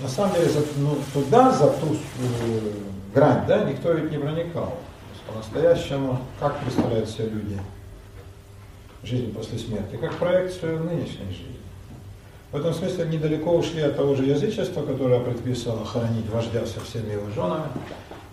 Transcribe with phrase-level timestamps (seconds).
[0.00, 2.72] на самом деле за, ну, туда, за ту э,
[3.14, 4.74] грань, да, никто ведь не проникал.
[5.26, 7.60] По-настоящему, как представляют себе люди
[9.02, 9.96] жизнь после смерти?
[9.96, 11.58] Как проекцию нынешней жизни.
[12.50, 17.12] В этом смысле недалеко ушли от того же язычества, которое предписывало хоронить вождя со всеми
[17.12, 17.66] его женами.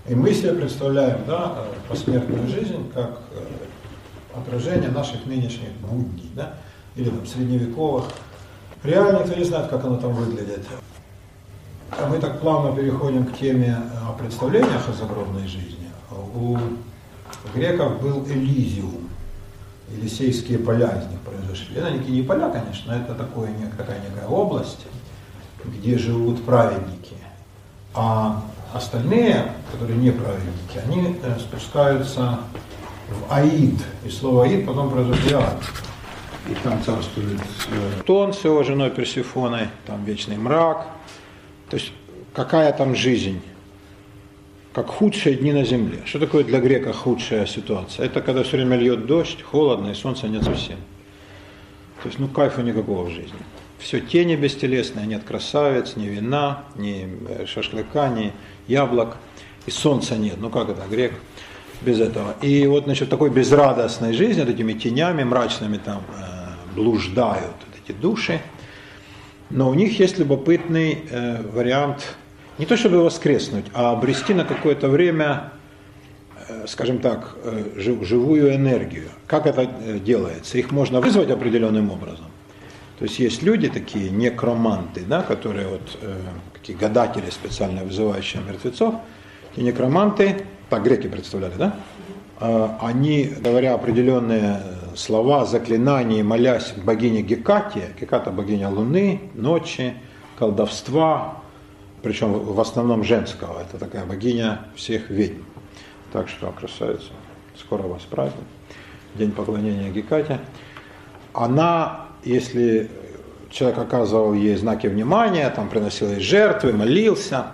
[0.08, 6.54] И мы себе представляем да, посмертную жизнь как э, отражение наших нынешних будней, да,
[6.96, 8.06] или там средневековых.
[8.84, 10.62] Реально никто не знает, как оно там выглядит.
[11.92, 15.90] А мы так плавно переходим к теме о представлениях о загробной жизни.
[16.34, 16.58] У
[17.54, 19.10] греков был Элизиум,
[19.90, 21.76] Елисейские поля из них произошли.
[21.76, 24.86] Это не поля, конечно, это такое, такая некая область,
[25.64, 27.16] где живут праведники.
[27.94, 28.44] А
[28.74, 32.40] остальные, которые не праведники, они э, спускаются
[33.10, 33.80] в Аид.
[34.04, 35.62] И слово Аид потом произошли ад.
[36.50, 40.88] И там царствует э, Тон с его женой Персифоной, там вечный мрак.
[41.76, 41.92] То есть
[42.34, 43.42] какая там жизнь?
[44.74, 46.00] как худшие дни на земле.
[46.06, 48.06] Что такое для грека худшая ситуация?
[48.06, 50.78] Это когда все время льет дождь, холодно и солнца нет совсем.
[52.02, 53.40] То есть, ну, кайфа никакого в жизни.
[53.80, 58.34] Все тени бестелесные, нет красавиц, ни вина, ни э, шашлыка, ни
[58.68, 59.18] яблок.
[59.66, 60.36] И солнца нет.
[60.38, 61.14] Ну, как это, грек
[61.82, 62.36] без этого?
[62.42, 67.76] И вот, значит, в такой безрадостной жизни, вот этими тенями мрачными там э, блуждают вот
[67.82, 68.42] эти души.
[69.50, 72.16] Но у них есть любопытный э, вариант
[72.58, 75.52] не то чтобы воскреснуть, а обрести на какое-то время,
[76.48, 79.10] э, скажем так, э, живую энергию.
[79.28, 80.58] Как это э, делается?
[80.58, 82.26] Их можно вызвать определенным образом.
[82.98, 86.16] То есть есть люди такие, некроманты, да, которые вот, э,
[86.54, 88.96] такие гадатели специально вызывающие мертвецов.
[89.58, 91.76] И некроманты, так греки представляли, да?
[92.40, 94.62] Э, они, говоря определенные
[94.96, 99.94] слова, заклинания, молясь богине Гекате, Геката богиня Луны, ночи,
[100.38, 101.42] колдовства,
[102.02, 103.62] причем в основном женского.
[103.62, 105.44] Это такая богиня всех ведьм.
[106.12, 107.12] Так что, красавица,
[107.58, 108.46] скоро вас праздник,
[109.16, 110.40] день поклонения Гекате.
[111.34, 112.90] Она, если
[113.50, 117.48] человек оказывал ей знаки внимания, там приносил ей жертвы, молился,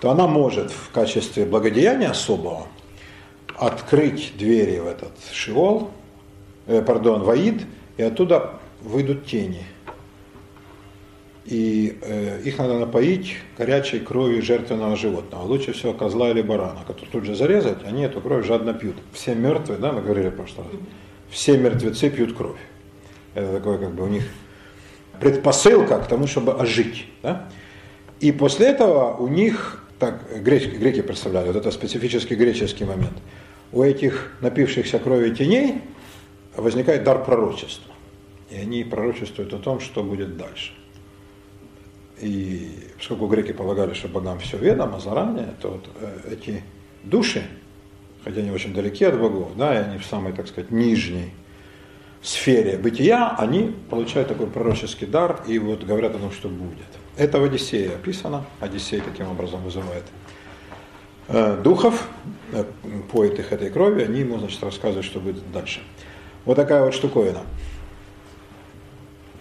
[0.00, 2.66] то она может в качестве благодеяния особого
[3.56, 5.90] открыть двери в этот шиол,
[6.66, 7.62] э, пардон, ваид,
[7.96, 9.62] и оттуда выйдут тени–
[11.44, 17.10] и э, их надо напоить горячей кровью жертвенного животного, лучше всего козла или барана, который
[17.10, 18.96] тут же зарезать, они эту кровь жадно пьют.
[19.12, 20.80] Все мертвые, да, мы говорили в прошлый раз,
[21.28, 22.58] все мертвецы пьют кровь.
[23.34, 24.24] Это такое как бы у них
[25.20, 27.06] предпосылка к тому, чтобы ожить.
[27.22, 27.46] Да?
[28.20, 33.18] И после этого у них, так греки, греки представляли, вот это специфический греческий момент,
[33.70, 35.82] у этих напившихся крови теней
[36.56, 37.92] возникает дар пророчества.
[38.50, 40.72] И они пророчествуют о том, что будет дальше.
[42.20, 46.62] И поскольку греки полагали, что богам все ведомо заранее, то вот э, эти
[47.02, 47.42] души,
[48.22, 51.32] хотя они очень далеки от богов, да, и они в самой, так сказать, нижней
[52.24, 56.86] сфере бытия, они получают такой пророческий дар и вот говорят о том, что будет.
[57.16, 58.44] Это в Одиссее описано.
[58.60, 60.04] Одиссей таким образом вызывает
[61.28, 62.08] э, духов,
[62.52, 62.64] э,
[63.12, 65.80] поет их этой крови, они ему, значит, рассказывают, что будет дальше.
[66.44, 67.40] Вот такая вот штуковина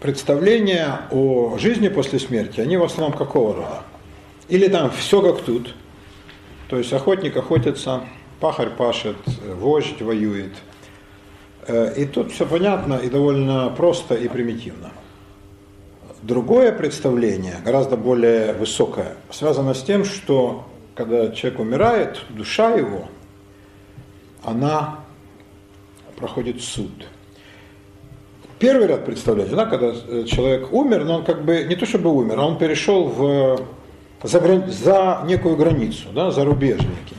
[0.04, 3.84] представления о жизни после смерти, они в основном какого рода?
[4.50, 5.74] Или там все как тут,
[6.68, 8.02] то есть охотник охотится,
[8.42, 9.16] пахарь пашет,
[9.56, 10.52] вождь воюет.
[11.68, 14.92] Э, и тут все понятно и довольно просто и примитивно.
[16.22, 23.08] Другое представление, гораздо более высокое, связано с тем, что когда человек умирает, душа его,
[24.44, 25.03] она
[26.24, 27.08] проходит суд–
[28.64, 32.10] первый ряд представляете, да, когда э, человек умер, но он как бы не то чтобы
[32.14, 33.60] умер, а он перешел в,
[34.24, 37.18] за, за некую границу, да, за рубеж некий.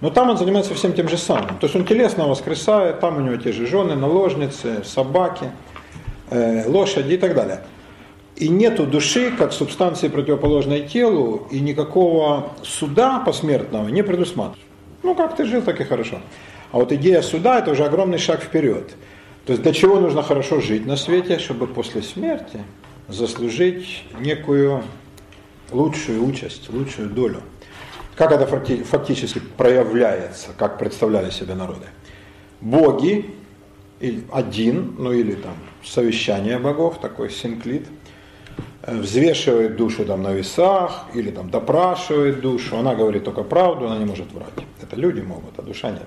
[0.00, 1.58] Но там он занимается всем тем же самым.
[1.60, 5.52] То есть он телесно воскресает, там у него те же жены, наложницы, собаки,
[6.30, 7.60] э, лошади и так далее.
[8.34, 14.66] И нету души как субстанции противоположной телу, и никакого суда посмертного не предусматривает.
[15.04, 16.18] Ну как ты жил, так и хорошо.
[16.72, 18.90] А вот идея суда это уже огромный шаг вперед.
[19.46, 22.60] То есть для чего нужно хорошо жить на свете, чтобы после смерти
[23.08, 24.84] заслужить некую
[25.72, 27.42] лучшую участь, лучшую долю.
[28.14, 31.86] Как это фактически проявляется, как представляли себе народы?
[32.60, 33.34] Боги,
[34.30, 37.86] один, ну или там совещание богов, такой синклит,
[38.82, 43.98] э, взвешивает душу там на весах или там допрашивает душу, она говорит только правду, она
[43.98, 44.48] не может врать.
[44.82, 46.06] Это люди могут, а душа нет.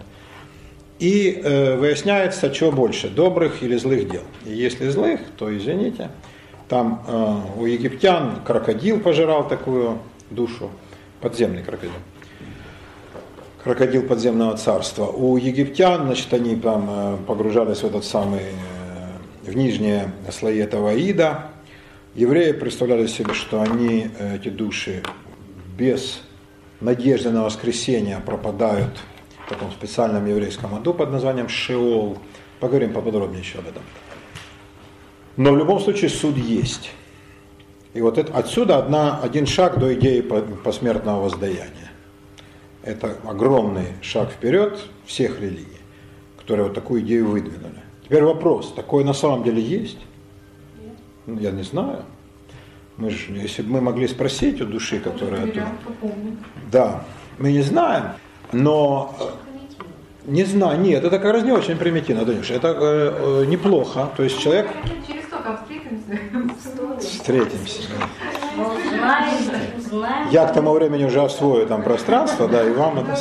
[1.03, 4.21] И э, выясняется, что больше, добрых или злых дел.
[4.45, 6.11] И если злых, то извините,
[6.69, 10.69] там э, у египтян крокодил пожирал такую душу.
[11.19, 11.91] Подземный крокодил.
[13.65, 15.07] Крокодил подземного царства.
[15.07, 20.91] У египтян, значит, они там э, погружались в этот самый, э, в нижние слои этого
[20.91, 21.50] аида.
[22.15, 25.03] Евреи представляли себе, что они, э, эти души,
[25.77, 26.21] без
[26.79, 29.01] надежды на воскресение пропадают
[29.53, 32.17] таком специальном еврейском аду под названием Шеол.
[32.59, 33.83] Поговорим поподробнее еще об этом.
[35.38, 36.91] Но в любом случае суд есть.
[37.94, 41.91] И вот это, отсюда одна, один шаг до идеи посмертного воздаяния.
[42.83, 45.79] Это огромный шаг вперед всех религий,
[46.38, 47.81] которые вот такую идею выдвинули.
[48.03, 50.00] Теперь вопрос, такое на самом деле есть?
[51.25, 52.03] Ну, я не знаю.
[52.97, 55.51] Мы же, если бы мы могли спросить у души, которая.
[56.71, 57.03] Да,
[57.39, 58.13] мы не знаем,
[58.51, 59.15] но
[60.25, 62.54] не знаю, нет, это как раз не очень примитивно, Данюша.
[62.54, 64.10] Это э, э, неплохо.
[64.16, 64.68] То есть человек...
[65.08, 66.20] Через сколько встретимся?
[67.00, 67.81] Встретимся.
[70.31, 73.20] Я к тому времени уже освою там пространство, да, и вам это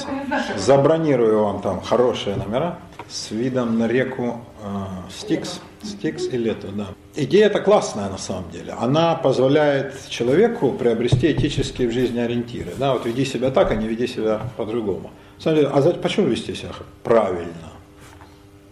[0.57, 2.79] забронирую вам там хорошие номера
[3.09, 4.67] с видом на реку э,
[5.11, 6.87] Стикс, Стикс и Лето, да.
[7.15, 8.75] Идея это классная на самом деле.
[8.79, 12.73] Она позволяет человеку приобрести этические в жизни ориентиры.
[12.79, 15.11] Да, вот веди себя так, а не веди себя по-другому.
[15.43, 16.71] Смотрите, а почему вести себя
[17.03, 17.73] правильно?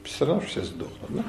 [0.04, 1.08] Все равно все сдохнут.
[1.08, 1.24] Да?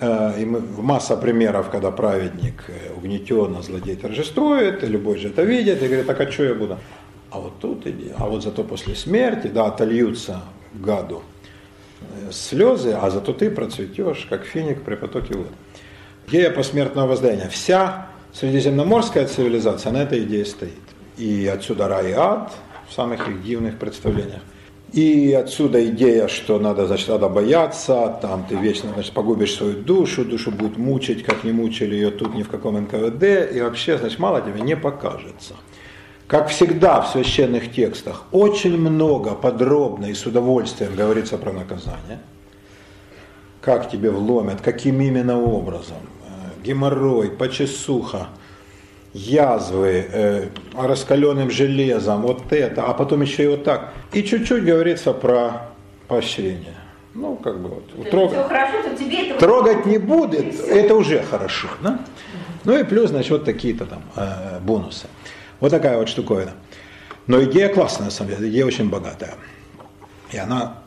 [0.00, 5.28] Э, и мы, масса примеров, когда праведник э, угнетен, а злодей торжествует, и любой же
[5.28, 6.76] это видит, и говорит, так а что я буду?
[7.30, 10.40] А вот тут иди, а вот зато после смерти, да, отольются
[10.74, 11.22] гаду
[12.00, 15.50] э, слезы, а зато ты процветешь, как финик при потоке воды.
[16.26, 17.48] Идея посмертного воздаяния.
[17.48, 20.72] Вся средиземноморская цивилизация на этой идее стоит.
[21.16, 22.52] И отсюда рай и ад,
[22.88, 24.42] в самых их дивных представлениях.
[24.92, 30.24] И отсюда идея, что надо, значит, надо бояться, там ты вечно, значит, погубишь свою душу,
[30.24, 34.18] душу будут мучить, как не мучили ее тут ни в каком НКВД, и вообще, значит,
[34.18, 35.56] мало тебе не покажется.
[36.26, 42.20] Как всегда в священных текстах, очень много подробно и с удовольствием говорится про наказание.
[43.60, 48.28] Как тебе вломят, каким именно образом, э, геморрой, почесуха–
[49.18, 53.92] язвы, э, раскаленным железом, вот это, а потом еще и вот так.
[54.12, 55.70] И чуть-чуть говорится про
[56.06, 56.74] поощрение.
[57.14, 58.10] Ну, как бы вот.
[58.10, 58.32] Трог...
[58.32, 61.68] Хорошо, тебе это Трогать не будет, это уже хорошо.
[61.82, 61.98] Да?
[62.64, 65.06] Ну и плюс, значит, вот такие-то там э, бонусы.
[65.60, 66.52] Вот такая вот штуковина.
[67.26, 69.34] Но идея классная, на самом деле, идея очень богатая.
[70.32, 70.78] И она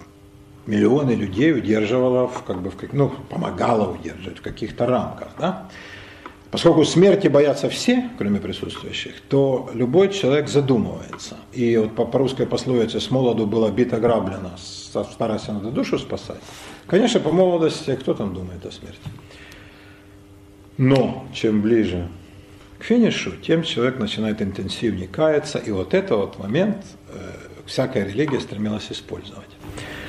[0.66, 5.30] миллионы людей удерживала, в, как бы, в, ну, помогала удерживать в каких-то рамках.
[5.39, 5.69] Да?
[6.51, 11.38] Поскольку смерти боятся все, кроме присутствующих, то любой человек задумывается.
[11.53, 16.42] И вот по, по русской пословице «с молоду было бито граблено, старайся надо душу спасать».
[16.88, 19.00] Конечно, по молодости кто там думает о смерти?
[20.77, 22.09] Но чем ближе
[22.80, 26.83] к финишу, тем человек начинает интенсивнее каяться, и вот это вот момент
[27.13, 27.18] э,
[27.65, 29.50] всякая религия стремилась использовать.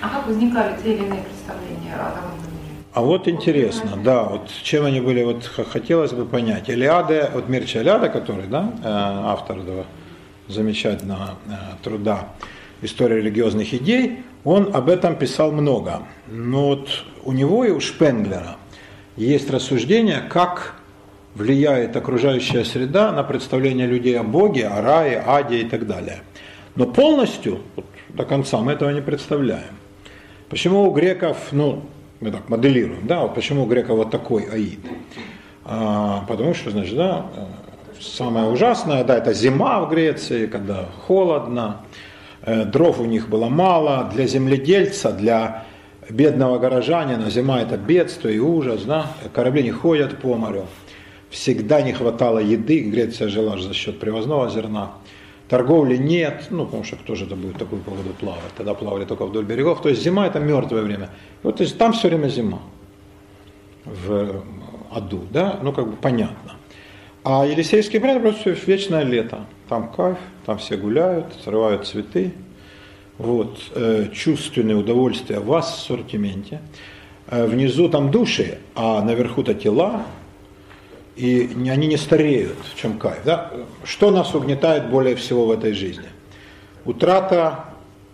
[0.01, 2.52] А как возникали те или иные представления о
[2.95, 6.69] а вот интересно, да, вот чем они были, вот хотелось бы понять.
[6.69, 9.87] Илиада, вот Мирча Илиада, который, да, э, автор этого
[10.49, 11.53] замечательного э,
[11.83, 12.29] труда
[12.83, 16.03] «История религиозных идей», он об этом писал много.
[16.27, 18.57] Но вот у него и у Шпенглера
[19.17, 20.75] есть рассуждение, как
[21.35, 26.23] влияет окружающая среда на представление людей о Боге, о рае, аде и так далее.
[26.75, 29.79] Но полностью, вот, до конца мы этого не представляем.
[30.51, 31.85] Почему у греков, ну,
[32.23, 34.81] мы так моделируем, да, вот почему у греков вот такой аид.
[35.65, 37.27] А, потому что, значит, да,
[38.01, 41.83] самое ужасное, да, это зима в Греции, когда холодно,
[42.43, 45.65] э, дров у них было мало, для земледельца, для
[46.09, 50.67] бедного горожанина зима это бедствие и ужас, да, корабли не ходят по морю,
[51.31, 54.93] всегда не хватало еды, Греция жила за счет привозного зерна,
[55.53, 59.05] торговли нет, ну, потому что кто же это будет в такую погоду плавать, тогда плавали
[59.05, 61.11] только вдоль берегов, то есть зима это мертвое время.
[61.43, 62.61] Вот, то есть там все время зима
[63.85, 64.43] в
[64.91, 66.53] аду, да, ну, как бы понятно.
[67.23, 70.17] А Елисейский брат просто вечное лето, там кайф,
[70.47, 72.33] там все гуляют, срывают цветы,
[73.19, 76.63] вот, э, чувственное удовольствие вас в ассортименте.
[77.27, 80.07] Э, внизу там души, а наверху-то тела,
[81.17, 83.21] и они не стареют, в чем кайф.
[83.25, 83.53] Да?
[83.85, 86.09] Что нас угнетает более всего в этой жизни?
[86.85, 87.67] Утрата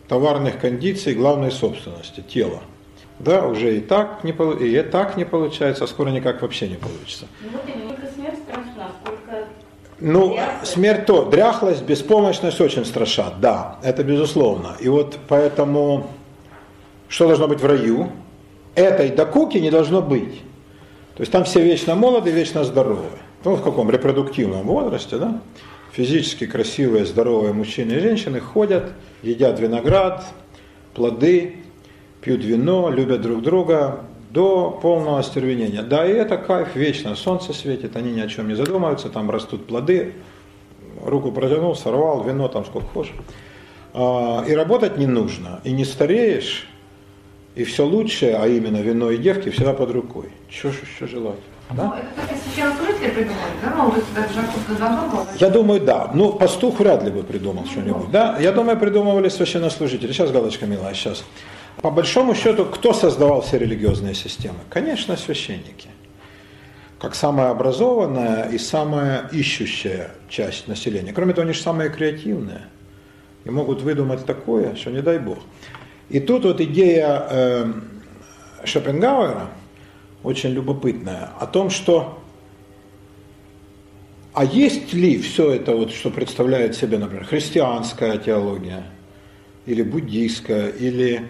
[0.09, 2.61] товарных кондиций главной собственности, тела.
[3.19, 7.26] Да, уже и так не, и так не получается, а скоро никак вообще не получится.
[7.43, 9.49] Ну, вот и только смерть страшна, сколько
[9.99, 10.73] ну, дряхлость.
[10.73, 14.76] смерть то, дряхлость, беспомощность очень страшат, да, это безусловно.
[14.78, 16.11] И вот поэтому,
[17.09, 18.11] что должно быть в раю?
[18.76, 20.43] Этой докуки не должно быть.
[21.19, 23.11] То есть там все вечно молоды, вечно здоровы.
[23.45, 25.41] Ну, в каком репродуктивном возрасте, да?
[25.91, 30.25] физически красивые, здоровые мужчины и женщины ходят, едят виноград,
[30.95, 31.57] плоды,
[32.21, 35.83] пьют вино, любят друг друга до полного остервенения.
[35.83, 37.17] Да, и это кайф вечно.
[37.17, 40.15] Солнце светит, они ни о чем не задумываются, там растут плоды,
[41.05, 43.15] руку протянул, сорвал, вино там сколько хочешь.
[43.93, 46.69] А, и работать не нужно, и не стареешь,
[47.59, 50.27] и все лучшее, а именно вино и девки, всегда под рукой.
[50.49, 51.41] Чего ж еще желать?
[51.71, 51.85] Да?
[51.85, 51.95] Ну,
[54.79, 55.11] да?
[55.12, 55.27] Ну.
[55.38, 56.11] Я думаю, да.
[56.15, 58.11] Ну, пастух вряд ли бы придумал что-нибудь.
[58.11, 60.12] Да, я думаю, придумывали священнослужители.
[60.12, 61.25] Сейчас галочка милая, сейчас.
[61.83, 64.59] По большому счету, кто создавал все религиозные системы?
[64.71, 65.88] Конечно, священники.
[67.00, 71.12] Как самая образованная и самая ищущая часть населения.
[71.12, 72.62] Кроме того, они же самые креативные.
[73.45, 75.38] И могут выдумать такое, что не дай бог.
[76.11, 77.73] И тут вот идея э,
[78.65, 79.50] Шопенгауэра
[80.23, 82.19] очень любопытная о том, что
[84.38, 88.85] а есть ли все это, вот, что представляет себе, например, христианская теология,
[89.67, 91.25] или буддийская, или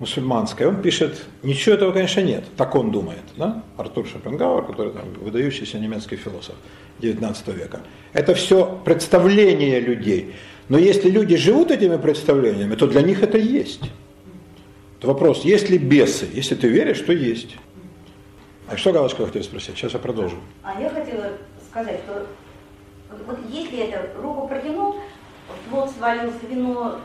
[0.00, 0.66] мусульманская?
[0.66, 2.42] Он пишет, ничего этого, конечно, нет.
[2.56, 3.22] Так он думает.
[3.36, 3.62] Да?
[3.76, 6.56] Артур Шопенгауэр, который там, выдающийся немецкий философ
[7.00, 7.80] XIX века.
[8.12, 10.34] Это все представление людей.
[10.68, 13.82] Но если люди живут этими представлениями, то для них это есть.
[15.02, 16.28] Вопрос, есть ли бесы?
[16.32, 17.56] Если ты веришь, то есть.
[18.68, 19.76] А что Галочка хотела спросить?
[19.76, 20.36] Сейчас я продолжу.
[20.62, 21.32] А я хотела
[21.70, 22.26] сказать, что
[23.26, 24.96] вот если это руку протянул,
[25.70, 26.98] плод свалился, вино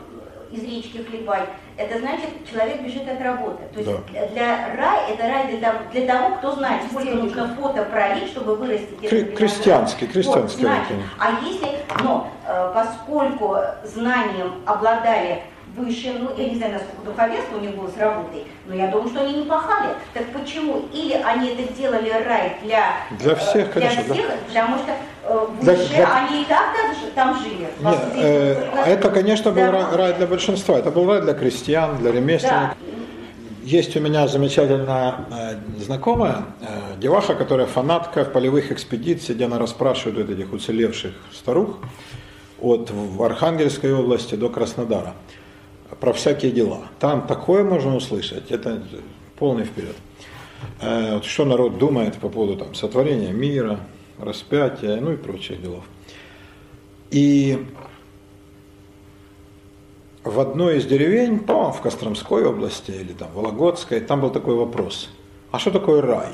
[0.50, 1.42] из речки хлебай,
[1.76, 3.62] это значит, человек бежит от работы.
[3.72, 4.26] То есть да.
[4.28, 9.02] для рай, это рай для, для того, кто знает, сколько нужно фото пролить, чтобы вырастить
[9.02, 10.66] это Крестьянский, крестьянский.
[10.66, 10.74] Вот,
[11.18, 11.68] а если,
[12.02, 15.42] но э, поскольку знанием обладали
[15.76, 19.08] выше, ну, я не знаю, насколько духовенство у них было с работой, но я думаю,
[19.08, 19.94] что они не пахали.
[20.12, 20.84] Так почему?
[20.92, 24.34] Или они это сделали рай для, для всех, для конечно, всех, да.
[24.46, 24.92] потому что
[25.24, 26.74] э, выше для, они и так
[27.14, 27.68] там жили.
[27.80, 30.78] Нет, э, это, конечно, был рай, рай для большинства.
[30.78, 32.76] Это был рай для крестьян, для ремесленников.
[32.80, 32.94] Да.
[33.62, 39.58] Есть у меня замечательная э, знакомая э, деваха, которая фанатка в полевых экспедиций, где она
[39.58, 41.78] расспрашивает вот этих уцелевших старух
[42.60, 45.14] от в Архангельской области до Краснодара
[46.00, 46.82] про всякие дела.
[46.98, 48.82] Там такое можно услышать, это
[49.38, 49.96] полный вперед.
[50.80, 53.80] Э, что народ думает по поводу там, сотворения мира,
[54.18, 55.84] распятия, ну и прочих делов.
[57.10, 57.66] И
[60.24, 65.10] в одной из деревень, по-моему, в Костромской области или там Вологодской, там был такой вопрос,
[65.50, 66.32] а что такое рай?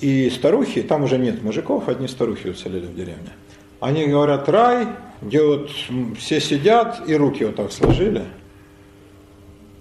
[0.00, 3.30] И старухи, там уже нет мужиков, одни старухи уцелели в деревне.
[3.80, 4.88] Они говорят, рай
[5.22, 5.70] где вот
[6.18, 8.24] все сидят и руки вот так сложили,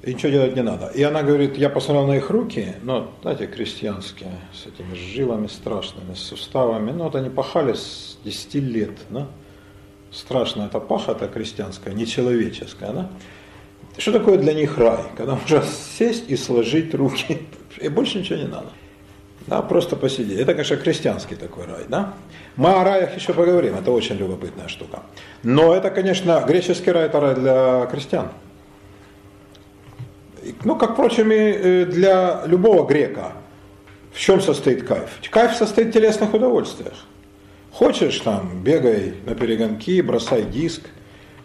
[0.03, 0.87] и ничего делать не надо.
[0.87, 6.13] И она говорит, я посмотрел на их руки, ну, знаете, крестьянские, с этими жилами страшными,
[6.13, 9.27] с суставами, ну, вот они пахали с 10 лет, да?
[10.11, 13.09] Страшно, это паха, это крестьянская, нечеловеческая, да?
[13.97, 15.03] Что такое для них рай?
[15.17, 17.39] Когда можно сесть и сложить руки,
[17.79, 18.69] и больше ничего не надо.
[19.49, 20.39] Да, просто посидеть.
[20.39, 22.13] Это, конечно, крестьянский такой рай, да?
[22.55, 24.99] Мы о раях еще поговорим, это очень любопытная штука.
[25.41, 28.29] Но это, конечно, греческий рай– это рай для крестьян.
[30.63, 33.33] Ну, как, впрочем, и э, для любого грека.
[34.13, 35.09] В чем состоит кайф?
[35.31, 37.05] Кайф состоит в телесных удовольствиях.
[37.71, 40.81] Хочешь там, бегай на перегонки, бросай диск,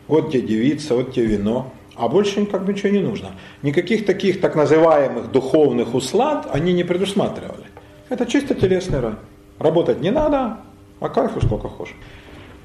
[0.08, 1.72] вот тебе девица, вот тебе вино.
[1.96, 3.30] А больше как бы ничего не нужно.
[3.62, 7.63] Никаких таких так называемых духовных услад они не предусматривали.
[8.08, 9.14] Это чисто телесный рай.
[9.58, 10.58] Работать не надо,
[11.00, 11.96] а кайфу сколько хочешь.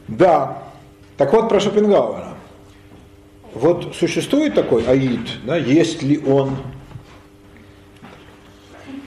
[0.08, 0.64] Да.
[1.18, 2.34] Так вот про Шопенгауэра.
[3.54, 6.56] Вот существует такой аид, да, есть ли он?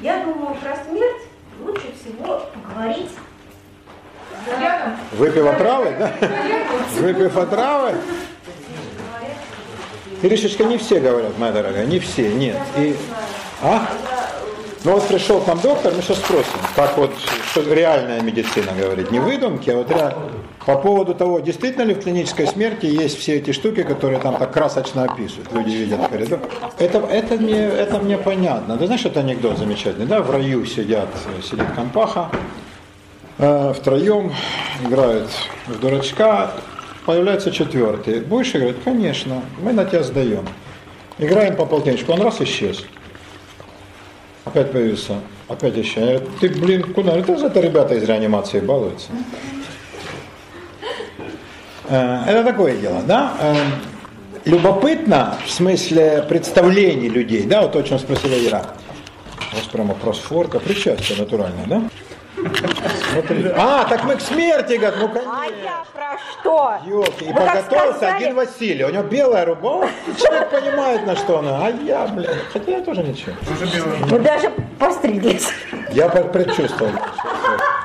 [0.00, 1.22] Я думаю, про смерть
[1.64, 3.10] лучше всего поговорить
[4.46, 4.96] Рядом.
[5.12, 6.12] Выпив отравы, да?
[6.98, 7.94] Выпив отравы.
[10.22, 12.56] Иришечка, не все говорят, моя дорогая, не все, нет.
[12.76, 12.96] И,
[13.62, 13.88] а?
[14.84, 17.12] Ну вот пришел к нам доктор, мы сейчас спросим, как вот
[17.52, 20.16] что реальная медицина говорит, не выдумки, а вот реально.
[20.66, 24.52] По поводу того, действительно ли в клинической смерти есть все эти штуки, которые там так
[24.52, 26.38] красочно описывают, люди видят коридор.
[26.78, 28.76] Это, это, мне, это мне понятно.
[28.76, 30.20] Ты знаешь, это анекдот замечательный, да?
[30.20, 31.08] В раю сидят,
[31.42, 32.30] сидит компаха,
[33.38, 34.32] э, втроем
[34.84, 35.28] играют
[35.66, 36.52] в дурачка,
[37.06, 38.20] появляется четвертый.
[38.20, 38.76] Будешь играть?
[38.84, 40.46] Конечно, мы на тебя сдаем.
[41.18, 42.84] Играем по полтинничку, он раз исчез.
[44.44, 46.20] Опять появился, опять еще.
[46.40, 47.16] Ты, блин, куда?
[47.16, 49.11] Это же это ребята из реанимации балуются.
[51.88, 53.34] Э, это такое дело, да?
[53.40, 53.54] Э,
[54.44, 58.66] любопытно в смысле представлений людей, да, вот о чем спросила Ира.
[59.52, 61.82] У вас прямо просфорка, причастие натуральное, да?
[63.56, 65.32] А, так мы к смерти, говорят, ну конечно.
[65.40, 66.75] А я про что?
[66.87, 68.84] Ёлки, и Вы подготовился сказали- один Василий.
[68.84, 69.92] У него белая рубашка.
[70.18, 71.66] Человек понимает, на что она.
[71.66, 72.30] А я, блин.
[72.52, 73.32] Хотя я тоже ничего.
[74.06, 75.49] Вы даже постриглись.
[75.92, 76.92] Я пред- предчувствовал,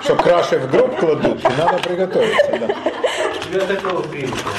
[0.01, 2.51] что краши в гроб кладут, и надо приготовиться.
[2.59, 2.67] Да.
[3.43, 4.49] Тебя такого принципа.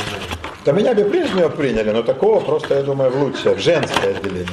[0.64, 4.46] Да меня бы прежнего приняли, но такого просто, я думаю, в лучшее, в женское отделение.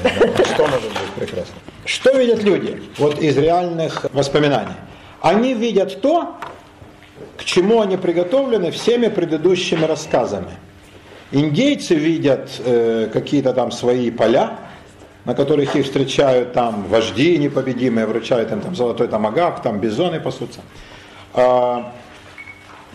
[0.45, 1.55] Что может быть прекрасно?
[1.83, 4.75] Что видят люди вот из реальных воспоминаний?
[5.25, 6.35] Они видят то,
[7.35, 10.51] к чему они приготовлены всеми предыдущими рассказами.
[11.31, 14.59] Индейцы видят э, какие-то там свои поля,
[15.25, 20.59] на которых их встречают там вожди непобедимые, вручают им там золотой тамагав, там бизоны пасутся.
[21.33, 21.91] А,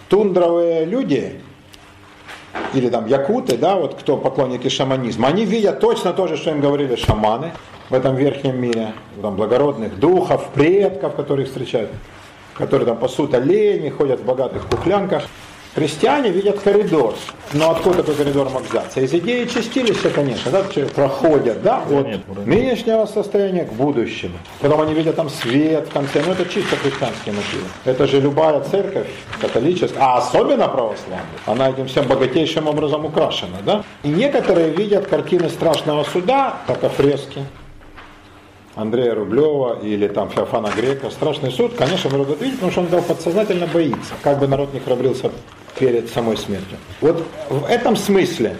[0.08, 1.40] тундровые люди,
[2.74, 6.60] или там якуты, да, вот кто поклонники шаманизма, они видят точно то же, что им
[6.60, 7.50] говорили шаманы
[7.88, 11.90] в этом верхнем мире, там благородных духов, предков, которых встречают,
[12.60, 15.24] которые там пасут оленей, ходят в богатых кухлянках.
[15.74, 17.14] Христиане видят коридор.
[17.52, 19.00] Но откуда такой коридор мог взяться?
[19.00, 20.64] Из идеи чистилища, конечно, да,
[20.94, 24.34] проходят, да, от нынешнего состояния к будущему.
[24.60, 27.64] Потом они видят там свет в конце, ну это чисто христианские мотивы.
[27.84, 29.06] Это же любая церковь,
[29.40, 33.84] католическая, а особенно православная, она этим всем богатейшим образом украшена, да.
[34.02, 37.44] И некоторые видят картины страшного суда, как фрески,
[38.76, 41.10] Андрея Рублева или там Феофана Грека.
[41.10, 44.72] Страшный суд, конечно, народ это видит, потому что он дал подсознательно боится, как бы народ
[44.72, 45.30] не храбрился
[45.78, 46.78] перед самой смертью.
[47.00, 48.56] Вот в этом смысле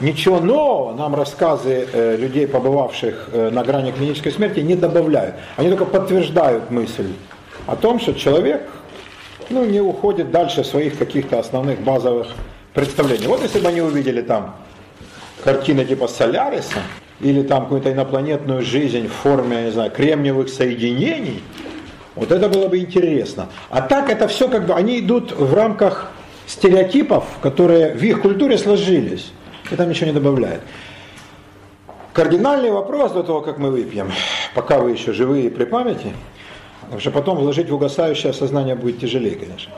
[0.00, 5.36] ничего нового нам рассказы э, людей, побывавших э, на грани клинической смерти, не добавляют.
[5.56, 7.12] Они только подтверждают мысль
[7.66, 8.68] о том, что человек
[9.48, 12.28] ну, не уходит дальше своих каких-то основных базовых
[12.74, 13.26] представлений.
[13.26, 14.56] Вот если бы они увидели там
[15.42, 16.80] картины типа Соляриса,
[17.24, 21.42] или там какую-то инопланетную жизнь в форме, я не знаю, кремниевых соединений,
[22.14, 23.48] вот это было бы интересно.
[23.70, 26.10] А так это все как бы, они идут в рамках
[26.46, 29.32] стереотипов, которые в их культуре сложились.
[29.70, 30.60] И там ничего не добавляет.
[32.12, 34.12] Кардинальный вопрос до того, как мы выпьем,
[34.54, 36.12] пока вы еще живые и при памяти,
[36.82, 39.72] потому что потом вложить в угасающее сознание будет тяжелее, конечно.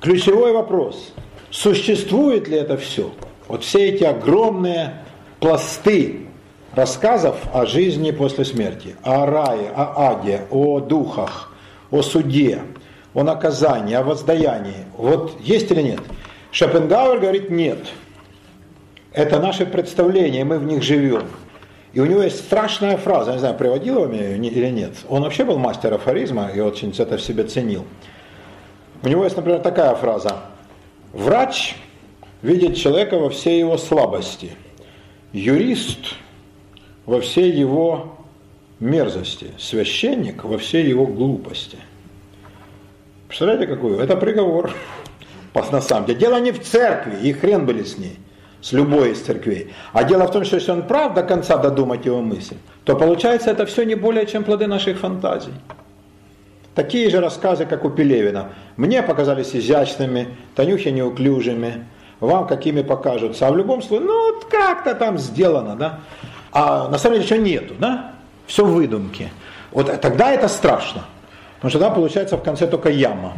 [0.00, 1.12] Ключевой вопрос,
[1.50, 3.10] существует ли это все?
[3.48, 5.02] Вот все эти огромные
[5.40, 6.27] пласты
[6.78, 11.52] рассказов о жизни после смерти, о рае, о аде, о духах,
[11.90, 12.62] о суде,
[13.14, 14.86] о наказании, о воздаянии.
[14.96, 16.00] Вот есть или нет?
[16.52, 17.80] Шопенгауэр говорит нет.
[19.12, 21.24] Это наше представление, мы в них живем.
[21.94, 24.92] И у него есть страшная фраза, не знаю, приводил вам ее или нет.
[25.08, 27.84] Он вообще был мастер афоризма и очень это в себе ценил.
[29.02, 30.36] У него есть, например, такая фраза.
[31.12, 31.74] Врач
[32.42, 34.52] видит человека во всей его слабости.
[35.32, 36.14] Юрист
[37.08, 38.18] во всей его
[38.80, 39.52] мерзости.
[39.58, 41.78] Священник во всей его глупости.
[43.28, 43.98] Представляете, какую?
[43.98, 44.70] Это приговор.
[45.72, 46.18] На самом деле.
[46.18, 48.16] Дело не в церкви, и хрен были с ней,
[48.60, 49.72] с любой из церквей.
[49.92, 53.50] А дело в том, что если он прав до конца додумать его мысль, то получается
[53.50, 55.54] это все не более чем плоды наших фантазий.
[56.74, 58.52] Такие же рассказы, как у Пелевина.
[58.76, 61.86] Мне показались изящными, Танюхе неуклюжими,
[62.20, 63.48] вам какими покажутся.
[63.48, 66.00] А в любом случае, ну вот как-то там сделано, да.
[66.52, 68.12] А на самом деле ничего нету, да.
[68.46, 69.30] Все выдумки.
[69.72, 71.04] Вот тогда это страшно.
[71.56, 73.32] Потому что тогда получается в конце только яма.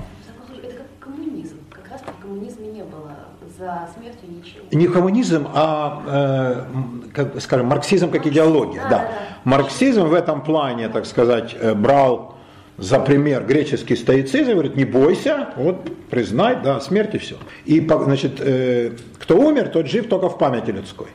[0.62, 1.56] Это как коммунизм.
[1.70, 3.16] Как раз в коммунизме не было
[3.58, 4.62] за смертью ничего.
[4.70, 8.82] Не коммунизм, а, э, как, скажем, марксизм как идеология.
[8.82, 9.08] Да, Да, да.
[9.44, 12.36] Марксизм в этом плане, так сказать, э, брал
[12.76, 17.36] за пример греческий стоицизм, говорит, не бойся, вот признай, да, смерть и все.
[17.64, 21.08] И, значит, э, кто умер, тот жив только в памяти людской.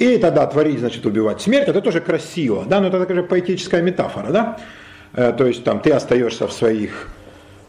[0.00, 3.82] И тогда творить, значит, убивать смерть, это тоже красиво, да, но это такая же поэтическая
[3.82, 4.56] метафора, да.
[5.12, 7.10] Э, То есть там ты остаешься в своих,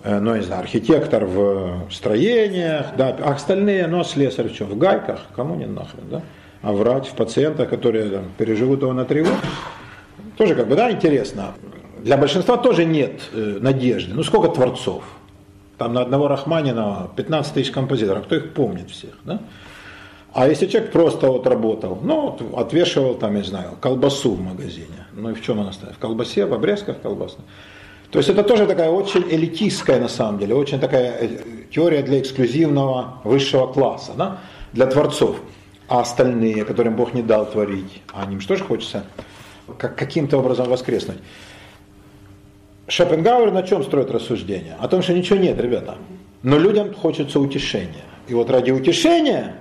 [0.04, 5.20] э, ну, не знаю, архитектор в строениях, да, а остальные, ну, слесарь что, в гайках,
[5.36, 6.22] кому не нахрен, да.
[6.62, 9.30] А врач в пациентах, которые там, переживут его на года,
[10.38, 11.54] тоже как бы, да, интересно.
[12.00, 14.14] Для большинства тоже нет э, надежды.
[14.14, 15.04] Ну, сколько творцов?
[15.78, 19.42] Там на одного Рахманинова 15 тысяч композиторов, кто их помнит всех, да?
[20.34, 24.42] А если человек просто вот работал, ну, вот отвешивал там, я не знаю, колбасу в
[24.42, 25.94] магазине, ну и в чем она стоит?
[25.94, 27.46] В колбасе, в обрезках колбасных.
[28.12, 31.30] То есть это тоже такая очень элитистская на самом деле, очень такая э,
[31.70, 34.40] теория для эксклюзивного высшего класса, да,
[34.74, 35.38] для творцов.
[35.88, 39.04] А остальные, которым Бог не дал творить, а им же хочется
[39.78, 41.18] как, каким-то образом воскреснуть.
[42.88, 44.78] Шопенгауэр на чем строит рассуждение?
[44.80, 45.98] О том, что ничего нет, ребята.
[46.44, 48.04] Но людям хочется утешения.
[48.28, 49.56] И вот ради утешения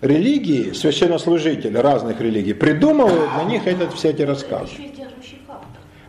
[0.00, 4.72] религии, священнослужители разных религий придумывают на них этот, все эти рассказы.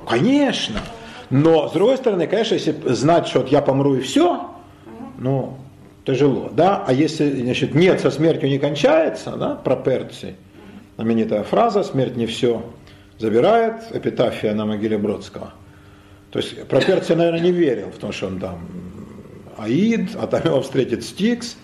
[0.07, 0.79] Конечно.
[1.29, 4.49] Но, с другой стороны, конечно, если знать, что вот я помру и все,
[5.17, 5.57] ну,
[6.05, 10.35] тяжело, да, а если, значит, нет, со смертью не кончается, да, проперций,
[10.95, 12.63] знаменитая фраза «смерть не все
[13.19, 15.53] забирает», эпитафия на могиле Бродского.
[16.31, 18.59] То есть Проперций, наверное, не верил в то, что он там
[19.57, 21.57] Аид, а там его встретит Стикс,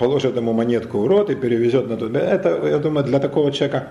[0.00, 2.20] положит ему монетку в рот и перевезет на туда.
[2.20, 3.88] Это, я думаю, для такого человека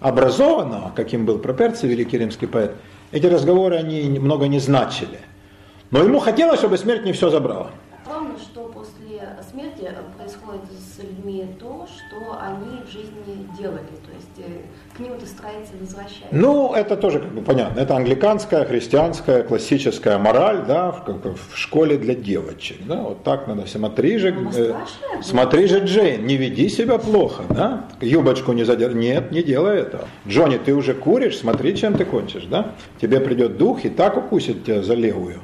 [0.00, 2.72] образованного, каким был Проперций, великий римский поэт,
[3.12, 5.18] эти разговоры, они много не значили.
[5.90, 7.70] Но ему хотелось, чтобы смерть не все забрала.
[10.42, 13.78] Происходит с людьми то, что они в жизни делали.
[14.04, 16.30] То есть э, к ним это старается возвращать.
[16.30, 17.80] Ну, это тоже как бы понятно.
[17.80, 22.78] Это англиканская, христианская, классическая мораль, да, в, как, в школе для девочек.
[22.86, 23.66] Да, вот так надо.
[23.66, 24.74] Смотри же, э,
[25.22, 28.96] смотри же, Джейн, не веди себя плохо, да, юбочку не задержи.
[28.96, 30.06] Нет, не делай этого.
[30.26, 32.72] Джонни, ты уже куришь, смотри, чем ты кончишь, да.
[33.00, 35.40] Тебе придет дух и так укусит тебя за левую,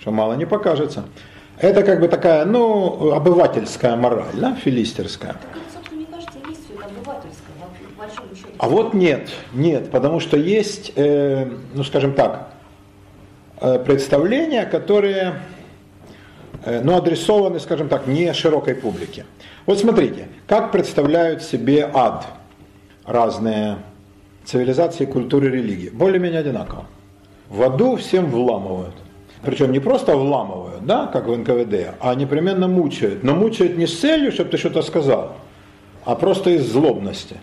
[0.00, 1.04] что мало не покажется.
[1.62, 5.34] Это как бы такая, ну, обывательская мораль, да, филистерская.
[5.34, 7.54] Так это, собственно, мне кажется, и есть все это обывательское,
[7.94, 8.48] в большом счете.
[8.58, 12.50] А вот нет, нет, потому что есть, э, ну скажем так,
[13.60, 15.34] э, представления, которые
[16.64, 19.24] э, ну, адресованы, скажем так, не широкой публике.
[19.64, 22.26] Вот смотрите, как представляют себе ад
[23.04, 23.78] разные
[24.44, 25.90] цивилизации, культуры, религии.
[25.90, 26.86] Более-менее одинаково.
[27.48, 28.96] В аду всем вламывают.
[29.44, 33.24] Причем не просто вламывают, да, как в НКВД, а непременно мучают.
[33.24, 35.32] Но мучают не с целью, чтобы ты что-то сказал,
[36.04, 37.36] а просто из злобности.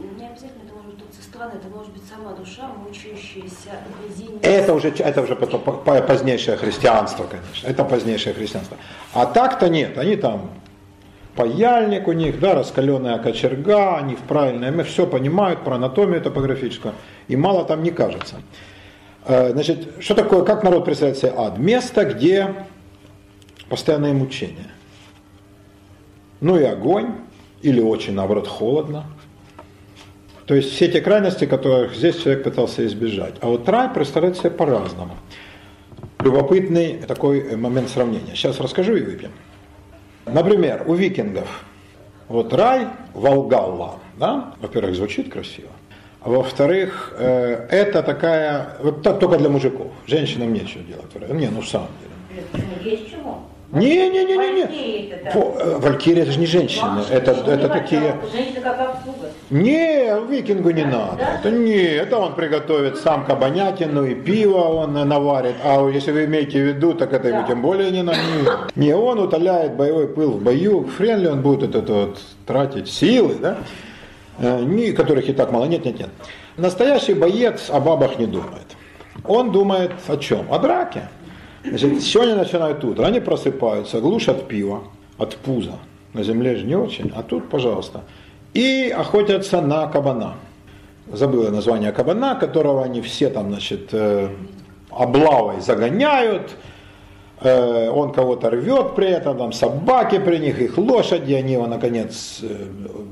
[0.00, 4.40] Не обязательно это может быть со стороны, это может быть сама душа, мучающаяся угрызением.
[4.42, 7.68] Это уже, это уже потом, по- по- позднейшее христианство, конечно.
[7.68, 8.76] Это позднейшее христианство.
[9.14, 9.98] А так-то нет.
[9.98, 10.50] Они там
[11.36, 16.94] паяльник у них, да, раскаленная кочерга, они в правильное, все понимают про анатомию топографическую.
[17.28, 18.36] И мало там не кажется.
[19.26, 21.58] Э, Значит, что такое, как народ представляет себе ад?
[21.58, 22.54] Место, где
[23.68, 24.70] постоянные мучения.
[26.40, 27.14] Ну и огонь,
[27.62, 29.04] или очень, наоборот, холодно.
[30.46, 33.34] То есть все те крайности, которых здесь человек пытался избежать.
[33.40, 35.16] А вот рай представляет себе по-разному.
[36.20, 38.34] Любопытный такой момент сравнения.
[38.34, 39.32] Сейчас расскажу и выпьем.
[40.24, 41.64] Например, у викингов
[42.28, 45.70] вот рай Волгалла, да, во-первых, звучит красиво,
[46.26, 51.30] во-вторых, э, это такая, вот так только для мужиков, женщинам нечего делать.
[51.30, 52.44] Не, ну в самом деле.
[52.82, 53.42] Есть чего?
[53.72, 54.64] Не-не-не-не-не.
[54.64, 58.16] Валькирии-то Фу, э, Валькирия это же не женщины, это, это такие...
[58.32, 59.28] Женщина как обслуга.
[59.50, 61.24] Не, викингу не надо.
[61.40, 65.56] Это не, это он приготовит сам кабанятину и пиво он наварит.
[65.64, 68.18] А если вы имеете в виду, так это ему тем более не надо.
[68.76, 70.88] Не, Не, он утоляет боевой пыл в бою.
[70.96, 73.58] Хрен ли он будет это, вот тратить силы, да?
[74.38, 75.64] Э, ни- которых и так мало.
[75.64, 76.10] Нет, нет, нет.
[76.56, 78.76] Настоящий боец о бабах не думает.
[79.24, 80.52] Он думает о чем?
[80.52, 81.08] О драке.
[81.64, 84.84] Значит, сегодня начинают утро, они просыпаются, глушат пиво
[85.18, 85.72] от пуза.
[86.12, 88.02] На земле же не очень, а тут, пожалуйста.
[88.54, 90.34] И охотятся на кабана.
[91.12, 94.28] Забыл я название кабана, которого они все там, значит, э,
[94.90, 96.56] облавой загоняют.
[97.40, 102.40] Э, Он кого-то рвет при этом, там собаки при них, их лошади, они его, наконец,
[102.42, 102.46] э,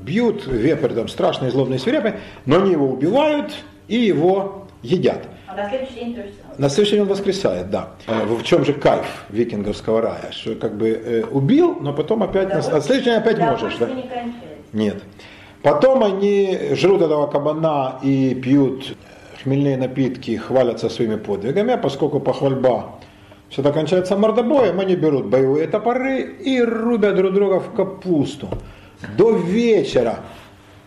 [0.03, 0.47] бьют.
[0.47, 2.13] Вепрь там страшный, злобный, свирепый.
[2.45, 3.51] Но они его убивают
[3.87, 5.27] и его едят.
[5.47, 6.55] А на следующий день то же самое.
[6.59, 7.89] На следующий день он воскресает, да.
[8.07, 10.31] Э, В чем же кайф викинговского рая?
[10.31, 13.77] Что как бы убил, но потом опять, на, на следующий день опять можешь.
[13.77, 13.85] Да?
[13.85, 14.33] не кончается.
[14.73, 15.03] Нет.
[15.61, 18.95] Потом они жрут этого кабана и пьют
[19.43, 22.94] хмельные напитки, хвалятся своими подвигами, а поскольку похвальба
[23.55, 28.49] все кончается мордобоем, они берут боевые топоры и рубят друг друга в капусту
[29.17, 30.17] до вечера.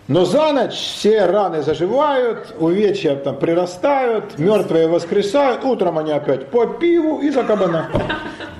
[0.06, 6.66] Но за ночь все раны заживают, увечья там прирастают, мертвые воскресают, утром они опять по
[6.66, 7.88] пиву и за кабана.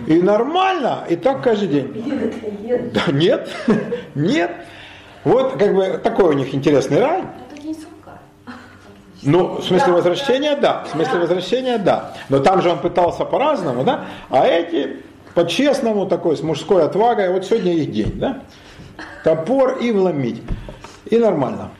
[0.06, 2.92] И нормально, и так каждый день.
[2.94, 3.50] Да нет,
[4.14, 4.52] нет.
[5.24, 7.24] Вот как бы такой у них интересный рай.
[9.22, 10.84] Ну, в смысле возвращения, да.
[10.84, 12.14] В смысле возвращения, да.
[12.28, 14.04] Но там же он пытался по-разному, да.
[14.30, 15.02] А эти
[15.34, 18.42] по-честному такой, с мужской отвагой, вот сегодня их день, да.
[19.24, 20.42] Топор и вломить.
[21.06, 21.70] И нормально.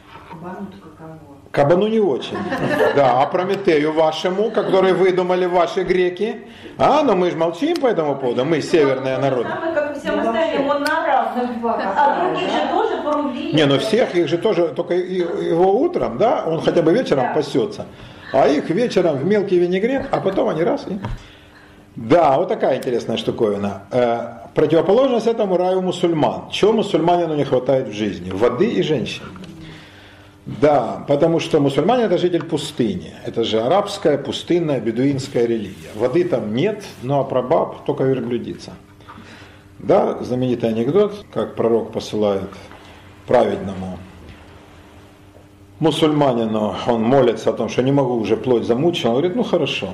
[1.59, 2.37] Кабану не очень.
[2.95, 6.37] Да, а Прометею вашему, который выдумали ваши греки.
[6.79, 9.49] А, но мы же молчим по этому поводу, мы северные народы.
[9.49, 11.27] Самый, как и всем остальным, он наорал.
[11.35, 13.57] А других же тоже порубили.
[13.57, 17.87] Не, ну всех их же тоже, только его утром, да, он хотя бы вечером пасется.
[18.33, 21.01] А их вечером в мелкий винегрет, а потом они раз и...
[21.97, 23.83] Да, вот такая интересная штуковина.
[23.91, 24.21] Э,
[24.55, 26.51] противоположность этому раю мусульман.
[26.53, 28.31] Чего мусульманину не хватает в жизни?
[28.31, 29.25] Воды и женщин.
[30.49, 33.13] Да, потому что мусульмане это житель пустыни.
[33.27, 35.91] Это же арабская, пустынная, бедуинская религия.
[35.95, 38.73] Воды там нет, ну а про баб только верблюдица.
[39.79, 42.49] Да, знаменитый анекдот, как пророк посылает
[43.27, 43.99] праведному
[45.81, 49.91] мусульманину, он молится о том, что не могу уже плоть замучить, он говорит, ну хорошо,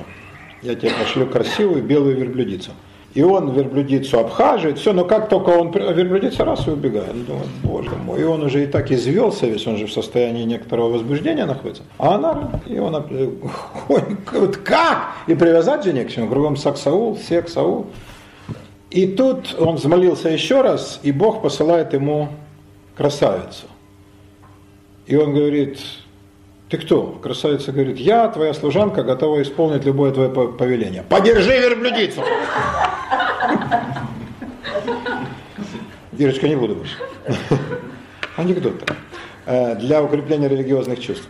[0.61, 2.71] я тебе пошлю красивую белую верблюдицу.
[3.15, 7.11] И он верблюдицу обхаживает, все, но как только он верблюдица раз и убегает.
[7.11, 10.43] Он думает, боже мой, и он уже и так извелся весь, он же в состоянии
[10.43, 11.83] некоторого возбуждения находится.
[11.97, 13.01] А она, и он,
[13.87, 15.13] вот как?
[15.27, 17.87] И привязать же не к чему, кругом Саксаул, Сек, Саул.
[18.91, 22.27] И тут он взмолился еще раз, и Бог посылает ему
[22.97, 23.67] красавицу.
[25.07, 25.79] И он говорит,
[26.67, 27.17] ты кто?
[27.23, 31.05] Красавица говорит, я, твоя служанка, готова исполнить любое твое повеление.
[31.07, 32.21] Подержи верблюдицу!
[36.17, 36.95] Ирочка, не буду больше.
[38.37, 38.89] Анекдот
[39.45, 41.27] э, для укрепления религиозных чувств.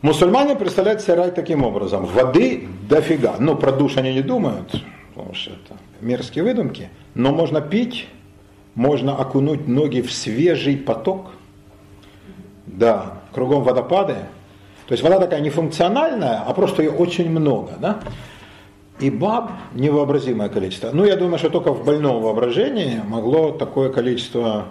[0.00, 2.06] Мусульмане представляют себе рай таким образом.
[2.06, 3.36] Воды дофига.
[3.38, 4.82] Ну, про душ они не думают,
[5.14, 6.88] потому что это мерзкие выдумки.
[7.14, 8.06] Но можно пить,
[8.74, 11.30] можно окунуть ноги в свежий поток.
[12.66, 14.14] Да, кругом водопады.
[14.86, 17.72] То есть вода такая нефункциональная, а просто ее очень много.
[17.80, 18.00] Да?
[19.00, 20.90] И баб невообразимое количество.
[20.92, 24.66] Ну, я думаю, что только в больном воображении могло такое количество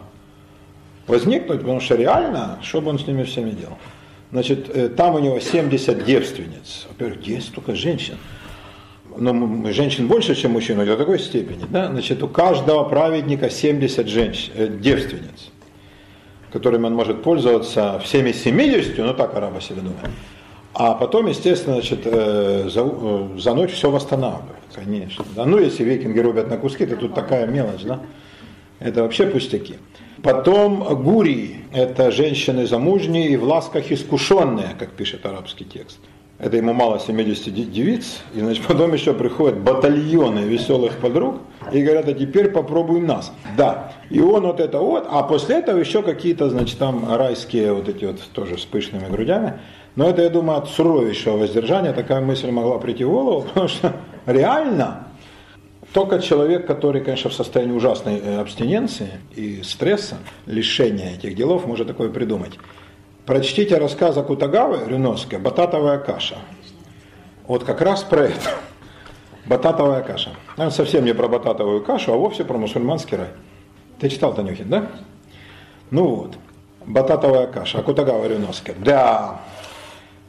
[1.07, 3.77] возникнуть, потому что реально, что бы он с ними всеми делал?
[4.31, 6.87] Значит, э, там у него 70 девственниц.
[6.89, 8.17] Во-первых, где столько женщин?
[9.17, 11.65] Но женщин больше, чем мужчин, до такой степени.
[11.69, 11.87] Да?
[11.87, 15.51] Значит, у каждого праведника 70 женщин, э, девственниц
[16.51, 20.09] которыми он может пользоваться всеми 70, ну так арабы себе думают.
[20.79, 25.25] А потом, естественно, значит, э, за, э, за ночь все восстанавливает, конечно.
[25.35, 25.43] Да?
[25.43, 27.99] Ну, если викинги рубят на куски, то тут такая мелочь, да?
[28.79, 29.77] Это вообще пустяки.
[30.21, 35.97] Потом гури– это женщины замужние и в ласках искушенные, как пишет арабский текст.
[36.37, 41.37] Это ему мало 70 девиц, и значит, потом еще приходят батальоны веселых подруг
[41.73, 43.33] и говорят, а теперь попробуем нас.
[43.57, 47.89] Да, и он вот это вот, а после этого еще какие-то, значит, там райские вот
[47.89, 49.59] эти вот тоже с пышными грудями.
[49.97, 53.93] Но это, я думаю, от суровейшего воздержания такая мысль могла прийти в голову, потому что
[54.27, 55.07] реально
[55.91, 61.87] только человек, который, конечно, в состоянии ужасной э, абстиненции и стресса, лишения этих делов, может
[61.87, 62.59] такое придумать.
[63.25, 66.37] Прочтите рассказ Акутагавы Рюновской «Бататовая каша».
[67.47, 68.51] Вот как раз про это.
[69.47, 70.29] Бататовая каша.
[70.57, 73.29] Он совсем не про бататовую кашу, а вовсе про мусульманский рай.
[73.99, 74.87] Ты читал, Танюхин, да?
[75.89, 76.37] Ну вот.
[76.85, 77.79] Бататовая каша.
[77.79, 78.75] Акутагава Рюновская.
[78.77, 79.41] Да,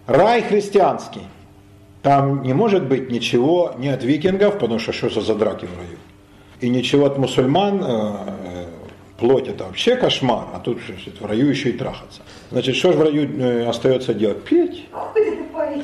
[0.08, 1.20] Рай христианский.
[2.02, 5.98] Там не может быть ничего ни от викингов, потому что что за задраки в раю.
[6.60, 8.66] И ничего от мусульман, э, э,
[9.18, 10.78] плоть это вообще кошмар, а тут
[11.20, 12.22] в раю еще и трахаться.
[12.50, 14.42] Значит, что же в раю э, остается делать?
[14.44, 14.86] Петь.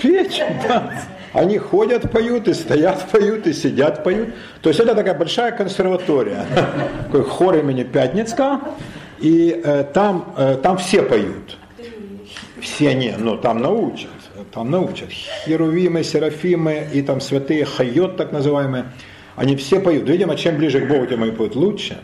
[0.01, 0.91] Петь, да.
[1.35, 4.31] Они ходят, поют, и стоят, поют, и сидят, поют.
[4.63, 6.47] То есть это такая большая консерватория.
[7.05, 8.61] Такой хор имени Пятницка.
[9.21, 11.59] И э, там, э, там все поют.
[12.65, 14.11] Все не, но там научат
[14.53, 15.11] там научат.
[15.11, 18.87] Херувимы, Серафимы и там святые Хайот, так называемые,
[19.37, 20.09] они все поют.
[20.09, 21.99] Видимо, чем ближе к Богу, тем они поют лучше.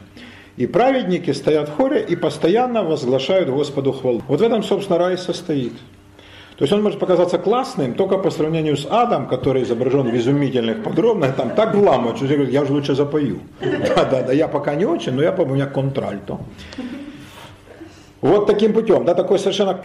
[0.56, 4.22] И праведники стоят в хоре и постоянно возглашают Господу хвалу.
[4.28, 5.72] Вот в этом, собственно, рай состоит.
[6.56, 10.82] То есть он может показаться классным только по сравнению с адом, который изображен в изумительных
[10.82, 13.40] подробностях, там так вламывают, что говорят, я уже лучше запою.
[13.60, 16.38] Да, да, да, я пока не очень, но я, по-моему, у меня контральто.
[18.20, 19.82] Вот таким путем, да, такой совершенно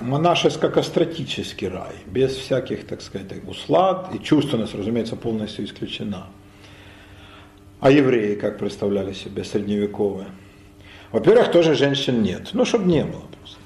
[0.00, 6.26] монашеско-кастратический рай, без всяких, так сказать, услад, и чувственность, разумеется, полностью исключена.
[7.80, 10.26] А евреи, как представляли себе средневековые?
[11.12, 13.58] Во-первых, тоже женщин нет, ну, чтобы не было просто.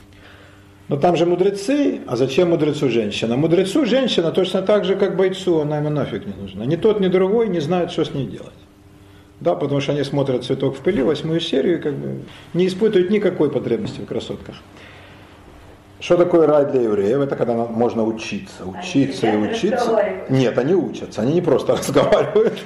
[0.88, 3.36] Но там же мудрецы, а зачем мудрецу женщина?
[3.36, 6.64] Мудрецу женщина точно так же, как бойцу, она ему нафиг не нужна.
[6.64, 8.52] Ни тот, ни другой не знают, что с ней делать.
[9.40, 12.22] Да, потому что они смотрят «Цветок в пыли», восьмую серию, и как бы
[12.54, 14.56] не испытывают никакой потребности в красотках.
[16.00, 17.20] Что такое рай для евреев?
[17.20, 20.24] Это когда можно учиться, учиться и учиться.
[20.28, 22.58] Нет, они учатся, они не просто разговаривают.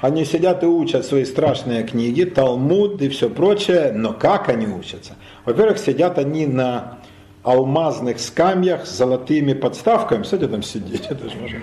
[0.00, 3.92] Они сидят и учат свои страшные книги, Талмуд и все прочее.
[3.94, 5.14] Но как они учатся?
[5.44, 6.98] Во-первых, сидят они на
[7.42, 10.22] алмазных скамьях с золотыми подставками.
[10.22, 11.58] Кстати, там сидеть, это же можно.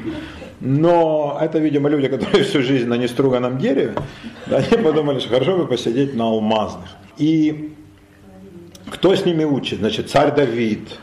[0.59, 3.93] Но это, видимо, люди, которые всю жизнь на неструганном дереве,
[4.47, 6.89] да, они подумали, что хорошо бы посидеть на алмазных.
[7.17, 7.73] И
[8.89, 9.79] кто с ними учит?
[9.79, 10.97] Значит, царь Давид,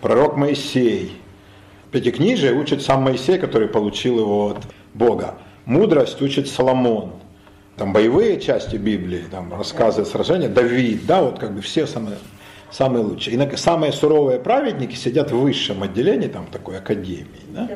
[0.00, 1.12] пророк Моисей.
[1.90, 4.62] Пятикнижие учит сам Моисей, который получил его от
[4.94, 5.36] Бога.
[5.64, 7.12] Мудрость учит Соломон.
[7.76, 12.16] Там боевые части Библии, там рассказы сражения, Давид, да, вот как бы все самые,
[12.70, 13.36] самые лучшие.
[13.36, 17.68] И самые суровые праведники сидят в высшем отделении, там такой академии, да?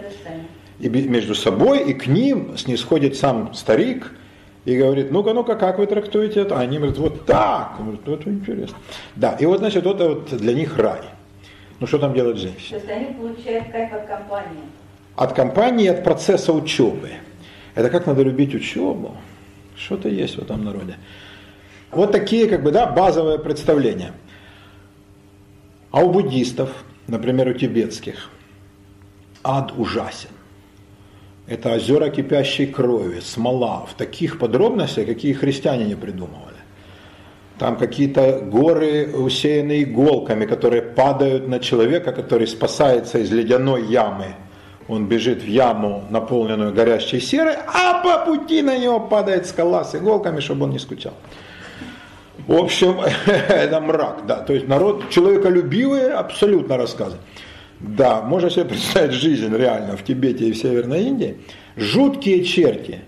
[0.79, 4.13] И между собой, и к ним снисходит сам старик,
[4.71, 6.57] и говорит, ну-ка, ну-ка, как вы трактуете это?
[6.57, 7.75] А они говорят, вот так.
[7.79, 8.77] Говорят, вот интересно.
[9.17, 11.01] Да, и вот, значит, вот это вот для них рай.
[11.81, 12.79] Ну что там делать женщины?
[12.79, 14.63] То есть они получают кайф от компании.
[15.17, 17.11] От компании, от процесса учебы.
[17.75, 19.17] Это как надо любить учебу.
[19.77, 20.97] Что-то есть в этом народе.
[21.91, 24.13] Вот такие, как бы, да, базовые представления.
[25.91, 26.71] А у буддистов,
[27.09, 28.31] например, у тибетских,
[29.43, 30.31] ад ужасен.
[31.51, 36.61] Это озера кипящей крови, смола, в таких подробностях, какие христиане не придумывали.
[37.59, 44.37] Там какие-то горы, усеянные иголками, которые падают на человека, который спасается из ледяной ямы.
[44.87, 49.97] Он бежит в яму, наполненную горящей серой, а по пути на него падает скала с
[49.97, 51.15] иголками, чтобы он не скучал.
[52.47, 54.37] В общем, это мрак, да.
[54.37, 57.17] То есть народ человеколюбивые абсолютно рассказы.
[57.81, 61.39] Да, можно себе представить жизнь реально в Тибете и в Северной Индии.
[61.77, 63.01] Жуткие черти,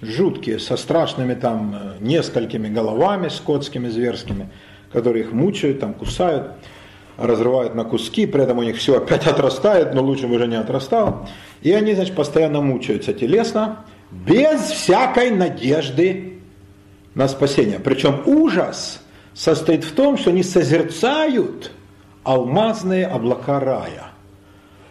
[0.00, 4.48] жуткие, со страшными там э, несколькими головами скотскими, зверскими,
[4.92, 6.52] которые их мучают, там кусают,
[7.18, 10.56] разрывают на куски, при этом у них все опять отрастает, но лучше бы уже не
[10.56, 11.28] отрастало.
[11.60, 16.38] И они, значит, постоянно мучаются телесно, без всякой надежды
[17.14, 17.78] на спасение.
[17.78, 19.02] Причем ужас
[19.34, 21.72] состоит в том, что они созерцают
[22.28, 24.08] алмазные облака рая.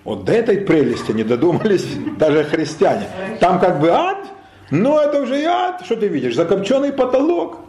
[0.03, 1.85] Вот до этой прелести не додумались
[2.17, 3.07] даже христиане.
[3.39, 4.17] Там как бы ад,
[4.71, 5.81] но это уже и ад.
[5.85, 6.35] Что ты видишь?
[6.35, 7.59] Закопченный потолок.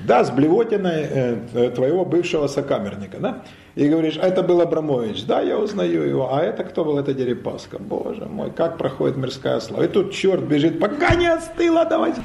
[0.00, 1.06] Да, с блевотиной
[1.54, 3.42] э, твоего бывшего сокамерника, да?
[3.76, 7.14] И говоришь, а это был Абрамович, да, я узнаю его, а это кто был, это
[7.14, 9.84] Дерипаска, боже мой, как проходит мирская слава.
[9.84, 12.20] И тут черт бежит, пока не остыло, давайте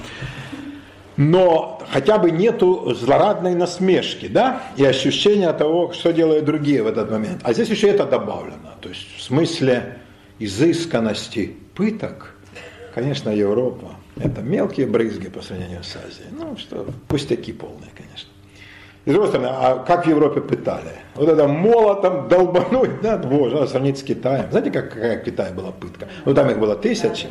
[1.17, 7.12] но хотя бы нету злорадной насмешки, да, и ощущения того, что делают другие в этот
[7.12, 7.41] момент.
[7.43, 9.97] А здесь еще это добавлено, то есть в смысле
[10.39, 12.36] изысканности пыток,
[12.93, 18.30] конечно, Европа, это мелкие брызги по сравнению с Азией, ну что, пустяки полные, конечно.
[19.06, 20.91] И с другой стороны, а как в Европе пытали?
[21.15, 24.51] Вот это молотом долбануть, да, боже, надо сравнить с Китаем.
[24.51, 26.10] Знаете, как, какая в Китае была пытка?
[26.25, 27.27] Ну там их было тысячи,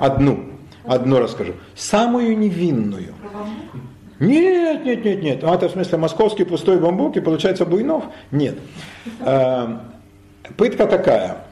[0.00, 0.46] одну,
[0.86, 1.52] одну расскажу.
[1.74, 3.12] Самую невинную,
[4.20, 5.44] нет, нет, нет, нет.
[5.44, 8.04] А это в смысле московский пустой бамбук и получается Буйнов?
[8.32, 8.58] Нет.
[9.20, 9.78] Э,
[10.56, 11.44] пытка такая.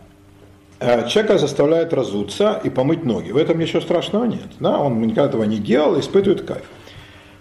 [0.80, 3.30] Э, человека заставляют разуться и помыть ноги.
[3.30, 4.48] В этом ничего страшного нет.
[4.58, 4.78] Да?
[4.78, 6.64] Он никогда этого не делал, испытывает кайф.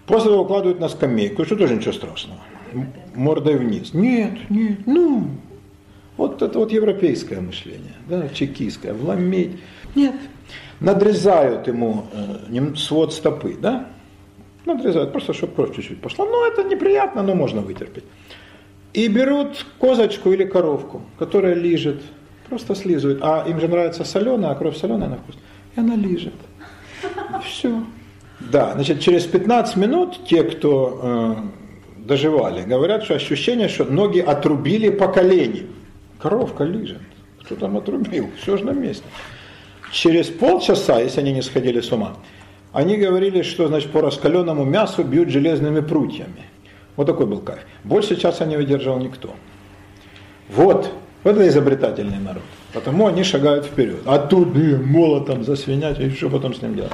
[0.06, 2.40] После этого укладывают на скамейку, что тоже ничего страшного.
[3.16, 3.94] Мордой вниз.
[3.94, 5.28] Нет, нет, ну,
[6.18, 9.58] вот это вот европейское мышление, да, чекистское, вломить.
[9.96, 10.16] Нет,
[10.80, 13.88] надрезают ему э, свод стопы, да,
[14.66, 16.26] надрезают, просто чтобы кровь чуть-чуть пошла.
[16.26, 18.04] Ну, это неприятно, но можно вытерпеть.
[18.94, 22.02] И берут козочку или коровку, которая лижет,
[22.50, 23.20] просто слизывает.
[23.22, 25.36] А им же нравится соленая, а кровь соленая на вкус.
[25.76, 26.34] И она лижет.
[27.44, 27.84] Все.
[28.40, 31.36] Да, значит, через 15 минут те, кто э,
[31.98, 35.68] доживали, говорят, что ощущение, что ноги отрубили по колени.
[36.20, 37.02] Коровка лижет.
[37.42, 38.30] Кто там отрубил?
[38.42, 39.04] Все же на месте.
[39.92, 42.16] Через полчаса, если они не сходили с ума,
[42.76, 46.44] они говорили, что значит, по раскаленному мясу бьют железными прутьями.
[46.98, 47.62] Вот такой был кайф.
[47.86, 49.30] Больше часа не выдержал никто.
[50.50, 50.92] Вот,
[51.24, 52.44] вот это изобретательный народ.
[52.74, 54.02] Потому они шагают вперед.
[54.06, 56.92] А тут э, молотом засвинять, и что потом с ним делать?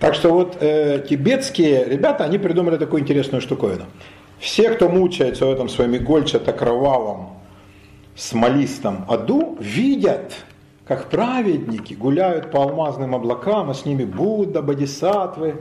[0.00, 3.84] Так что вот э, тибетские ребята, они придумали такую интересную штуковину.
[4.40, 7.38] Все, кто мучается в этом своем игольчато-кровавом,
[8.16, 10.32] смолистом аду, видят–
[10.88, 15.56] как праведники гуляют по алмазным облакам, а с ними Будда, Бодисатвы,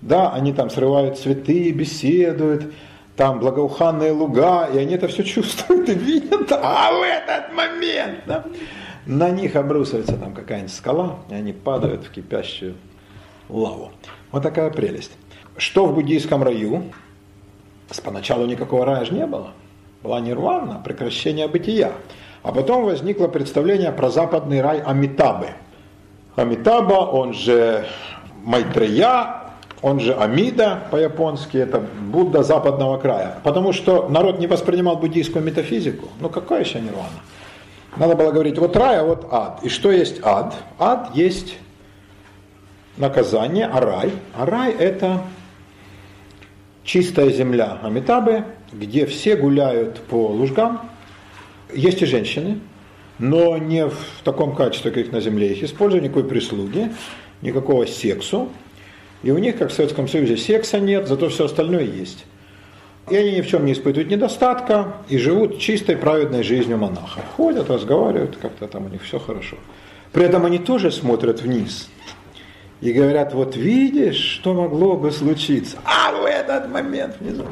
[0.00, 2.74] да, они там срывают цветы, беседуют,
[3.16, 8.44] там благоуханные луга, и они это все чувствуют и видят, а в этот момент да,
[9.06, 12.74] на них обрушивается там какая-нибудь скала, и они падают в кипящую
[13.48, 13.92] лаву.
[14.32, 15.12] Вот такая прелесть.
[15.56, 16.90] Что в буддийском раю?
[17.88, 19.52] С поначалу никакого рая же не было.
[20.02, 21.92] Была нирвана, прекращение бытия.
[22.42, 25.50] А потом возникло представление про западный рай Амитабы.
[26.34, 27.86] Амитаба, он же
[28.42, 29.42] Майтрея,
[29.80, 33.38] он же Амида по-японски, это Будда западного края.
[33.44, 36.08] Потому что народ не воспринимал буддийскую метафизику.
[36.20, 37.08] Ну какая еще нирвана?
[37.96, 39.60] Надо было говорить, вот рай, а вот ад.
[39.62, 40.54] И что есть ад?
[40.78, 41.58] Ад есть
[42.96, 44.12] наказание, а рай?
[44.36, 45.20] А рай это
[46.84, 50.80] чистая земля Амитабы, где все гуляют по лужгам,
[51.74, 52.60] есть и женщины,
[53.18, 56.92] но не в таком качестве, как на Земле их используют, никакой прислуги,
[57.40, 58.48] никакого сексу.
[59.22, 62.24] И у них, как в Советском Союзе, секса нет, зато все остальное есть.
[63.10, 67.20] И они ни в чем не испытывают недостатка и живут чистой праведной жизнью монаха.
[67.36, 69.56] Ходят, разговаривают, как-то там у них все хорошо.
[70.12, 71.88] При этом они тоже смотрят вниз
[72.80, 75.78] и говорят, вот видишь, что могло бы случиться.
[75.84, 77.44] А в этот момент внизу.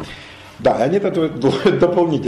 [0.58, 1.40] Да, они это как.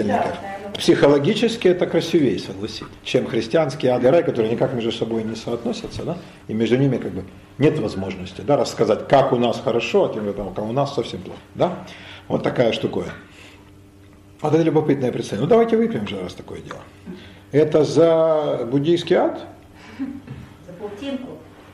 [0.06, 0.61] да.
[0.74, 6.02] Психологически это красивее, согласитесь, чем христианские ад и рай, которые никак между собой не соотносятся,
[6.04, 6.16] да?
[6.48, 7.24] и между ними как бы
[7.58, 11.20] нет возможности да, рассказать, как у нас хорошо, а тем более, как у нас совсем
[11.20, 11.38] плохо.
[11.54, 11.84] Да?
[12.28, 13.12] Вот такая штуковина.
[14.40, 15.46] Вот это любопытное представление.
[15.46, 16.80] Ну давайте выпьем же, раз такое дело.
[17.52, 19.46] Это за буддийский ад?
[20.66, 21.28] За паутинку.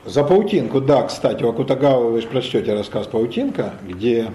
[0.05, 4.31] За паутинку, да, кстати, у Акутагавы вы же прочтете рассказ «Паутинка», где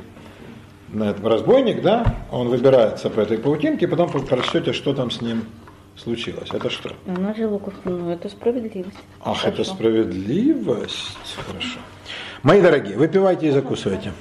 [0.95, 5.21] на этом разбойник, да, он выбирается по этой паутинке, и потом прочтете, что там с
[5.21, 5.45] ним
[5.97, 6.49] случилось.
[6.53, 6.91] Это что?
[7.07, 8.97] Она жила ну, это справедливость.
[9.21, 9.49] Ах, Хорошо.
[9.49, 11.19] это справедливость.
[11.47, 11.79] Хорошо.
[12.43, 14.13] Мои дорогие, выпивайте и закусывайте.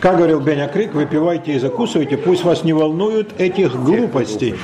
[0.00, 4.54] Как говорил Беня Крик, выпивайте и закусывайте, пусть вас не волнуют этих глупостей.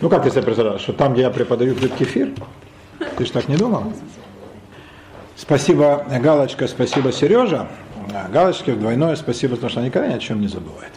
[0.00, 2.32] Ну как ты себе представляешь, что там, где я преподаю, пьют кефир?
[3.16, 3.92] Ты же так не думал?
[5.36, 7.68] Спасибо, Галочка, спасибо, Сережа.
[8.30, 10.92] Галочке двойное спасибо, потому что она никогда ни о чем не забывает.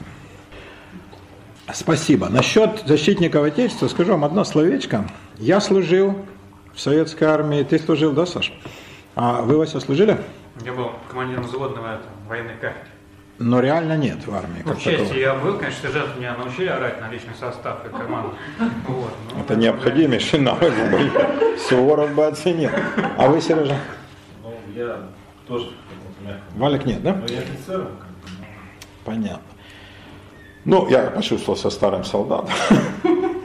[1.73, 2.29] Спасибо.
[2.29, 5.05] Насчет защитников Отечества скажу вам одно словечко.
[5.37, 6.15] Я служил
[6.73, 7.63] в советской армии.
[7.63, 8.53] Ты служил, да, Саша?
[9.15, 10.17] А вы, Вася, служили?
[10.63, 11.99] Я был командиром взводного
[12.29, 12.87] военной кафедры.
[13.37, 14.61] Но реально нет в армии.
[14.63, 15.19] Ну, Как в части таковой.
[15.19, 18.33] я был, конечно, сержанты меня научили орать на личный состав и команду.
[18.87, 20.73] Вот, ну, Это необходимейший навык.
[21.67, 22.69] Суворов бы оценил.
[23.17, 23.77] А вы, Сережа?
[24.41, 24.99] Ну, я
[25.47, 25.69] тоже
[26.55, 27.13] Валик нет, да?
[27.13, 28.45] Но я офицером, как бы, ну,
[29.03, 29.39] Понятно.
[30.65, 32.49] Ну, я почувствовался старым солдатом.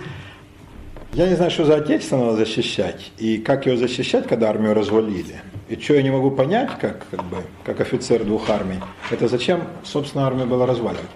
[1.12, 5.42] Я не знаю, что за отечество надо защищать, и как его защищать, когда армию развалили.
[5.68, 8.78] И что я не могу понять, как, как, бы, как офицер двух армий,
[9.10, 11.10] это зачем, собственно, армию было разваливать.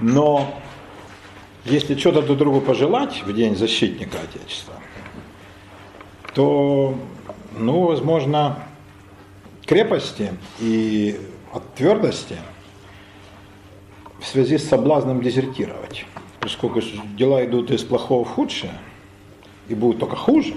[0.00, 0.52] Но
[1.64, 4.74] если что-то друг другу пожелать в день защитника Отечества,
[6.34, 6.96] то,
[7.56, 8.58] ну, возможно,
[9.70, 11.16] крепости и
[11.52, 12.36] от твердости
[14.18, 16.06] в связи с соблазном дезертировать.
[16.40, 16.82] Поскольку
[17.16, 18.72] дела идут из плохого в худшее,
[19.68, 20.54] и будут только хуже,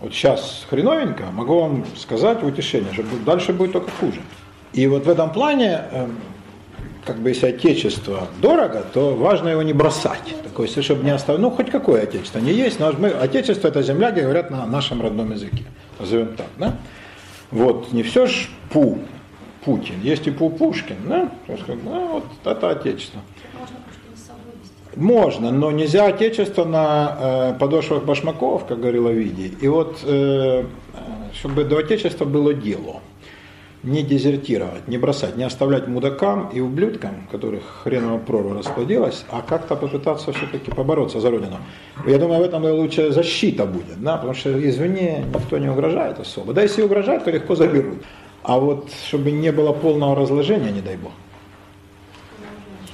[0.00, 4.20] вот сейчас хреновенько, могу вам сказать утешение, что будет- дальше будет только хуже.
[4.72, 6.18] И вот в этом плане, эм,
[7.04, 10.34] как бы если отечество дорого, то важно его не бросать.
[10.42, 14.10] Такое, чтобы не оставить, ну хоть какое отечество, не есть, но мы, отечество это земля,
[14.10, 15.62] где говорят на нашем родном языке,
[16.00, 16.76] назовем так, да?
[17.52, 18.98] Вот, не все ж Пу,
[19.64, 21.30] Путин, есть и Пу Пушкин, да?
[21.46, 23.20] То есть, ну, вот это отечество.
[24.96, 29.56] Можно но нельзя отечество на э, подошвах башмаков, как говорил Овидий.
[29.60, 30.64] И вот, э,
[31.32, 33.00] чтобы до отечества было дело,
[33.82, 39.74] не дезертировать, не бросать, не оставлять мудакам и ублюдкам, которых хреново прорва расплодилась, а как-то
[39.74, 41.58] попытаться все-таки побороться за Родину.
[42.06, 46.52] Я думаю, в этом лучшая защита будет, да, потому что извне никто не угрожает особо.
[46.52, 48.02] Да, если угрожают, то легко заберут.
[48.44, 51.12] А вот чтобы не было полного разложения, не дай бог.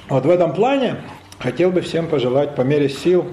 [0.08, 0.96] Вот в этом плане
[1.38, 3.26] хотел бы всем пожелать по мере сил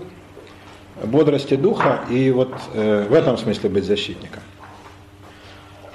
[1.03, 4.41] бодрости духа и вот э, в этом смысле быть защитником.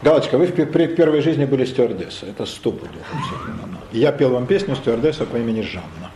[0.02, 2.88] Галочка, вы в при первой жизни были стюардессой, это стопудово.
[3.12, 3.78] абсолютно.
[3.92, 6.10] Я пел вам песню стюардесса по имени Жанна.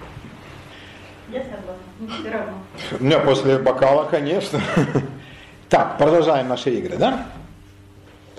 [1.30, 2.20] Я согласна.
[2.20, 3.24] Все равно.
[3.24, 4.60] После бокала, конечно.
[5.68, 7.26] Так, продолжаем наши игры, да?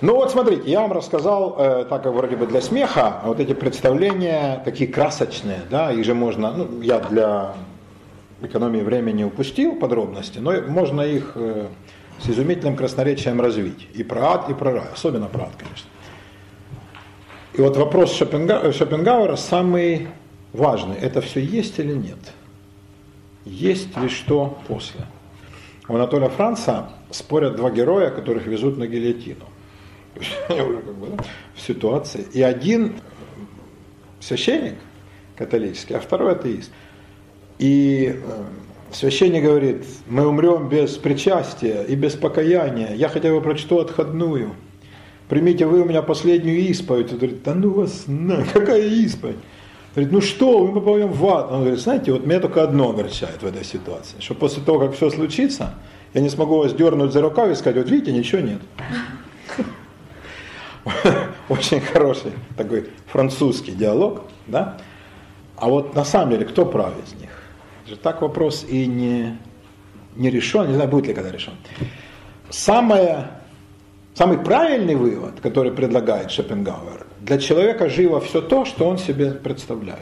[0.00, 3.52] Ну вот смотрите, я вам рассказал, э, так как вроде бы для смеха, вот эти
[3.52, 7.54] представления такие красочные, да, их же можно, ну, я для
[8.42, 11.68] экономии времени упустил подробности, но можно их э,
[12.18, 13.88] с изумительным красноречием развить.
[13.94, 15.88] И про ад, и про рай, особенно про ад, конечно.
[17.54, 20.08] И вот вопрос Шопенга- Шопенгауэра самый
[20.52, 22.18] важный, это все есть или нет?
[23.44, 25.06] Есть ли что после?
[25.88, 29.44] У Анатолия Франца спорят два героя, которых везут на гильотину.
[30.48, 30.64] Да,
[31.54, 32.26] в ситуации.
[32.32, 32.94] И один
[34.20, 34.74] священник
[35.36, 36.70] католический, а второй атеист.
[37.58, 38.44] И э,
[38.96, 42.94] священник говорит, мы умрем без причастия и без покаяния.
[42.94, 44.54] Я хотя бы прочту отходную.
[45.28, 47.12] Примите вы у меня последнюю исповедь.
[47.12, 49.36] Он говорит, да ну вас на, какая исповедь?
[49.94, 51.50] Говорит, ну что, мы попадем в ад.
[51.50, 54.94] Он говорит, знаете, вот меня только одно огорчает в этой ситуации, что после того, как
[54.94, 55.74] все случится,
[56.14, 58.60] я не смогу вас дернуть за рукав и сказать, вот видите, ничего нет.
[61.48, 64.78] Очень хороший такой французский диалог, да?
[65.56, 67.30] А вот на самом деле, кто прав из них?
[68.02, 69.38] Так вопрос и не,
[70.16, 71.54] не решен, не знаю, будет ли когда решен.
[72.50, 73.30] Самое,
[74.14, 80.00] самый правильный вывод, который предлагает Шопенгауэр, для человека живо все то, что он себе представляет.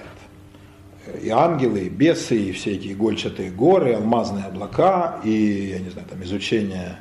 [1.23, 6.09] И ангелы, и бесы, и все эти игольчатые горы, алмазные облака, и, я не знаю,
[6.09, 6.99] там изучение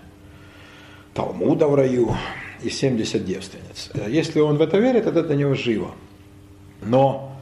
[1.14, 2.16] Талмуда в раю
[2.62, 3.92] и 70 девственниц.
[4.08, 5.92] Если он в это верит, это для него живо.
[6.82, 7.33] Но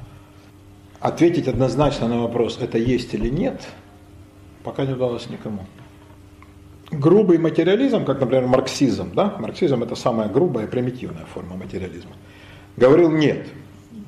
[1.02, 3.62] ответить однозначно на вопрос, это есть или нет,
[4.64, 5.66] пока не удалось никому.
[6.91, 9.36] Грубый материализм, как, например, марксизм, да?
[9.39, 12.12] марксизм это самая грубая, примитивная форма материализма,
[12.78, 13.47] говорил нет.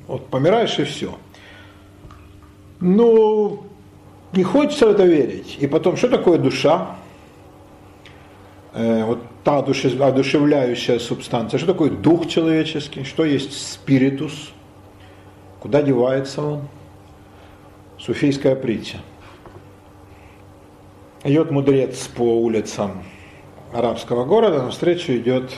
[0.06, 1.18] Вот помираешь и все.
[2.80, 3.64] Ну,
[4.32, 5.56] не хочется в это верить.
[5.60, 6.96] И потом, что такое душа?
[8.74, 11.58] Э, вот та одушевляющая субстанция.
[11.58, 13.04] Что такое дух человеческий?
[13.04, 14.52] Что есть спиритус?
[15.60, 16.68] Куда девается он?
[18.04, 18.98] Суфийская притча.
[21.22, 23.02] Идет мудрец по улицам
[23.72, 25.56] арабского города, навстречу идет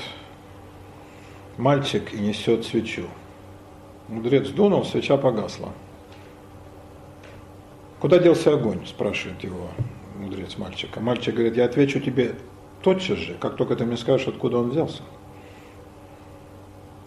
[1.57, 3.09] мальчик и несет свечу.
[4.07, 5.71] Мудрец дунул, свеча погасла.
[7.99, 9.71] Куда делся огонь, спрашивает его
[10.17, 11.01] мудрец мальчика.
[11.01, 12.37] Мальчик говорит, я отвечу тебе
[12.81, 15.03] тотчас же, как только ты мне скажешь, откуда он взялся.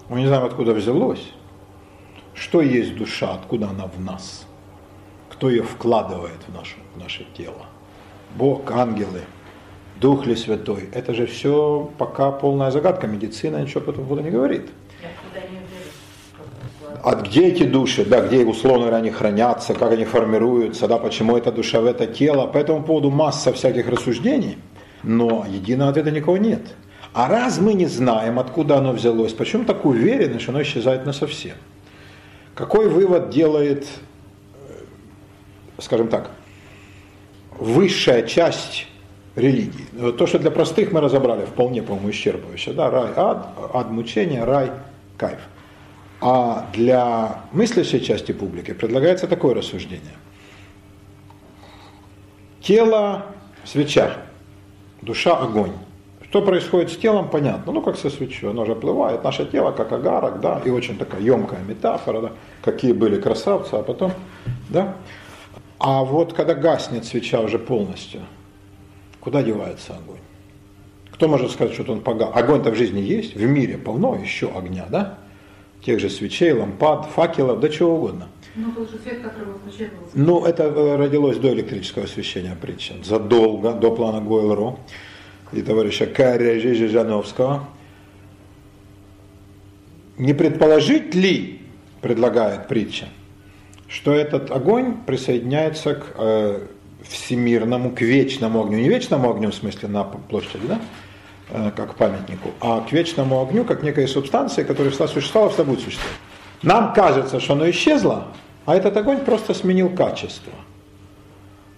[0.10, 1.32] Мы не знаем, откуда взялось.
[2.34, 4.49] Что есть душа, откуда она в нас?
[5.40, 7.66] Кто ее вкладывает в наше, в наше тело?
[8.36, 9.22] Бог, ангелы,
[10.02, 10.90] Дух ли Святой?
[10.94, 13.08] Это же все пока полная загадка.
[13.08, 14.68] Медицина ничего по этому поводу не говорит.
[17.02, 21.38] А где эти души, да, где условно говоря они хранятся, как они формируются, да, почему
[21.38, 22.46] эта душа в это тело.
[22.46, 24.58] По этому поводу масса всяких рассуждений,
[25.04, 26.64] но единого ответа никого нет.
[27.14, 31.14] А раз мы не знаем, откуда оно взялось, почему так уверены, что оно исчезает на
[31.14, 31.56] совсем?
[32.56, 33.88] Какой вывод делает,
[35.82, 36.32] скажем так,
[37.58, 38.88] высшая часть
[39.36, 40.12] религии?
[40.18, 42.74] То, что для простых мы разобрали вполне, по-моему, исчерпывающе.
[42.74, 44.72] Да, рай, ад, ад мучения, рай,
[45.18, 45.40] кайф.
[46.22, 50.16] А для мыслящей части публики предлагается такое рассуждение.
[52.62, 53.26] Тело–
[53.64, 54.18] свеча,
[55.02, 55.72] душа– огонь.
[56.30, 57.72] Что происходит с телом, понятно.
[57.72, 59.24] Ну, как со свечой, оно же оплывает.
[59.24, 63.82] Наше тело как агарок, да, и очень такая емкая метафора, да, какие были красавцы, а
[63.82, 64.12] потом,
[64.70, 64.94] да.
[65.80, 68.22] А вот когда гаснет свеча уже полностью,
[69.20, 70.20] куда девается огонь?
[71.12, 72.30] Кто может сказать, что он погас?
[72.34, 75.18] Огонь-то в жизни есть, в мире полно еще огня, да?
[75.84, 78.28] тех же свечей, лампад, факелов, да чего угодно.
[78.56, 79.98] Ну, был же свет, который выключается.
[80.14, 84.78] Ну, это э, родилось до электрического освещения притча, задолго до плана Гойлро
[85.54, 87.68] и товарища Кария Жижановского.
[90.18, 91.62] Не предположить ли,
[92.02, 93.08] предлагает притча,
[93.90, 96.60] что этот огонь присоединяется к э,
[97.04, 100.80] всемирному, к вечному огню, не вечному огню в смысле на площади, да,
[101.52, 105.80] Э, как памятнику, а к вечному огню, как некой субстанции, которая всегда существовала, всегда будет
[105.80, 106.18] существовать.
[106.62, 108.28] Нам кажется, что оно исчезло,
[108.68, 110.54] а этот огонь просто сменил качество.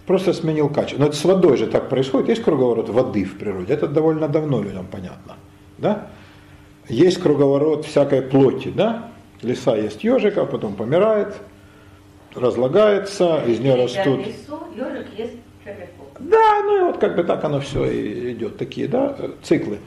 [0.06, 1.00] Просто сменил качество.
[1.00, 2.28] Но это с водой же так происходит.
[2.28, 3.74] Есть круговорот воды в природе.
[3.74, 5.36] Это довольно давно людям понятно.
[5.78, 6.08] Да?
[6.90, 8.74] Есть круговорот всякой плоти.
[8.76, 9.08] Да?
[9.42, 11.36] Леса есть ежика, потом помирает,
[12.36, 14.22] разлагается, из нее растут.
[16.20, 19.80] Да, ну и вот как бы так оно все и идет, такие, да, циклы.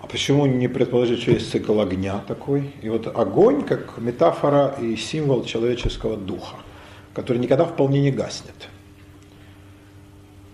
[0.00, 2.72] А почему не предположить, что есть цикл огня такой?
[2.80, 6.56] И вот огонь как метафора и символ человеческого духа,
[7.12, 8.68] который никогда вполне не гаснет.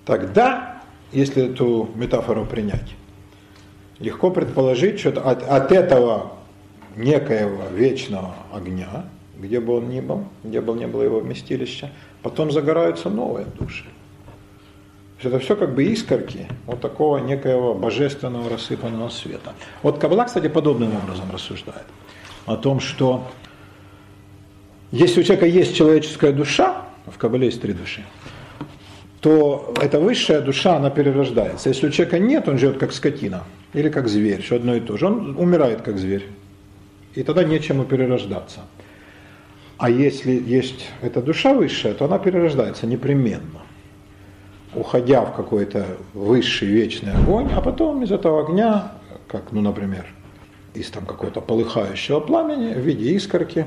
[0.04, 0.82] Тогда,
[1.12, 2.94] если эту метафору принять,
[3.98, 6.32] легко предположить, что от, от этого
[6.96, 9.06] некоего вечного огня,
[9.38, 11.90] где бы он ни был, где бы ни было его вместилище,
[12.22, 13.84] потом загораются новые души.
[15.22, 19.54] Это все как бы искорки вот такого некоего божественного рассыпанного света.
[19.82, 21.86] Вот Каббала, кстати, подобным образом рассуждает.
[22.44, 23.26] О том, что
[24.92, 28.04] если у человека есть человеческая душа, в Каббале есть три души,
[29.20, 31.70] то эта высшая душа, она перерождается.
[31.70, 34.96] Если у человека нет, он живет как скотина или как зверь, что одно и то
[34.96, 35.06] же.
[35.06, 36.26] Он умирает как зверь.
[37.14, 38.60] И тогда нечему перерождаться.
[39.78, 43.66] А если есть эта душа высшая, то она перерождается непременно
[44.76, 48.92] уходя в какой-то высший вечный огонь, а потом из этого огня,
[49.26, 50.06] как, ну, например,
[50.74, 53.66] из там какого-то полыхающего пламени в виде искорки,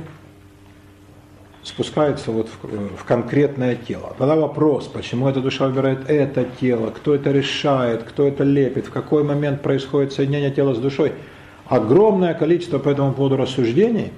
[1.63, 4.15] спускается вот в, в конкретное тело.
[4.17, 8.91] Тогда вопрос, почему эта душа выбирает это тело, кто это решает, кто это лепит, в
[8.91, 11.13] какой момент происходит соединение тела с душой.
[11.65, 14.11] Огромное количество по этому поводу рассуждений,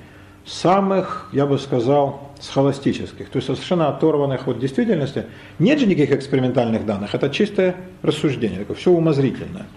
[0.45, 5.25] самых, я бы сказал, схоластических, то есть совершенно оторванных от действительности.
[5.59, 9.67] Нет же никаких экспериментальных данных, это чистое рассуждение, такое все умозрительное.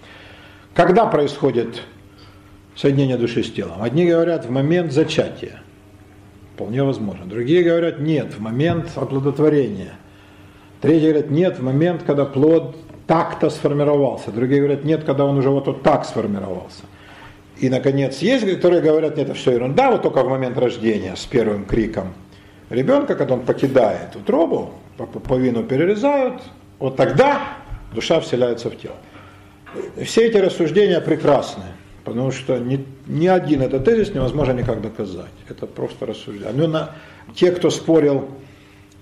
[0.73, 1.83] Когда происходит
[2.75, 3.81] соединение души с телом?
[3.81, 5.61] Одни говорят в момент зачатия,
[6.55, 7.25] вполне возможно.
[7.25, 9.93] Другие говорят нет, в момент оплодотворения.
[10.81, 12.75] Третьи говорят нет, в момент, когда плод
[13.07, 14.31] так-то сформировался.
[14.31, 16.83] Другие говорят, нет, когда он уже вот, вот так сформировался.
[17.57, 21.25] И, наконец, есть, которые говорят, нет, это все ерунда, вот только в момент рождения с
[21.25, 22.13] первым криком
[22.69, 26.41] ребенка, когда он покидает утробу, половину перерезают,
[26.79, 27.57] вот тогда
[27.93, 28.95] душа вселяется в тело.
[30.03, 31.63] Все эти рассуждения прекрасны,
[32.03, 35.31] потому что ни, ни один этот тезис невозможно никак доказать.
[35.49, 36.53] Это просто рассуждение.
[36.53, 36.91] Но на,
[37.33, 38.29] те, кто спорил,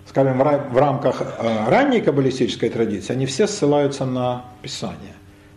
[0.07, 5.13] скажем, в рамках э, ранней каббалистической традиции, они все ссылаются на Писание.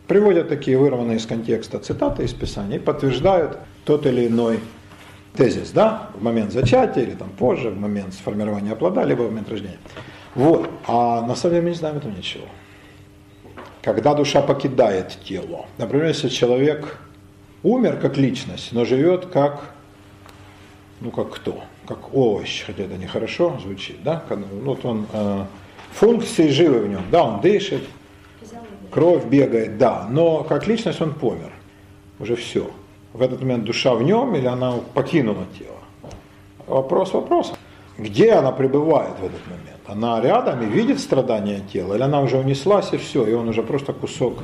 [0.08, 4.60] Приводят такие вырванные из контекста цитаты из Писания и подтверждают тот или иной
[5.36, 9.48] тезис, да, в момент зачатия или там позже, в момент сформирования плода, либо в момент
[9.50, 9.78] рождения.
[10.34, 10.70] Вот.
[10.86, 12.44] А на самом деле мы не знаем этого ничего.
[13.82, 16.98] Когда душа покидает тело, например, если человек
[17.62, 19.74] умер как личность, но живет как,
[21.00, 25.44] ну как кто, как овощ, хотя это нехорошо звучит, да, ну, вот он, э,
[25.92, 27.82] функции живы в нем, да, он дышит,
[28.90, 31.52] кровь бегает, да, но как личность он помер,
[32.18, 32.70] уже все.
[33.12, 35.76] В этот момент душа в нем или она покинула тело?
[36.66, 37.56] Вопрос вопросом.
[37.98, 39.80] Где она пребывает в этот момент?
[39.86, 43.62] Она рядом и видит страдания тела, или она уже унеслась и все, и он уже
[43.62, 44.42] просто кусок,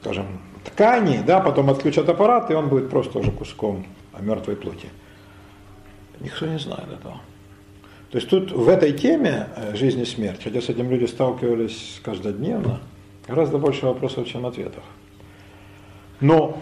[0.00, 0.26] скажем,
[0.64, 3.86] ткани, да, потом отключат аппарат, и он будет просто уже куском
[4.18, 4.88] мертвой плоти.
[6.20, 7.20] Никто не знает этого.
[8.10, 12.00] То есть тут в этой теме э, жизни и смерть, хотя с этим люди сталкивались
[12.02, 12.80] каждодневно,
[13.28, 14.82] гораздо больше вопросов, чем ответов.
[16.20, 16.58] Но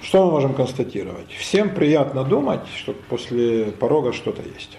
[0.00, 1.30] что мы можем констатировать?
[1.32, 4.78] Всем приятно думать, что после порога что-то есть.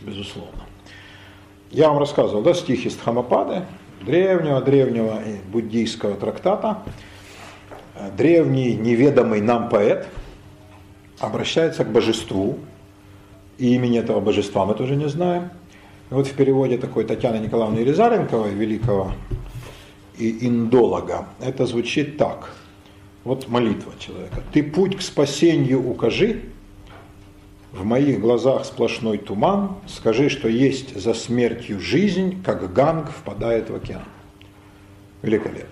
[0.00, 0.62] Безусловно.
[1.70, 3.64] Я вам рассказывал, да, стих из Дхамапады,
[4.00, 5.20] древнего-древнего
[5.52, 6.82] буддийского трактата.
[8.16, 10.08] Древний неведомый нам поэт
[11.18, 12.58] обращается к божеству,
[13.58, 15.50] и имени этого божества мы тоже не знаем.
[16.10, 19.12] И вот в переводе такой Татьяны Николаевны Елизаренковой, великого
[20.20, 22.52] и индолога, это звучит так.
[23.24, 24.42] Вот молитва человека.
[24.52, 26.42] «Ты путь к спасению укажи,
[27.72, 33.74] в моих глазах сплошной туман, скажи, что есть за смертью жизнь, как ганг впадает в
[33.74, 34.02] океан.
[35.22, 35.68] Великолепно.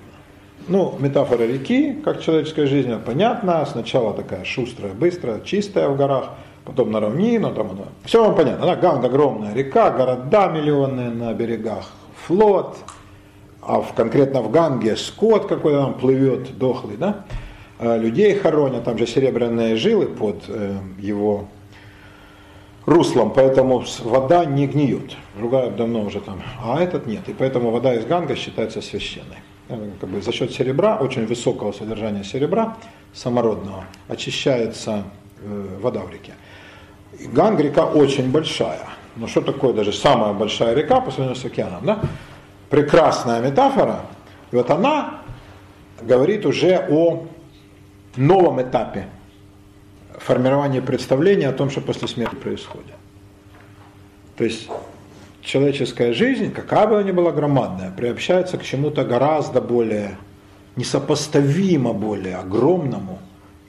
[0.69, 3.65] Ну, метафора реки, как человеческая жизнь, понятна.
[3.67, 6.35] Сначала такая шустрая, быстрая, чистая в горах,
[6.65, 7.85] потом на равнину, там она.
[8.05, 8.65] Все вам понятно.
[8.65, 11.87] Она Ганг огромная река, города миллионные на берегах,
[12.27, 12.77] флот,
[13.69, 17.27] а в, конкретно в Ганге скот какой-то там плывет, дохлый, да?
[17.79, 21.49] А людей хоронят, там же серебряные жилы под э, его
[22.87, 25.17] руслом, поэтому вода не гниет.
[25.37, 27.29] Другая давно уже там, а этот нет.
[27.29, 29.37] И поэтому вода из Ганга считается священной.
[29.69, 32.79] Э, как бы за счет серебра, очень высокого содержания серебра,
[33.13, 35.05] самородного, очищается
[35.43, 36.33] э, вода в реке.
[37.21, 38.89] И Ганг река очень большая.
[39.17, 41.85] Но что такое даже самая большая река по сравнению с океаном?
[41.85, 42.01] Да?
[42.71, 44.01] Прекрасная метафора.
[44.51, 45.23] И вот она
[46.03, 47.27] говорит уже о
[48.17, 49.07] новом этапе
[50.19, 52.95] формирование представления о том, что после смерти происходит.
[54.37, 54.69] То есть
[55.41, 60.19] человеческая жизнь, какая бы она ни была громадная, приобщается к чему-то гораздо более
[60.77, 63.19] несопоставимо более огромному,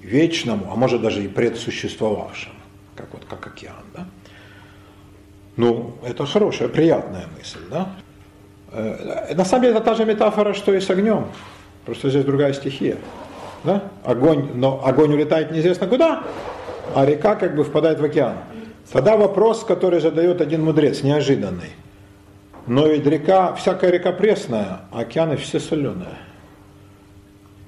[0.02, 2.56] вечному, а может даже и предсуществовавшему,
[2.96, 4.08] как вот как океан, да?
[5.56, 7.96] Ну, это хорошая, приятная мысль, да?
[8.72, 11.28] Э, на самом деле это та же метафора, что и с огнем,
[11.86, 12.98] просто здесь другая стихия
[13.64, 13.84] да?
[14.04, 16.24] огонь, но огонь улетает неизвестно куда,
[16.96, 18.36] а река как бы впадает в океан.
[18.92, 21.72] Тогда вопрос, который задает один мудрец, неожиданный.
[22.66, 26.18] Но ведь река, всякая река пресная, а океаны все соленые.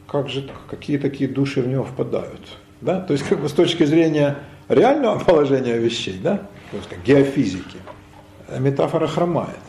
[0.07, 0.49] Как же?
[0.69, 2.41] Какие такие души в него впадают?
[2.81, 2.99] Да?
[3.01, 4.37] То есть как бы с точки зрения
[4.67, 6.37] реального положения вещей, да?
[6.71, 7.77] то есть как геофизики,
[8.59, 9.59] метафора хромает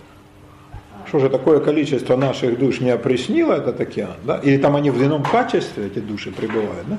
[1.12, 4.38] что же такое количество наших душ не опреснило этот океан, да?
[4.38, 6.96] или там они в ином качестве, эти души пребывают, да?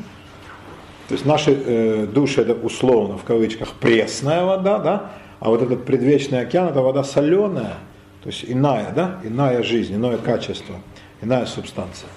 [1.07, 5.85] То есть наши э, души это условно в кавычках пресная вода, да, а вот этот
[5.85, 7.77] предвечный океан это вода соленая,
[8.21, 10.75] то есть иная, да, иная жизнь, иное качество,
[11.23, 12.07] иная субстанция.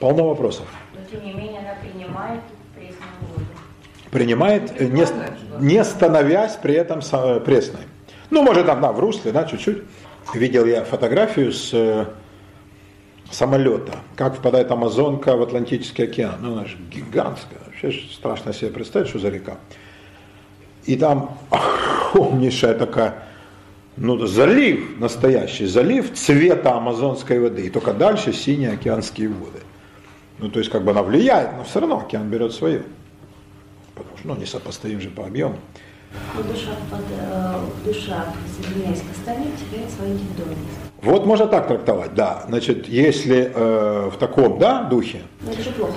[0.00, 0.64] Полно вопросов.
[0.94, 2.40] Но тем не менее она принимает
[2.74, 3.44] пресную воду.
[4.10, 5.04] Принимает, э, не,
[5.60, 7.82] не становясь при этом э, пресной.
[8.30, 9.82] Ну, может, там, да, в русле, да, чуть-чуть
[10.32, 12.06] видел я фотографию с э,
[13.30, 16.36] самолета, как впадает Амазонка в Атлантический океан.
[16.40, 19.58] Ну, она же гигантская, вообще страшно себе представить, что за река.
[20.86, 23.24] И там огромнейшая такая,
[23.96, 27.66] ну, залив, настоящий залив цвета амазонской воды.
[27.66, 29.60] И только дальше синие океанские воды.
[30.38, 32.82] Ну, то есть, как бы она влияет, но все равно океан берет свое.
[33.94, 35.56] Потому что, ну, не сопоставим же по объему.
[36.34, 37.54] Но душа, под, э,
[37.84, 38.26] душа,
[38.58, 40.78] присоединяясь к остальным, теряет свою индивидуальность.
[41.02, 42.44] Вот можно так трактовать, да.
[42.48, 45.92] Значит, если э, в таком да, духе, Но это же плохо.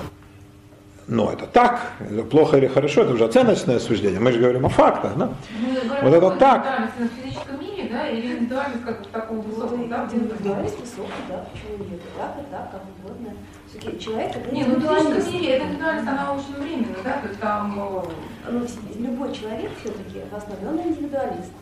[1.06, 4.20] но это так, это плохо или хорошо, это уже оценочное суждение.
[4.20, 5.30] Мы же говорим о фактах, да?
[5.58, 6.66] Мы говорим Вот это так.
[6.66, 10.08] индивидуальности на физическом мире, да, или индивидуальность как в таком высоком, да?
[10.12, 12.00] Индивидуальность высокая, да, почему нет?
[12.16, 13.30] Так, и так, как угодно.
[13.70, 17.40] Все-таки человек это Не, ну физическом мире эта индивидуальность, она очень временна, да, то есть
[17.40, 17.78] там...
[17.78, 18.66] э, Ну,
[18.98, 21.52] любой человек все-таки в основе он индивидуалист.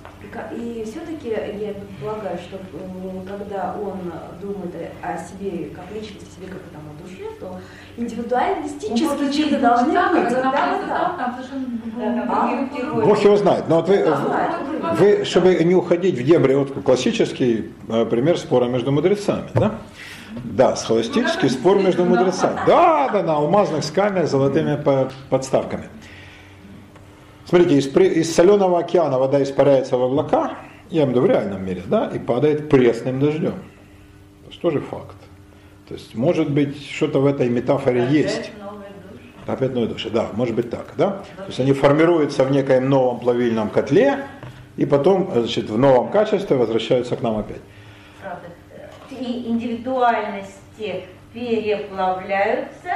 [0.56, 2.58] И, и все-таки я предполагаю, что
[3.28, 7.60] когда он думает о себе как личности, о себе как там, о душе, то
[7.96, 10.30] индивидуалистические черты должны быть.
[10.30, 10.52] да,
[10.88, 11.14] да.
[12.26, 13.04] Да.
[13.04, 13.64] Бог его знает.
[13.68, 14.04] Но вот вы,
[14.94, 19.74] вы, чтобы не уходить в дебри, вот классический э, пример спора между мудрецами, да?
[20.44, 22.58] Да, схоластический спор между мудрецами.
[22.66, 25.84] Да, да, на алмазных скамьях с золотыми по- подставками.
[27.46, 30.58] Смотрите, из, из соленого океана вода испаряется в облака,
[30.90, 33.54] я имею в виду в реальном мире, да, и падает пресным дождем.
[34.44, 35.16] Это же тоже факт.
[35.88, 38.50] То есть, может быть, что-то в этой метафоре есть.
[38.58, 39.52] Новая душа.
[39.52, 41.22] Опять новые души, да, может быть так, да?
[41.36, 44.18] То есть они формируются в некоем новом плавильном котле,
[44.76, 47.60] и потом, значит, в новом качестве возвращаются к нам опять.
[49.20, 52.90] И индивидуальности переплавляются,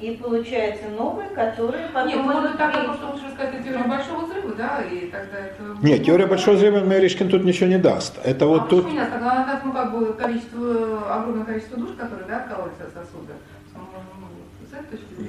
[0.00, 2.08] и получаются новые, которые потом...
[2.08, 5.62] Нет, может быть, тогда просто лучше рассказать теорию большого взрыва, да, и тогда это...
[5.80, 8.18] Нет, теория большого взрыва Мэришкин тут ничего не даст.
[8.24, 8.84] Это а вот тут...
[8.84, 9.10] почему нет?
[9.10, 13.34] Тогда она даст, ну, как бы, количество, огромное количество душ, которые, да, откалываются от сосуда.
[13.74, 13.80] Ну,
[14.20, 14.32] ну.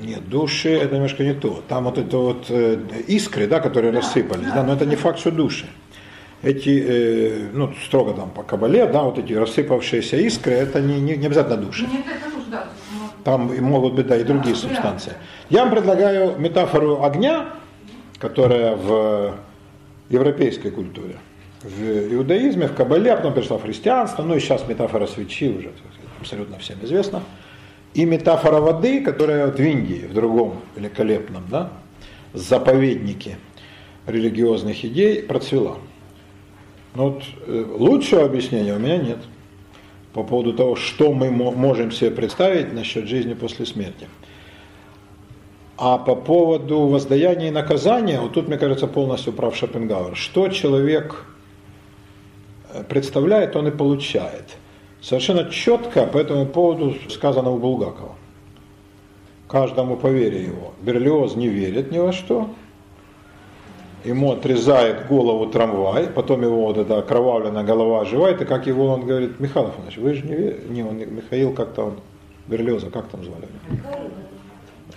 [0.02, 1.64] Нет, души это немножко не то.
[1.68, 2.78] Там вот это вот э,
[3.08, 5.68] искры, да, которые рассыпались, да, но это не факт, что души.
[6.44, 11.16] Эти, э, ну, строго там по кабале, да, вот эти рассыпавшиеся искры, это не, не,
[11.16, 11.88] не обязательно души.
[12.52, 12.66] Да.
[13.24, 15.14] Там могут быть, да, и другие Да, субстанции.
[15.50, 17.54] Я вам предлагаю метафору огня,
[18.20, 19.36] которая в
[20.10, 21.16] европейской культуре,
[21.64, 25.72] в иудаизме, в кабале, а потом перешла в христианство, ну и сейчас метафора свечи уже
[26.20, 27.24] абсолютно всем известна.
[27.94, 31.72] И метафора воды, которая вот в Индии, в другом великолепном, да,
[32.34, 33.38] заповеднике
[34.08, 35.78] религиозных идей процвела.
[36.96, 39.18] Но вот э, лучшего объяснения у меня нет
[40.14, 44.08] по поводу того, что мы мо- можем себе представить насчет жизни после смерти.
[45.76, 50.16] А по поводу воздаяния и наказания, вот тут, мне кажется, полностью прав Шопенгауэр.
[50.16, 51.26] Что человек
[52.72, 54.58] э, представляет, он и получает.
[55.02, 58.16] Совершенно четко по этому поводу сказано у Булгакова.
[59.48, 60.74] Каждому по вере его.
[60.82, 62.50] Берлиоз не верит ни во что,
[64.04, 69.06] ему отрезает голову трамвай, потом его вот эта окровавленная голова оживает, и как его, он
[69.06, 72.00] говорит, Михаил Афанасьевич, вы же не верите, не, он, Михаил как-то он,
[72.48, 73.48] Берлиоза, как там звали?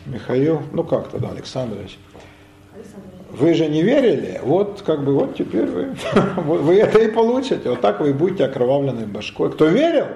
[0.06, 1.98] Михаил, ну как-то, да, Александрович.
[3.30, 5.66] Вы же не верили, вот как бы вот теперь
[6.36, 9.50] вы, вы это и получите, вот так вы и будете окровавленной башкой.
[9.50, 10.06] Кто верил,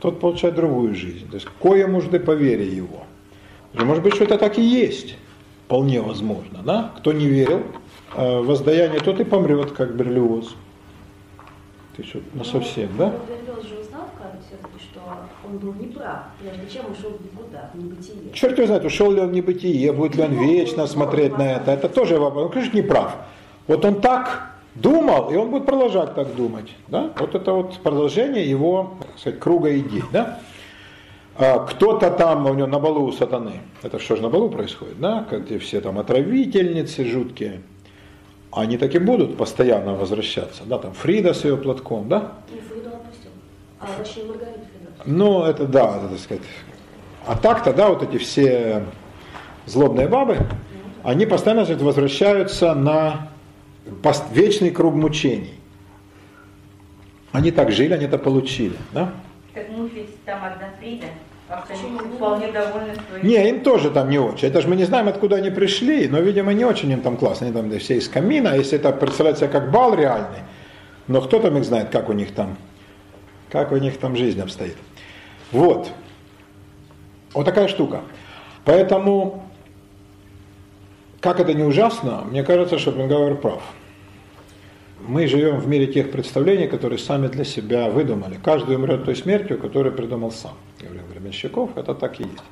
[0.00, 1.28] тот получает другую жизнь.
[1.28, 3.04] То есть кое нужды по вере его.
[3.74, 5.16] Может быть, что это так и есть,
[5.66, 6.92] вполне возможно, да?
[6.98, 7.62] Кто не верил,
[8.16, 10.54] воздаяние, тот и помрет, как Берлиоз.
[11.96, 13.06] Ты что, на совсем, да?
[13.06, 15.00] Но Берлиоз же узнал в Каме все-таки, что
[15.46, 18.32] он был неправ, прежде чем ушел в никуда, в небытие.
[18.32, 21.72] Черт его знает, ушел ли он в небытие, будет ли он вечно смотреть на это.
[21.72, 22.46] Это тоже вопрос.
[22.46, 23.16] Он, конечно, не прав.
[23.66, 26.74] Вот он так думал, и он будет продолжать так думать.
[26.88, 27.10] Да?
[27.18, 30.04] Вот это вот продолжение его, так сказать, круга идей.
[30.12, 30.40] Да?
[31.36, 34.98] А кто-то там у него на балу у сатаны, это что же на балу происходит,
[34.98, 35.26] да?
[35.30, 37.62] где все там отравительницы жуткие,
[38.52, 40.62] они так и будут постоянно возвращаться.
[40.64, 40.78] Да?
[40.78, 42.32] Там Фрида с ее платком, да?
[42.52, 43.30] И Фриду отпустил.
[43.80, 44.92] А вообще Маргариту Фриду.
[45.04, 46.42] Ну, это да, это, так сказать.
[47.26, 48.84] А так-то, да, вот эти все
[49.66, 50.38] злобные бабы,
[51.02, 53.28] они постоянно значит, возвращаются на
[54.30, 55.54] вечный круг мучений.
[57.32, 59.12] Они так жили, они это получили, да?
[59.52, 61.06] Так мучается там одна Фрида,
[61.48, 63.26] а.
[63.26, 64.48] Не, им тоже там не очень.
[64.48, 67.46] Это же мы не знаем, откуда они пришли, но, видимо, не очень им там классно.
[67.46, 70.40] Они там все из камина, если это представляет себе как бал реальный,
[71.06, 72.58] но кто там их знает, как у них там,
[73.50, 74.76] как у них там жизнь обстоит.
[75.52, 75.90] Вот.
[77.32, 78.02] Вот такая штука.
[78.64, 79.44] Поэтому,
[81.20, 83.62] как это не ужасно, мне кажется, что Шопенгауэр прав.
[85.00, 88.38] Мы живем в мире тех представлений, которые сами для себя выдумали.
[88.42, 90.54] Каждый умрет той смертью, которую придумал сам.
[90.80, 92.42] Говорил Гребенщиков, это так и есть.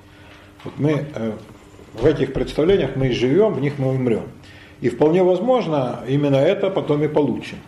[0.65, 1.33] Вот мы э,
[1.95, 4.29] в этих представлениях мы и живем, в них мы умрем.
[4.81, 7.59] И вполне возможно, именно это потом и получим.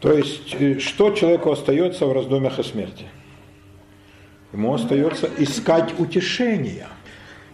[0.00, 3.06] То есть, э, что человеку остается в раздумьях о смерти?
[4.52, 6.88] Ему остается искать утешения.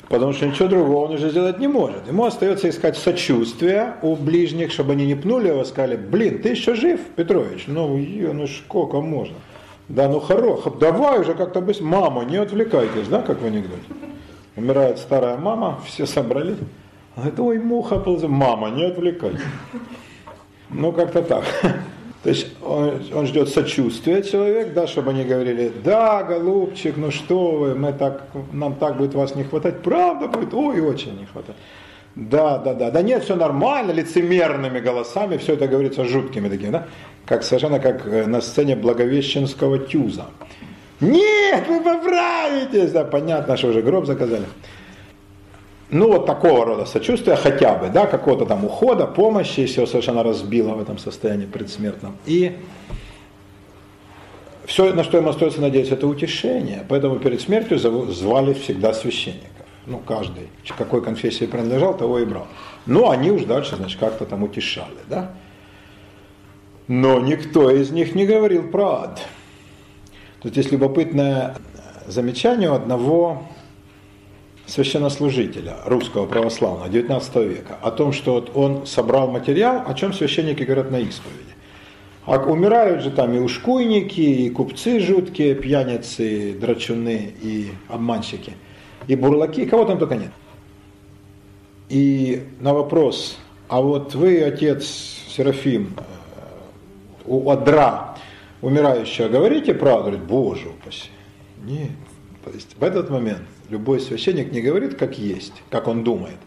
[0.09, 2.07] Потому что ничего другого он уже сделать не может.
[2.07, 6.75] Ему остается искать сочувствие у ближних, чтобы они не пнули его, сказали, блин, ты еще
[6.75, 7.65] жив, Петрович?
[7.67, 9.37] Ну, ё, ну сколько можно?
[9.89, 11.85] Да, ну хорош, давай уже как-то быстро.
[11.85, 13.83] Мама, не отвлекайтесь, да, как в анекдоте.
[14.57, 16.59] Умирает старая мама, все собрались.
[17.17, 18.31] Она говорит, ой, муха ползет.
[18.31, 19.41] Мама, не отвлекайтесь.
[20.71, 21.45] Ну, как-то так.
[22.27, 27.53] То есть он, он ждет сочувствия человек, да, чтобы они говорили, да, голубчик, ну что
[27.53, 31.57] вы, мы так, нам так будет вас не хватать, правда будет, ой, очень не хватает.
[32.17, 36.87] Да, да, да, да нет, все нормально, лицемерными голосами, все это говорится жуткими такими, да,
[37.27, 40.25] как совершенно как э, на сцене Благовещенского тюза.
[40.99, 44.47] Нет, вы поправитесь, да, понятно, что уже гроб заказали
[45.91, 50.23] ну вот такого рода сочувствия хотя бы, да, какого-то там ухода, помощи, если его совершенно
[50.23, 52.17] разбило в этом состоянии предсмертном.
[52.27, 52.57] И
[54.67, 56.85] все, на что ему остается надеяться, это утешение.
[56.89, 59.47] Поэтому перед смертью звали всегда священников.
[59.87, 62.49] Ну, каждый, какой конфессии принадлежал, того и брал.
[62.87, 65.33] Ну, они уж дальше, значит, как-то там утешали, да.
[66.89, 69.21] Но никто из них не говорил про ад.
[70.43, 71.57] Тут есть любопытное
[72.09, 73.45] замечание у одного
[74.67, 80.63] священнослужителя русского православного 19 века о том, что вот он собрал материал, о чем священники
[80.65, 81.43] говорят на исповеди.
[82.25, 88.55] А умирают же там и ушкуйники, и купцы жуткие, пьяницы, драчуны и обманщики,
[89.07, 90.33] и бурлаки, кого там только нет.
[91.89, 93.39] И на вопрос,
[93.69, 94.85] а вот вы, отец
[95.29, 96.03] Серафим, э,
[97.27, 98.17] у Адра,
[98.61, 100.11] умирающего, говорите правду?
[100.11, 101.11] Говорит, Боже упаси.
[101.65, 101.93] Нет.
[102.45, 106.39] То есть в этот момент Любой священник не говорит, как есть, как он думает.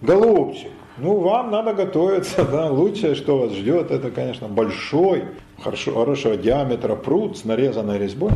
[0.00, 5.24] Голубчик, ну вам надо готовиться, да, лучшее, что вас ждет, это, конечно, большой,
[5.62, 8.32] хорошо, хорошего диаметра пруд с нарезанной резьбой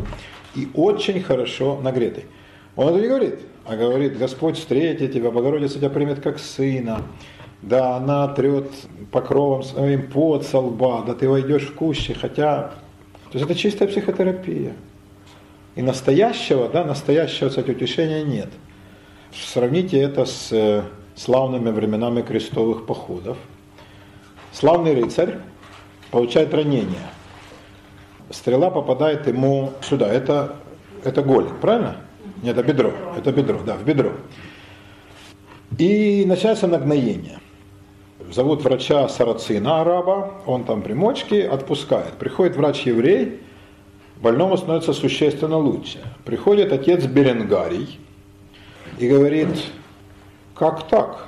[0.55, 2.25] и очень хорошо нагретый.
[2.75, 7.01] Он это не говорит, а говорит, Господь встретит тебя, Богородица тебя примет как сына,
[7.61, 8.71] да, она трет
[9.11, 12.71] покровом своим пот со лба, да ты войдешь в кущи, хотя...
[13.31, 14.73] То есть это чистая психотерапия.
[15.75, 18.49] И настоящего, да, настоящего, кстати, утешения нет.
[19.33, 20.83] Сравните это с э,
[21.15, 23.37] славными временами крестовых походов.
[24.51, 25.37] Славный рыцарь
[26.11, 27.09] получает ранение.
[28.29, 30.07] Стрела попадает ему сюда.
[30.07, 30.57] Это,
[31.03, 31.97] это голень, правильно?
[32.43, 32.91] Нет, это бедро.
[33.17, 34.11] Это бедро, да, в бедро.
[35.77, 37.39] И начинается нагноение.
[38.29, 42.13] Зовут врача Сарацина, араба, он там примочки, отпускает.
[42.13, 43.41] Приходит врач-еврей,
[44.21, 45.99] больному становится существенно лучше.
[46.23, 47.99] Приходит отец Беренгарий
[48.97, 49.49] и говорит,
[50.55, 51.27] как так,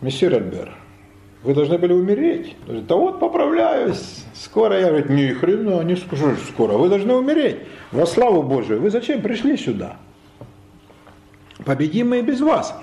[0.00, 0.74] месье Альбер,
[1.42, 2.56] вы должны были умереть.
[2.64, 7.58] Говорит, да вот поправляюсь, скоро я, говорит, ни хрена, не скажу, скоро, вы должны умереть.
[7.90, 9.96] Во славу Божию, вы зачем пришли сюда?
[11.64, 12.74] Победим мы и без вас.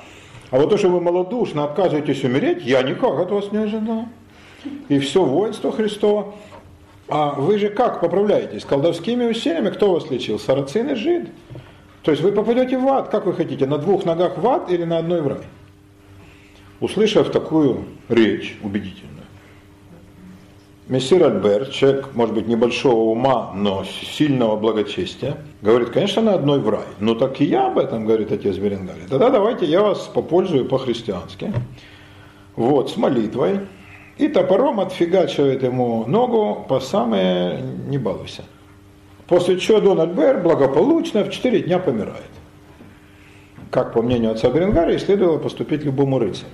[0.51, 4.05] А вот то, что вы малодушно отказываетесь умереть, я никак от вас не ожидал.
[4.89, 6.35] И все воинство Христово
[7.09, 8.65] а вы же как поправляетесь?
[8.65, 9.69] Колдовскими усилиями?
[9.69, 10.39] Кто вас лечил?
[10.39, 11.29] Сарацин и жид.
[12.03, 13.09] То есть вы попадете в ад.
[13.09, 13.65] Как вы хотите?
[13.65, 15.41] На двух ногах в ад или на одной в рай?
[16.79, 19.25] Услышав такую речь убедительную,
[20.87, 26.69] мессир Альбер, человек, может быть, небольшого ума, но сильного благочестия, говорит, конечно, на одной в
[26.69, 26.87] рай.
[26.99, 29.07] Ну так и я об этом, говорит отец Беренгарий.
[29.09, 31.53] Тогда давайте я вас попользую по-христиански.
[32.55, 33.59] Вот, с молитвой.
[34.19, 38.43] И топором отфигачивает ему ногу по самое не балуйся.
[39.27, 42.29] После чего Дональд Бэр благополучно в 4 дня помирает.
[43.71, 46.51] Как по мнению отца Грингария, следовало поступить любому рыцарю.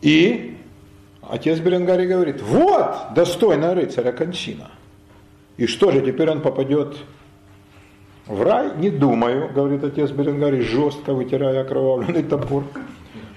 [0.00, 0.56] И
[1.22, 4.68] отец Беренгарий говорит, вот достойная рыцаря кончина.
[5.58, 6.96] И что же, теперь он попадет
[8.26, 8.72] в рай?
[8.78, 12.64] Не думаю, говорит отец Беренгарий, жестко вытирая окровавленный топор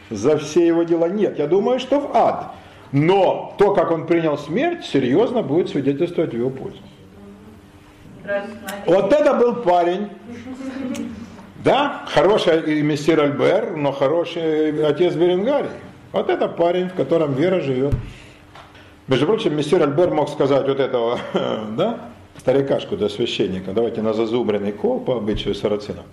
[0.10, 1.10] за все его дела.
[1.10, 2.52] Нет, я думаю, что в ад.
[2.92, 6.80] Но то, как он принял смерть, серьезно будет свидетельствовать в его пользу.
[8.86, 10.10] Вот это был парень.
[11.64, 15.70] Да, хороший мессир Альбер, но хороший отец Беренгарий.
[16.12, 17.94] Вот это парень, в котором вера живет.
[19.08, 21.20] Между прочим, мессир Альбер мог сказать вот этого,
[21.76, 22.00] да,
[22.38, 26.04] старикашку до священника, давайте на зазубренный кол по обычаю сарацина.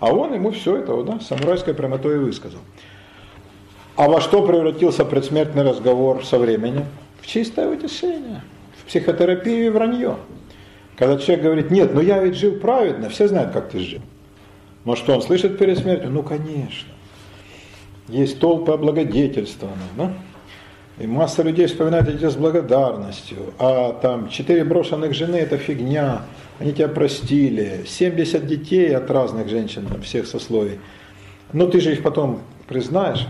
[0.00, 2.60] А он ему все это, да, самурайской прямотой высказал.
[3.96, 6.84] А во что превратился предсмертный разговор со временем?
[7.22, 8.42] В чистое утешение,
[8.78, 10.16] в психотерапию и вранье.
[10.96, 14.00] Когда человек говорит, нет, ну я ведь жил праведно, все знают, как ты жил.
[14.84, 16.10] Но что он слышит перед смертью?
[16.10, 16.88] Ну, конечно.
[18.08, 20.12] Есть толпы облагодетельствованных, да?
[20.98, 23.54] И масса людей вспоминает эти с благодарностью.
[23.58, 26.22] А там четыре брошенных жены это фигня.
[26.58, 27.84] Они тебя простили.
[27.86, 30.80] 70 детей от разных женщин, всех сословий.
[31.52, 33.26] Но ты же их потом признаешь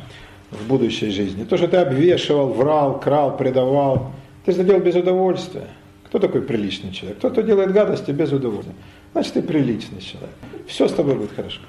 [0.51, 1.45] в будущей жизни.
[1.45, 4.13] То, что ты обвешивал, врал, крал, предавал,
[4.45, 5.69] ты это делал без удовольствия.
[6.07, 7.19] Кто такой приличный человек?
[7.19, 8.75] Кто, кто делает гадости без удовольствия.
[9.13, 10.31] Значит, ты приличный человек.
[10.67, 11.61] Все с тобой будет хорошо.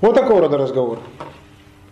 [0.00, 0.98] Вот такого рода разговор.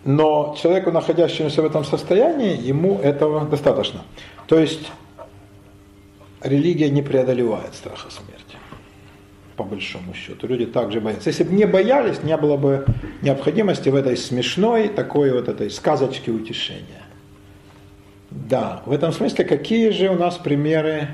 [0.03, 4.01] Но человеку, находящемуся в этом состоянии, ему этого достаточно.
[4.47, 4.91] То есть
[6.41, 8.57] религия не преодолевает страха смерти,
[9.55, 10.47] по большому счету.
[10.47, 11.29] Люди также боятся.
[11.29, 12.85] Если бы не боялись, не было бы
[13.21, 17.03] необходимости в этой смешной такой вот этой сказочке утешения.
[18.31, 21.07] Да, в этом смысле какие же у нас примеры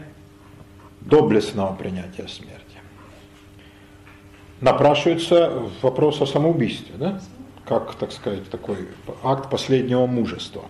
[1.02, 2.62] доблестного принятия смерти?
[4.60, 7.22] Напрашивается вопрос о самоубийстве, да?
[7.66, 8.88] как, так сказать, такой
[9.24, 10.64] акт последнего мужества.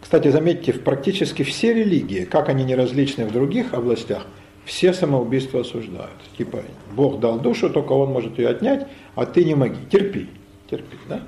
[0.00, 4.26] Кстати, заметьте, в практически все религии, как они не различны в других областях,
[4.66, 6.20] все самоубийства осуждают.
[6.36, 6.58] Типа,
[6.92, 9.78] Бог дал душу, только Он может ее отнять, а ты не моги.
[9.90, 10.28] Терпи,
[10.68, 11.22] терпи, да?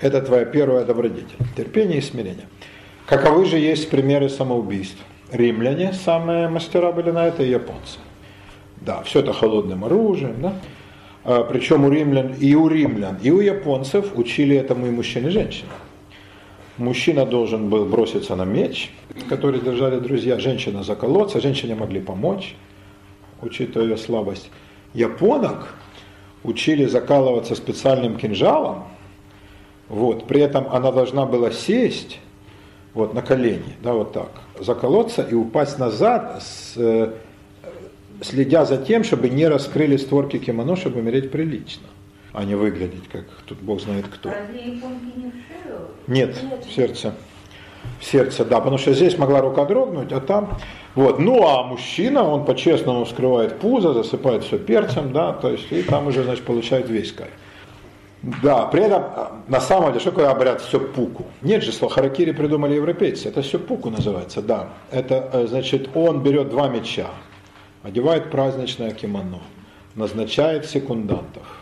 [0.00, 1.36] Это твоя первая добродетель.
[1.56, 2.46] Терпение и смирение.
[3.06, 4.98] Каковы же есть примеры самоубийств?
[5.32, 7.98] Римляне, самые мастера были на это, и японцы.
[8.80, 10.54] Да, все это холодным оружием, да?
[11.24, 15.30] А, причем у римлян, и у римлян, и у японцев учили этому и мужчин, и
[15.30, 15.66] женщин.
[16.78, 18.90] Мужчина должен был броситься на меч,
[19.28, 22.54] который держали друзья, женщина заколоться, женщине могли помочь,
[23.42, 24.50] учитывая ее слабость.
[24.94, 25.74] Японок
[26.44, 28.84] учили закалываться специальным кинжалом,
[29.88, 32.18] вот, при этом она должна была сесть
[32.94, 37.12] вот, на колени, да, вот так, заколоться и упасть назад с э,
[38.22, 41.86] следя за тем, чтобы не раскрыли створки кимоно, чтобы умереть прилично,
[42.32, 44.30] а не выглядеть, как тут Бог знает кто.
[44.30, 45.88] Разве японки не в шею?
[46.06, 47.14] Нет, в сердце.
[48.00, 50.56] В сердце, да, потому что здесь могла рука дрогнуть, а там...
[50.94, 51.18] Вот.
[51.18, 56.06] Ну, а мужчина, он по-честному вскрывает пузо, засыпает все перцем, да, то есть, и там
[56.06, 57.30] уже, значит, получает весь кайф.
[58.22, 59.04] Да, при этом,
[59.48, 61.26] на самом деле, что такое обряд сёппуку?
[61.40, 64.68] Нет же, слова харакири придумали европейцы, это сёппуку называется, да.
[64.92, 67.08] Это, э, значит, он берет два меча,
[67.82, 69.40] одевает праздничное кимоно,
[69.96, 71.61] назначает секундантов.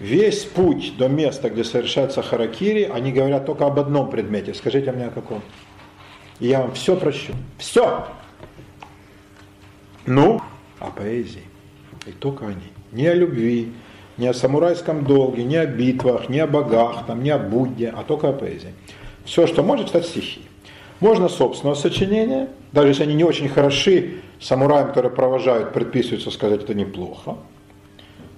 [0.00, 4.54] Весь путь до места, где совершается харакири, они говорят только об одном предмете.
[4.54, 5.42] Скажите мне о каком.
[6.40, 7.34] И я вам все прощу.
[7.58, 8.06] Все.
[10.06, 10.40] Ну,
[10.78, 11.44] о поэзии.
[12.06, 12.72] И только они.
[12.92, 13.74] Не о любви,
[14.16, 18.02] не о самурайском долге, не о битвах, не о богах, там, не о Будде, а
[18.02, 18.72] только о поэзии.
[19.26, 20.40] Все, что может стать стихи.
[21.00, 26.72] Можно собственного сочинения, даже если они не очень хороши, самураям, которые провожают, предписывается сказать, это
[26.72, 27.36] неплохо.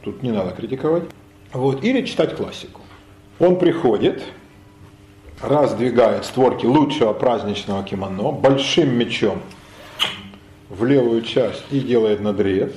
[0.03, 1.05] Тут не надо критиковать.
[1.53, 1.85] Вот.
[1.85, 2.81] Или читать классику.
[3.39, 4.23] Он приходит,
[5.43, 9.41] раздвигает створки лучшего праздничного кимоно большим мечом
[10.69, 12.73] в левую часть и делает надрез.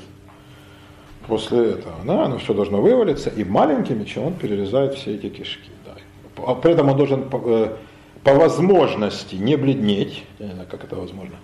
[1.28, 5.70] После этого да, оно все должно вывалиться, и маленьким мечом он перерезает все эти кишки.
[5.86, 6.54] Да.
[6.56, 7.76] При этом он должен э,
[8.24, 11.36] по возможности не бледнеть, я не знаю, как это возможно,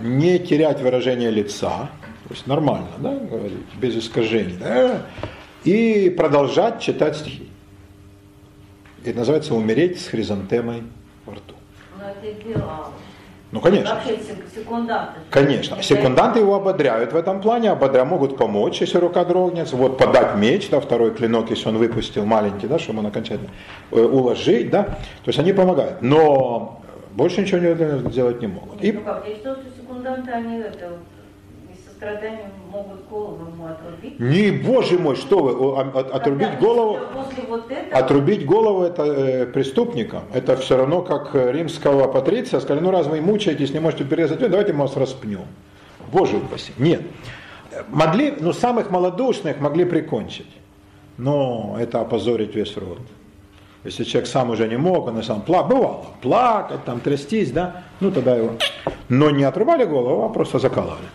[0.00, 1.90] не терять выражение лица,
[2.28, 5.02] то есть нормально, да, говорить, без искажений, да,
[5.64, 7.48] и продолжать читать стихи.
[9.04, 10.84] Это называется «умереть с хризантемой
[11.26, 11.54] во рту».
[12.44, 12.62] Ну.
[13.52, 13.94] Ну, конечно.
[13.94, 14.18] Вообще
[14.54, 15.20] секунданты.
[15.28, 15.82] Конечно.
[15.82, 20.70] Секунданты его ободряют в этом плане, ободря могут помочь, если рука дрогнет, вот подать меч,
[20.70, 23.50] да, второй клинок, если он выпустил маленький, да, чтобы он окончательно
[23.90, 28.82] э, уложить, да, то есть они помогают, но больше ничего не делать не могут.
[28.82, 28.90] И...
[28.90, 30.92] Ну как, я считаю, что секунданты, они это,
[32.02, 34.18] из сострадания могут голову ему отрубить.
[34.18, 36.98] Не, боже мой, что вы, отрубить голову,
[37.48, 42.90] вот этого, отрубить голову это э, преступникам, это все равно как римского патриция, сказали, ну
[42.90, 45.46] раз вы мучаетесь, не можете перерезать, давайте мы вас распнем.
[46.12, 46.72] Боже упаси.
[46.76, 47.02] Нет.
[47.88, 50.50] Могли, ну самых малодушных могли прикончить,
[51.16, 52.98] но это опозорить весь род.
[53.84, 57.82] Если человек сам уже не мог, он и сам плакал, бывало, плакать, там, трястись, да,
[58.00, 58.52] ну тогда его,
[59.08, 61.08] но не отрубали голову, а просто закалывали.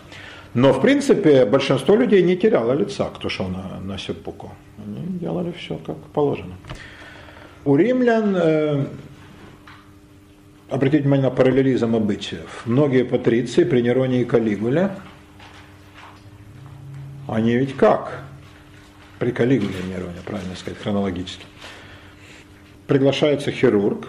[0.54, 4.52] Но, в принципе, большинство людей не теряло лица, кто шел на, на сеппуку.
[4.78, 6.54] Они делали все как положено.
[7.64, 8.86] У римлян, э,
[10.70, 14.90] обратите внимание на параллелизм обычаев, многие патриции при Нероне и Калигуле,
[17.26, 18.22] они ведь как?
[19.18, 21.44] При Калигуле и Нероне, правильно сказать, хронологически.
[22.86, 24.08] Приглашается хирург,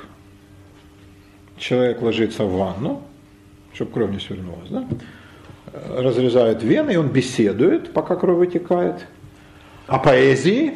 [1.57, 3.03] человек ложится в ванну,
[3.73, 4.87] чтобы кровь не свернулась, да?
[5.95, 9.05] Разрезают вены, и он беседует, пока кровь вытекает.
[9.87, 10.73] О поэзии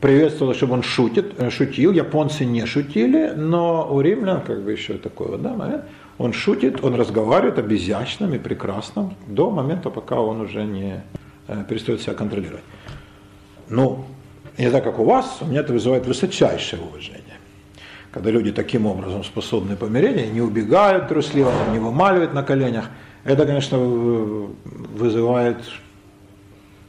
[0.00, 1.92] приветствовало, чтобы он шутит, шутил.
[1.92, 5.84] Японцы не шутили, но у римлян, как бы еще такой вот, да, момент,
[6.18, 11.02] Он шутит, он разговаривает об изящном и прекрасном до момента, пока он уже не
[11.48, 12.64] э, перестает себя контролировать.
[13.68, 14.04] Ну,
[14.58, 17.25] не знаю, как у вас, у меня это вызывает высочайшее уважение.
[18.16, 22.86] Когда люди таким образом способны помирения, не убегают трусливо, не вымаливают на коленях,
[23.24, 25.58] это, конечно, вызывает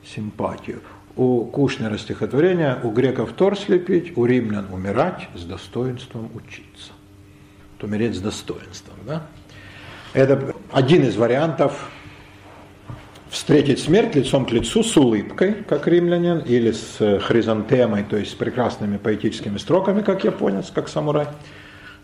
[0.05, 0.79] симпатию.
[1.17, 6.93] У Кушнера стихотворения «У греков тор слепить, у римлян умирать, с достоинством учиться».
[7.73, 8.95] Вот умереть с достоинством.
[9.05, 9.23] Да?
[10.13, 11.91] Это один из вариантов
[13.29, 18.35] встретить смерть лицом к лицу с улыбкой, как римлянин, или с хризантемой, то есть с
[18.35, 21.27] прекрасными поэтическими строками, как японец, как самурай.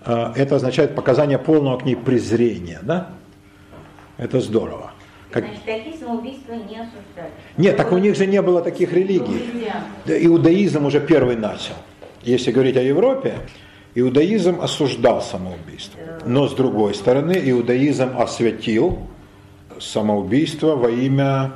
[0.06, 2.80] А, это означает показание полного к ней презрения.
[2.82, 3.10] Да?
[4.18, 4.92] Это здорово.
[5.32, 5.46] Как...
[5.46, 7.32] Значит, такие самоубийства не осуждали.
[7.58, 9.42] Нет, так у них же не было таких религий.
[10.06, 11.74] Иудаизм уже первый начал.
[12.22, 13.40] Если говорить о Европе,
[13.96, 16.00] иудаизм осуждал самоубийство.
[16.26, 19.08] Но с другой стороны, иудаизм осветил
[19.84, 21.54] самоубийство во имя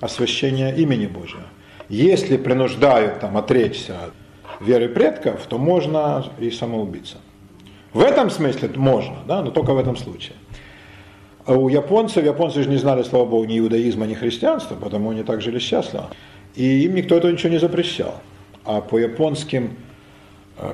[0.00, 1.42] освящения имени Божьего.
[1.88, 7.16] Если принуждают там отречься от веры предков, то можно и самоубиться.
[7.92, 10.36] В этом смысле можно, да, но только в этом случае.
[11.44, 15.24] А у японцев, японцы же не знали, слава богу, ни иудаизма, ни христианства, потому они
[15.24, 16.10] так жили счастливо.
[16.54, 18.20] И им никто этого ничего не запрещал.
[18.64, 19.76] А по японским,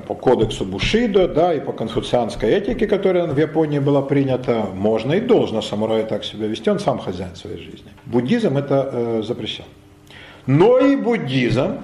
[0.07, 5.21] по кодексу Бушидо, да, и по конфуцианской этике, которая в Японии была принята, можно и
[5.21, 7.91] должно самураю так себя вести, он сам хозяин своей жизни.
[8.05, 9.65] Буддизм это э, запрещал.
[10.45, 11.77] Но и буддизм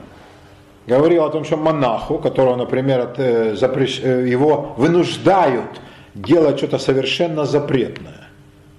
[0.85, 4.01] говорил о том, что монаху, которого, например, от, э, запрещ...
[4.03, 5.81] Э, его вынуждают
[6.13, 8.27] делать что-то совершенно запретное,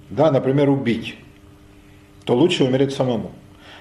[0.09, 1.15] да, например, убить,
[2.25, 3.31] то лучше умереть самому.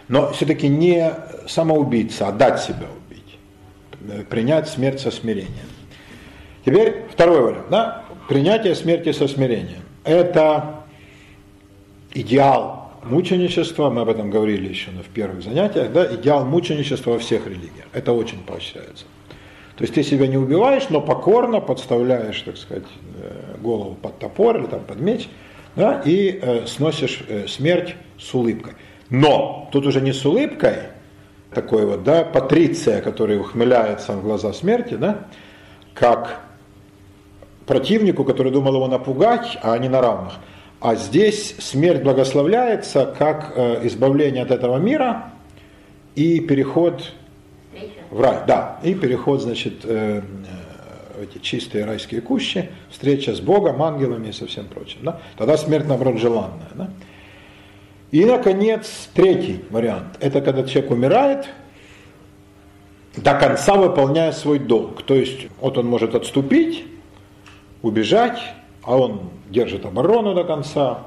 [0.09, 1.13] Но все-таки не
[1.47, 3.04] самоубийца, а дать себя убить.
[4.29, 5.69] Принять смерть со смирением.
[6.65, 7.67] Теперь второй вариант.
[7.71, 8.05] Да?
[8.29, 9.83] Принятие смерти со смирением.
[10.05, 10.85] Это
[12.13, 17.47] идеал мученичества, мы об этом говорили еще в первых занятиях, да, идеал мученичества во всех
[17.47, 17.87] религиях.
[17.93, 19.05] Это очень поощряется.
[19.77, 22.85] То есть ты себя не убиваешь, но покорно подставляешь, так сказать,
[23.21, 25.29] э, голову под топор или там под меч–
[25.77, 28.75] да, и э, сносишь э, смерть с улыбкой.
[29.11, 30.77] Но тут уже не с улыбкой,
[31.55, 35.27] такой вот, да, патриция, который ухмыляется в глаза смерти, да,
[35.95, 36.41] как
[37.67, 40.35] противнику, который думал его напугать, а не на равных.
[40.81, 45.31] А здесь смерть благословляется как э, избавление от этого мира
[46.15, 47.13] и переход
[48.11, 48.41] в рай.
[48.47, 50.21] Да, и переход, значит, э,
[51.23, 54.99] эти чистые райские кущи, встреча с Богом, ангелами и со всем прочим.
[55.03, 55.21] Да?
[55.37, 56.69] Тогда смерть, наоборот, желанная.
[56.75, 56.91] Да?
[58.15, 60.19] И, наконец, третий вариант.
[60.21, 61.49] Это когда человек умирает,
[63.17, 65.03] до конца выполняя свой долг.
[65.03, 66.85] То есть, вот он может отступить,
[67.83, 68.41] убежать,
[68.85, 71.01] а он держит оборону до конца,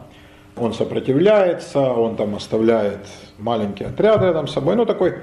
[0.57, 5.19] он сопротивляется, он там оставляет маленькие отряды рядом с собой, ну такой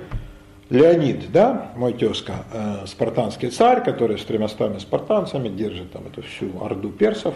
[0.70, 6.50] Леонид, да, мой тезка, э, спартанский царь, который с тремястами спартанцами держит там эту всю
[6.64, 7.34] орду персов.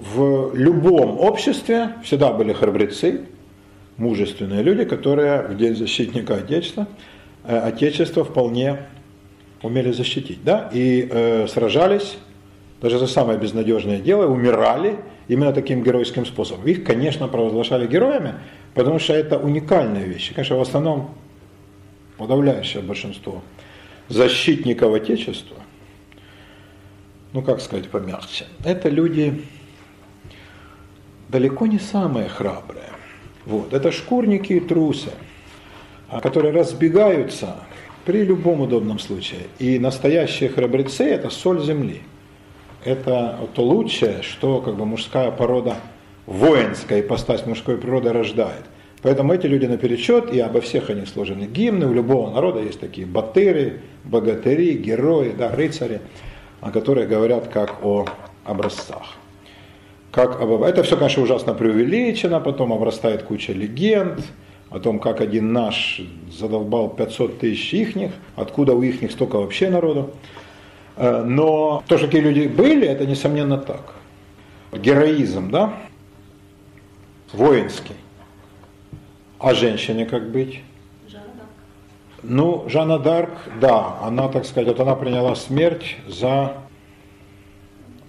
[0.00, 3.26] В любом обществе всегда были храбрецы,
[3.98, 6.88] мужественные люди, которые в день защитника Отечества,
[7.44, 8.78] э, Отечество вполне
[9.62, 12.16] умели защитить, да, и э, сражались
[12.80, 14.96] даже за самое безнадежное дело, умирали
[15.28, 16.66] именно таким геройским способом.
[16.66, 18.36] Их, конечно, провозглашали героями,
[18.72, 20.32] потому что это уникальные вещи.
[20.32, 21.10] Конечно, в основном
[22.16, 23.42] подавляющее большинство
[24.08, 25.58] защитников Отечества,
[27.34, 29.42] ну как сказать помягче, это люди
[31.30, 32.90] далеко не самые храбрые.
[33.46, 33.72] Вот.
[33.72, 35.10] Это шкурники и трусы,
[36.08, 37.56] а, которые разбегаются
[38.04, 39.42] при любом удобном случае.
[39.58, 42.02] И настоящие храбрецы– это соль земли.
[42.84, 45.76] Это то лучшее, что как бы мужская порода,
[46.26, 48.64] воинская ипостась мужской природы рождает–
[49.02, 53.06] Поэтому эти люди наперечет, и обо всех они сложены гимны, у любого народа есть такие
[53.06, 56.00] батыры, богатыри, герои, да, рыцари,
[56.60, 58.06] о которых говорят как о
[58.44, 59.14] образцах.
[60.12, 60.40] Как.
[60.40, 64.20] Это все, конечно, ужасно преувеличено, потом обрастает куча легенд
[64.70, 66.00] о том, как один наш
[66.30, 70.10] задолбал 500 тысяч ихних, откуда у ихних столько вообще народу.
[70.96, 73.94] Э, но то, что такие люди были, это несомненно так.
[74.72, 75.74] Героизм, да,
[77.32, 77.94] воинский
[79.40, 80.60] а женщине как быть?
[82.22, 83.30] Ну, Жанна Дарк,
[83.60, 86.58] да, она, так сказать, вот она приняла смерть за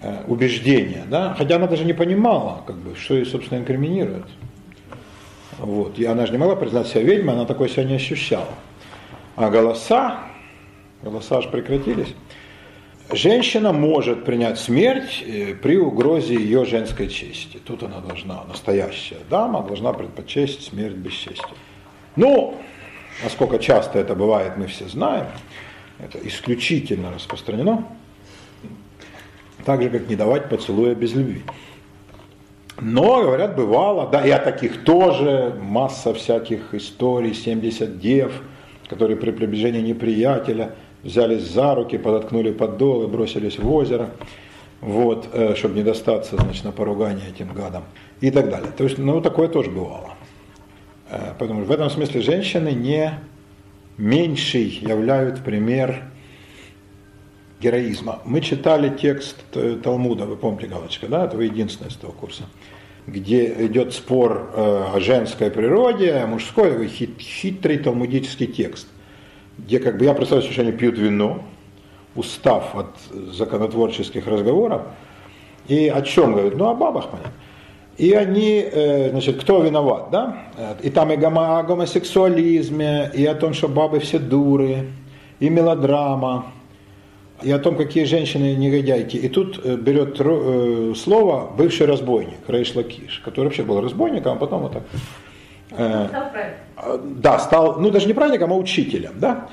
[0.02, 4.26] э, убеждение, да, хотя она даже не понимала, как бы, что ее, собственно, инкриминирует.
[5.58, 8.48] Вот, и она же не могла признать себя ведьмой, она такой себя не ощущала.
[9.36, 10.18] А голоса,
[11.02, 12.14] голоса аж прекратились.
[13.12, 17.58] женщина может принять смерть э, при угрозе ее женской чести.
[17.58, 21.54] Тут она должна, настоящая дама, должна предпочесть смерть без чести.
[22.16, 22.56] Ну,
[23.22, 25.26] насколько часто это бывает, мы все знаем.
[25.98, 27.86] Это исключительно распространено.
[29.64, 31.42] Так же, как не давать поцелуя без любви.
[32.80, 38.42] Но, говорят, бывало, да, и о таких тоже масса всяких историй, 70 дев,
[38.88, 44.10] которые при приближении неприятеля взялись за руки, подоткнули подол и бросились в озеро,
[44.80, 47.84] вот, э, чтобы не достаться, значит, на поругание этим гадам
[48.20, 48.72] и так далее.
[48.76, 50.14] То есть, ну, такое тоже бывало.
[51.08, 53.12] Э, Потому что в этом смысле женщины не
[53.96, 56.02] меньший являют пример
[57.62, 58.18] героизма.
[58.24, 59.36] Мы читали текст
[59.82, 62.42] Талмуда, вы помните, Галочка, да, это единственное из того курса,
[63.06, 68.88] где идет спор э, о женской природе, о мужской, хит, хитрый талмудический текст,
[69.58, 71.42] где как бы я представляю, что они пьют вино,
[72.16, 72.96] устав от
[73.32, 74.82] законотворческих разговоров,
[75.68, 76.56] и о чем говорят?
[76.56, 77.32] Ну, о бабах, понятно.
[77.96, 80.76] И они, э, значит, кто виноват, да?
[80.82, 84.88] И там и о гомосексуализме, и о том, что бабы все дуры,
[85.38, 86.46] и мелодрама,
[87.44, 89.16] и о том, какие женщины негодяйки.
[89.16, 94.36] И тут э, берет э, слово бывший разбойник, Рейш Лакиш, который вообще был разбойником, а
[94.36, 94.82] потом вот так.
[95.70, 97.20] Э, стал праведником.
[97.20, 99.48] Да, стал, ну даже не праведником, а учителем, да.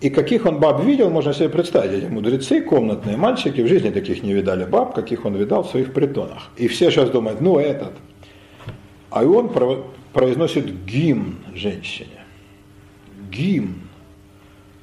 [0.00, 1.92] И каких он баб видел, можно себе представить.
[1.92, 5.92] Эти мудрецы, комнатные мальчики в жизни таких не видали баб, каких он видал в своих
[5.92, 6.50] притонах.
[6.56, 7.92] И все сейчас думают, ну этот.
[9.10, 9.50] А он
[10.12, 12.24] произносит гимн женщине.
[13.30, 13.79] Гимн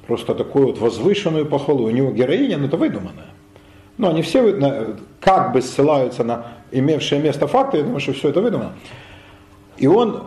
[0.08, 1.84] просто такую вот возвышенную похвалу.
[1.84, 3.28] У него героиня, но это выдуманная.
[3.98, 8.40] Но они все как бы ссылаются на имевшее место факты, я думаю, что все это
[8.40, 8.72] выдумано.
[9.76, 10.24] И он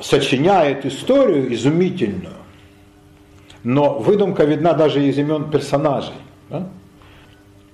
[0.00, 2.34] сочиняет историю изумительную,
[3.64, 6.14] но выдумка видна даже из имен персонажей,
[6.48, 6.68] да?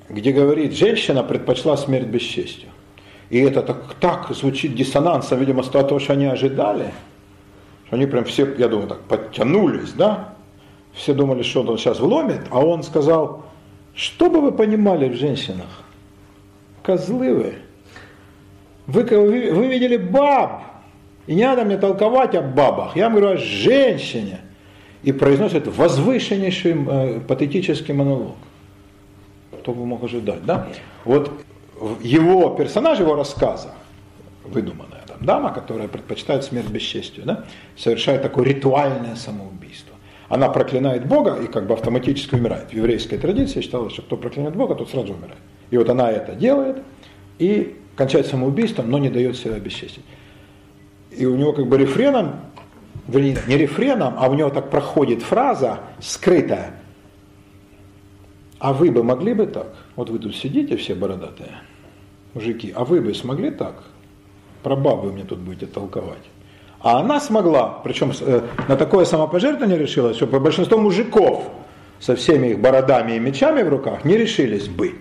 [0.09, 2.69] где говорит, женщина предпочла смерть бесчестью.
[3.31, 6.93] И это так, так звучит диссонансом, видимо, с того, что они ожидали,
[7.86, 10.35] что они прям все, я думаю, так подтянулись, да,
[10.93, 13.44] все думали, что он сейчас вломит, а он сказал,
[13.94, 15.85] что бы вы понимали в женщинах?
[16.82, 17.55] Козлы вы.
[18.86, 20.62] Вы, вы, видели баб.
[21.27, 22.97] И не надо мне толковать о бабах.
[22.97, 24.40] Я вам говорю о женщине.
[25.02, 28.36] И произносит возвышеннейший э, патетический монолог.
[29.60, 30.69] Кто бы мог ожидать, да?
[31.05, 31.31] Вот
[32.01, 33.74] его персонаж, его рассказа,
[34.44, 37.44] выдуманная там дама, которая предпочитает смерть бесчестию, да,
[37.77, 39.88] совершает такое ритуальное самоубийство
[40.29, 42.71] она проклинает Бога и как бы автоматически умирает.
[42.71, 45.41] В еврейской традиции считалось, что кто проклинает Бога, тот сразу умирает.
[45.71, 46.83] И вот она это делает
[47.39, 50.05] и кончает самоубийством, но не дает себя обесчестить.
[51.11, 52.37] И у него как бы рефреном,
[53.07, 56.75] вернее, не рефреном, а у него так проходит фраза скрытая.
[58.59, 59.75] А вы бы могли бы так?
[59.97, 61.61] Вот вы тут сидите все бородатые,
[62.35, 63.83] мужики, а вы бы смогли так?
[64.63, 66.25] Про бабы мне тут будете толковать.
[66.81, 71.45] А она смогла, причем э, на такое самопожертвование решилась, что по большинству мужиков
[71.99, 74.95] со всеми их бородами и мечами в руках не решились бы.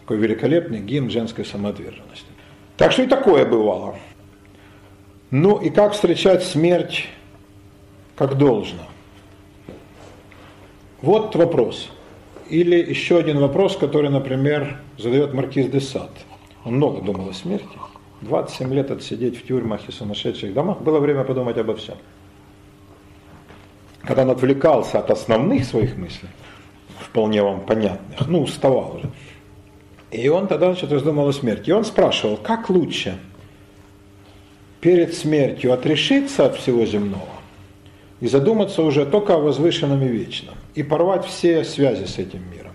[0.00, 2.26] Такой великолепный гимн женской самоотверженности.
[2.76, 3.96] Так что и такое бывало.
[5.30, 7.08] Ну и как встречать смерть
[8.16, 8.82] как должно?
[11.02, 11.90] Вот вопрос.
[12.48, 16.10] Или еще один вопрос, который, например, задает Маркиз де Сад.
[16.64, 17.68] Он много думал о смерти.
[18.22, 21.96] 27 лет отсидеть в тюрьмах и сумасшедших домах, было время подумать обо всем.
[24.02, 26.28] Когда он отвлекался от основных своих мыслей,
[27.00, 29.10] вполне вам понятных, ну, уставал уже.
[30.10, 31.70] И он тогда значит, раздумал о смерти.
[31.70, 33.18] И он спрашивал, как лучше
[34.80, 37.28] перед смертью отрешиться от всего земного
[38.20, 42.65] и задуматься уже только о возвышенном и вечном, и порвать все связи с этим миром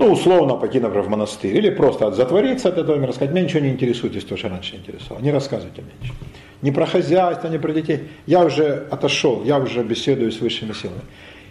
[0.00, 3.60] ну, условно пойти, например, в монастырь, или просто затвориться от этого мира, сказать, меня ничего
[3.60, 6.16] не интересует того, что раньше интересовало, не рассказывайте мне ничего.
[6.62, 8.08] Ни про хозяйство, ни про детей.
[8.26, 11.02] Я уже отошел, я уже беседую с высшими силами.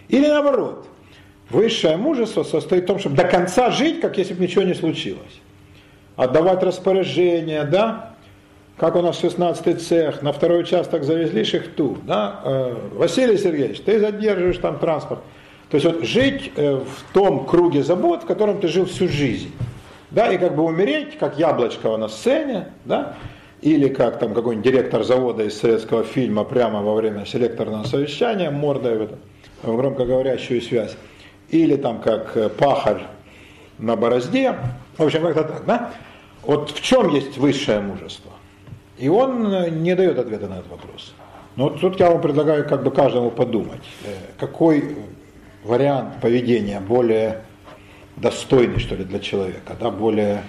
[0.08, 0.84] Или наоборот,
[1.48, 5.40] высшее мужество состоит в том, чтобы до конца жить, как если бы ничего не случилось.
[6.16, 8.16] Отдавать распоряжения, да,
[8.76, 14.00] как у нас 16-й цех, на второй участок завезли шехту, да, э, Василий Сергеевич, ты
[14.00, 15.20] задерживаешь там транспорт.
[15.70, 19.52] То есть вот жить э, в том круге забот, в котором ты жил всю жизнь.
[20.10, 23.14] Да, и как бы умереть, как яблочко на сцене, да,
[23.62, 28.98] или как там какой-нибудь директор завода из советского фильма прямо во время селекторного совещания, мордой
[28.98, 29.18] в, это,
[29.62, 30.96] в громкоговорящую связь,
[31.50, 33.02] или там как э, пахарь
[33.78, 34.56] на борозде,
[34.98, 35.90] в общем, как-то так, да?
[36.42, 38.32] Вот в чем есть высшее мужество?
[38.98, 41.14] И он э, не дает ответа на этот вопрос.
[41.54, 43.82] Но вот тут я вам предлагаю как бы каждому подумать,
[44.38, 44.96] какой
[45.64, 47.42] вариант поведения более
[48.16, 50.42] достойный, что ли, для человека, да, более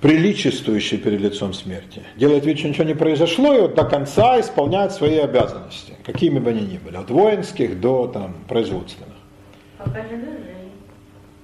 [0.00, 2.02] приличествующий перед лицом смерти.
[2.16, 6.50] Делает вид, что ничего не произошло, и вот до конца исполняет свои обязанности, какими бы
[6.50, 9.14] они ни были, от воинских до там, производственных.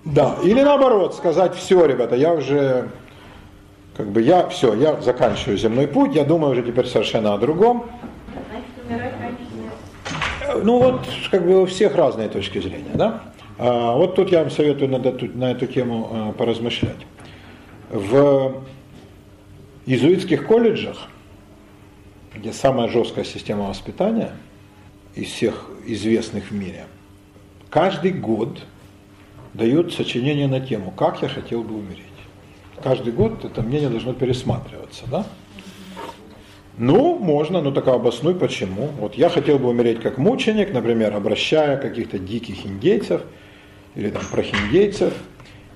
[0.04, 2.90] Да, или наоборот, сказать, все, ребята, я уже,
[3.96, 7.86] как бы я, все, я заканчиваю земной путь, я думаю уже теперь совершенно о другом.
[8.50, 9.78] Значит, умирать раньше смерти.
[10.42, 13.20] Э, Ну вот, как бы у всех разные точки зрения, да?
[13.58, 17.06] А, вот тут я вам советую на эту, на эту тему а, поразмышлять.
[17.90, 18.64] В
[19.84, 21.08] иезуитских колледжах,
[22.34, 24.30] где самая жесткая система воспитания
[25.14, 26.86] из всех известных в мире,
[27.68, 28.58] каждый год
[29.52, 32.06] дают сочинение на тему «Как я хотел бы умереть».
[32.82, 35.26] Каждый год это мнение должно пересматриваться, да?
[36.76, 38.88] Ну, можно, но только обоснуй почему.
[38.98, 43.22] Вот я хотел бы умереть как мученик, например, обращая каких-то диких индейцев,
[43.94, 45.12] или там прохиндейцев,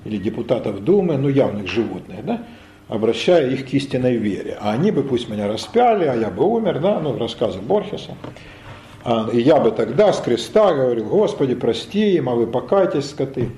[0.05, 2.43] или депутатов Думы, ну явных животных, да,
[2.89, 4.59] обращая их к истинной вере.
[4.61, 8.17] А они бы пусть меня распяли, а я бы умер, да, ну, рассказы Борхеса.
[9.05, 13.51] А, и я бы тогда с креста говорил, Господи, прости им, а вы покайтесь, скоты.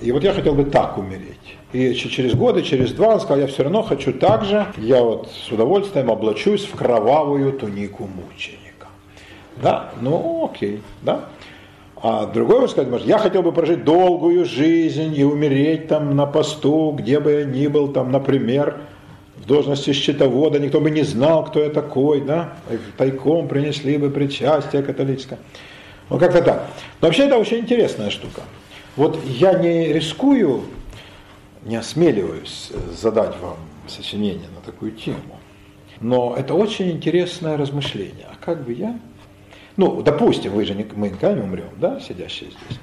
[0.00, 1.56] И вот я хотел бы так умереть.
[1.74, 5.28] И через годы, через два он сказал, я все равно хочу так же, я вот
[5.28, 8.86] с удовольствием облачусь в кровавую тунику мученика.
[9.60, 11.24] Да, ну окей, да.
[12.00, 16.26] А другой может сказать, может, я хотел бы прожить долгую жизнь и умереть там на
[16.26, 18.76] посту, где бы я ни был, там, например,
[19.36, 24.10] в должности счетовода, никто бы не знал, кто я такой, да, и тайком принесли бы
[24.10, 25.40] причастие католическое.
[26.08, 26.68] Ну, как-то так.
[27.00, 28.42] Но вообще это очень интересная штука.
[28.94, 30.62] Вот я не рискую,
[31.64, 35.38] не осмеливаюсь задать вам сочинение на такую тему,
[36.00, 38.26] но это очень интересное размышление.
[38.30, 38.98] А как бы я
[39.76, 42.78] ну, допустим, вы же не, мы никогда не умрем, да, сидящие здесь.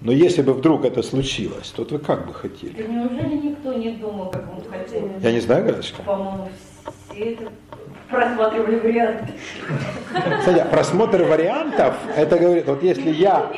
[0.00, 2.82] Но если бы вдруг это случилось, то вы как бы хотели?
[2.82, 5.08] Да неужели никто не думал, как он хотел?
[5.20, 6.02] Я не знаю, Галочка.
[6.02, 6.48] По-моему,
[7.08, 7.52] все это
[8.10, 9.32] просматривали варианты.
[10.38, 13.50] Кстати, просмотр вариантов, это говорит, вот если я...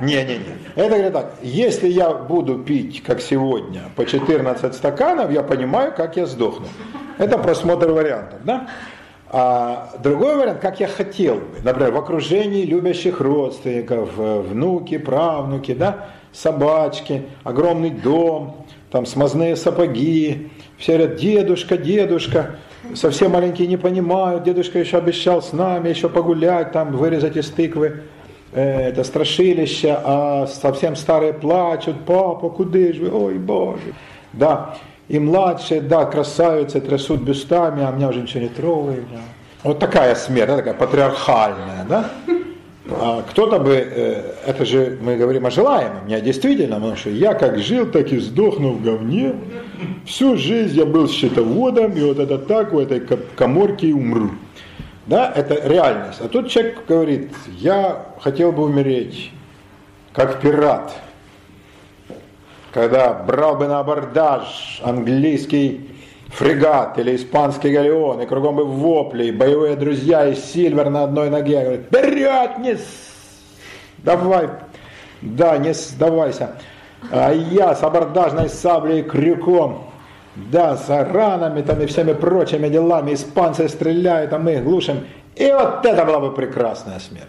[0.00, 0.54] Не-не-не.
[0.74, 6.16] Это говорит так, если я буду пить, как сегодня, по 14 стаканов, я понимаю, как
[6.16, 6.66] я сдохну.
[7.18, 8.68] Это просмотр вариантов, да?
[9.36, 15.74] А другой вариант, как я хотел бы, например, в окружении любящих родственников, э, внуки, правнуки,
[15.74, 22.56] да, собачки, огромный дом, там смазные сапоги, все говорят, дедушка, дедушка,
[22.94, 28.02] совсем маленькие не понимают, дедушка еще обещал с нами еще погулять, там вырезать из тыквы
[28.52, 33.94] э, это страшилище, а совсем старые плачут, папа, куда же вы, ой, боже.
[34.32, 34.76] Да,
[35.08, 39.04] и младшие, да, красавицы трясут бюстами, а меня уже ничего не трогает.
[39.10, 39.20] Да.
[39.62, 42.10] Вот такая смерть, да, такая патриархальная, да.
[42.90, 47.10] А кто-то бы, э, это же мы говорим о желаемом, не о действительном, потому что
[47.10, 49.34] я как жил, так и сдохну в говне.
[50.06, 54.30] Всю жизнь я был счетоводом, и вот это так в этой ко- коморке умру.
[55.06, 56.20] Да, это реальность.
[56.20, 59.30] А тут человек говорит, я хотел бы умереть
[60.12, 60.92] как пират,
[62.72, 65.90] когда брал бы на абордаж английский
[66.28, 71.30] фрегат или испанский галеон, и кругом бы вопли, и боевые друзья, и Сильвер на одной
[71.30, 72.76] ноге, говорит, вперед, не
[73.98, 74.48] давай,
[75.20, 76.56] да, не сдавайся.
[77.10, 79.90] А я с абордажной саблей и крюком,
[80.36, 85.06] да, с ранами там и всеми прочими делами, испанцы стреляют, а мы их глушим.
[85.36, 87.28] И вот это была бы прекрасная смерть.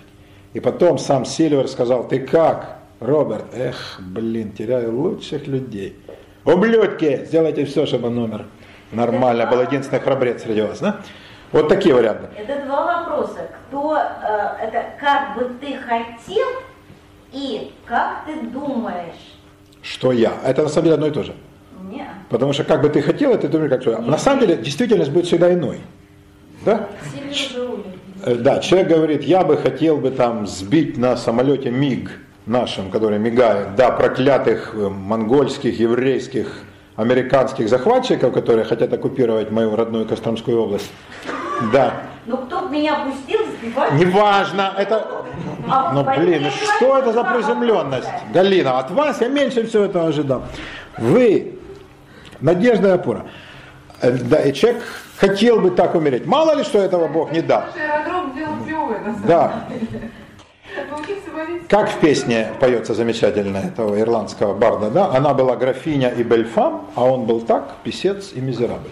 [0.54, 3.46] И потом сам Сильвер сказал, ты как, Роберт?
[3.54, 6.00] Эх, блин, теряю лучших людей.
[6.46, 8.46] Ублюдки, сделайте все, чтобы номер
[8.92, 10.98] нормально был единственный храбрец среди вас, да?
[11.52, 12.28] Вот такие варианты.
[12.36, 13.48] Это два вопроса.
[13.68, 16.48] Кто, э, это как бы ты хотел
[17.32, 19.35] и как ты думаешь?
[19.86, 20.34] Что я?
[20.44, 21.36] Это на самом деле одно и то же.
[21.92, 22.08] Нет.
[22.30, 24.02] Потому что как бы ты хотел, это думаешь как что.
[24.02, 25.80] На самом деле действительность будет всегда иной.
[26.66, 26.88] Да?
[28.24, 32.12] Э, Да, человек говорит, я бы хотел бы там сбить на самолете МиГ
[32.48, 36.48] нашим, который мигает, да, проклятых э, монгольских, еврейских,
[36.96, 40.92] американских захватчиков, которые хотят оккупировать мою родную Костромскую область.
[41.72, 42.02] Да.
[42.26, 43.94] Ну кто меня пустил сбивать?
[43.94, 45.26] Неважно, это...
[45.70, 48.10] А Ну блин, ну что это за приземленность?
[48.34, 50.44] Галина, от вас я меньше всего этого ожидал.
[50.98, 51.60] Вы,
[52.42, 53.26] надежда и опора.
[54.02, 54.84] Э, Да, и человек
[55.18, 56.26] хотел бы так умереть.
[56.26, 58.34] Мало ли, что этого Бог не самом
[59.28, 59.68] Да.
[61.70, 65.08] Как в песне поется замечательно этого ирландского барда, да?
[65.16, 68.90] Она была графиня и бельфам, а он был так, писец и мизерабль.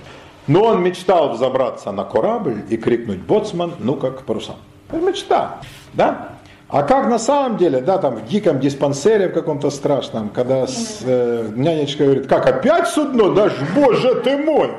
[0.47, 4.57] Но он мечтал взобраться на корабль и крикнуть «Боцман, ну как парусам».
[4.89, 5.59] Это мечта,
[5.93, 6.29] да?
[6.73, 11.01] А как на самом деле, да, там в диком диспансере в каком-то страшном, когда с,
[11.03, 14.71] э, нянечка говорит, как опять судно, да, ж, боже ты мой,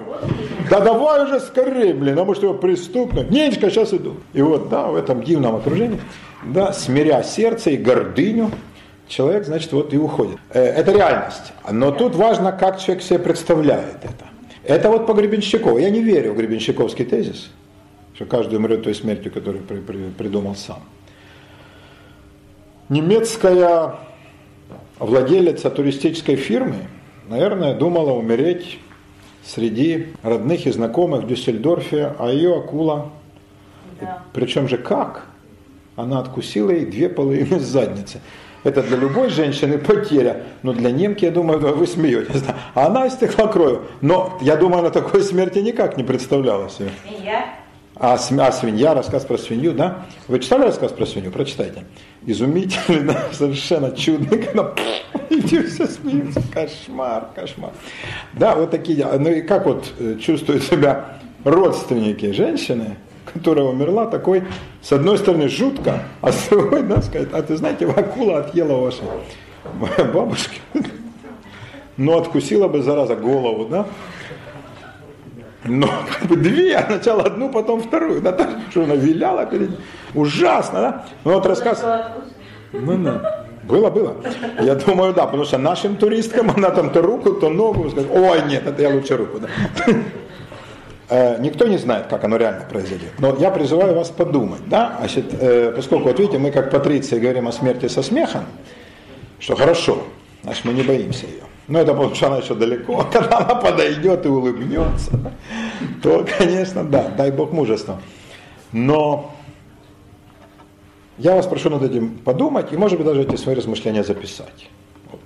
[0.69, 4.17] да давай уже скорее, блин, а может его приступно, нянечка, сейчас иду.
[4.33, 6.01] И вот, да, в этом дивном окружении,
[6.43, 8.51] да, смиря сердце и гордыню,
[9.07, 10.39] человек, значит, вот и уходит.
[10.51, 11.53] Э, это реальность.
[11.71, 14.34] Но тут важно, как человек себе представляет это.
[14.65, 15.79] Это вот по Гребенщикову.
[15.79, 17.51] Я не верю в Гребенщиковский тезис,
[18.15, 20.83] что каждый умрет той смертью, которую при, при, придумал сам
[22.89, 23.97] немецкая
[24.99, 26.87] владелица туристической фирмы,
[27.29, 28.79] наверное, думала умереть
[29.45, 33.11] среди родных и знакомых в Дюссельдорфе, а ее акула,
[34.01, 34.23] да.
[34.33, 35.27] причем же как?
[35.97, 38.21] Она откусила ей две половины задницы.
[38.65, 42.43] Это для любой женщины потеря, но для немки, я думаю, вы смеетесь.
[42.75, 43.83] А она истекла кровью.
[44.01, 46.91] Но я думаю, она такой смерти никак не представляла себе.
[47.23, 47.45] Я?
[47.97, 50.07] А, а свинья, рассказ про свинью, да?
[50.27, 51.31] Вы читали рассказ про свинью?
[51.31, 51.85] Прочитайте.
[52.27, 54.73] Изумительный, да, совершенно чудный, когда
[55.31, 56.43] и все смеются.
[56.53, 57.71] Кошмар, кошмар.
[58.33, 59.07] Да, вот такие.
[59.07, 62.97] Ну и как вот э, чувствуют себя родственники женщины,
[63.33, 64.45] которая умерла, такой,
[64.83, 69.05] с одной стороны, жутко, а с другой, да, сказать, а ты знаете, акула отъела вашей
[70.13, 70.61] бабушки,
[71.97, 73.87] но откусила бы, зараза, голову, да,
[75.65, 78.21] но как бы две, сначала одну, потом вторую.
[78.21, 79.79] Да, так, что она виляла перед ним.
[80.15, 81.05] Ужасно, да?
[81.25, 81.83] Ну вот рассказ.
[82.73, 83.47] Ну, да.
[83.63, 84.17] Было, было.
[84.61, 88.43] Я думаю, да, потому что нашим туристкам она там то руку, то ногу скажет, ой,
[88.47, 89.41] нет, это я лучше руку.
[89.41, 89.49] Да.
[91.15, 93.13] Э, никто не знает, как оно реально произойдет.
[93.21, 97.47] Но я призываю вас подумать, да, значит, э, поскольку, вот видите, мы как патриции говорим
[97.47, 98.47] о смерти со смехом,
[99.39, 100.03] что хорошо,
[100.43, 101.45] значит, мы не боимся ее.
[101.69, 103.07] Но это потому что она еще далеко.
[103.13, 105.33] Когда она подойдет и улыбнется,
[106.03, 108.01] то, конечно, да, дай Бог мужества.
[108.73, 109.31] Но
[111.19, 114.69] я вас прошу над этим подумать и, может быть, даже эти свои размышления записать.
[115.13, 115.21] Вот.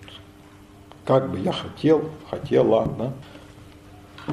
[1.06, 3.12] Как бы я хотел, хотела, да.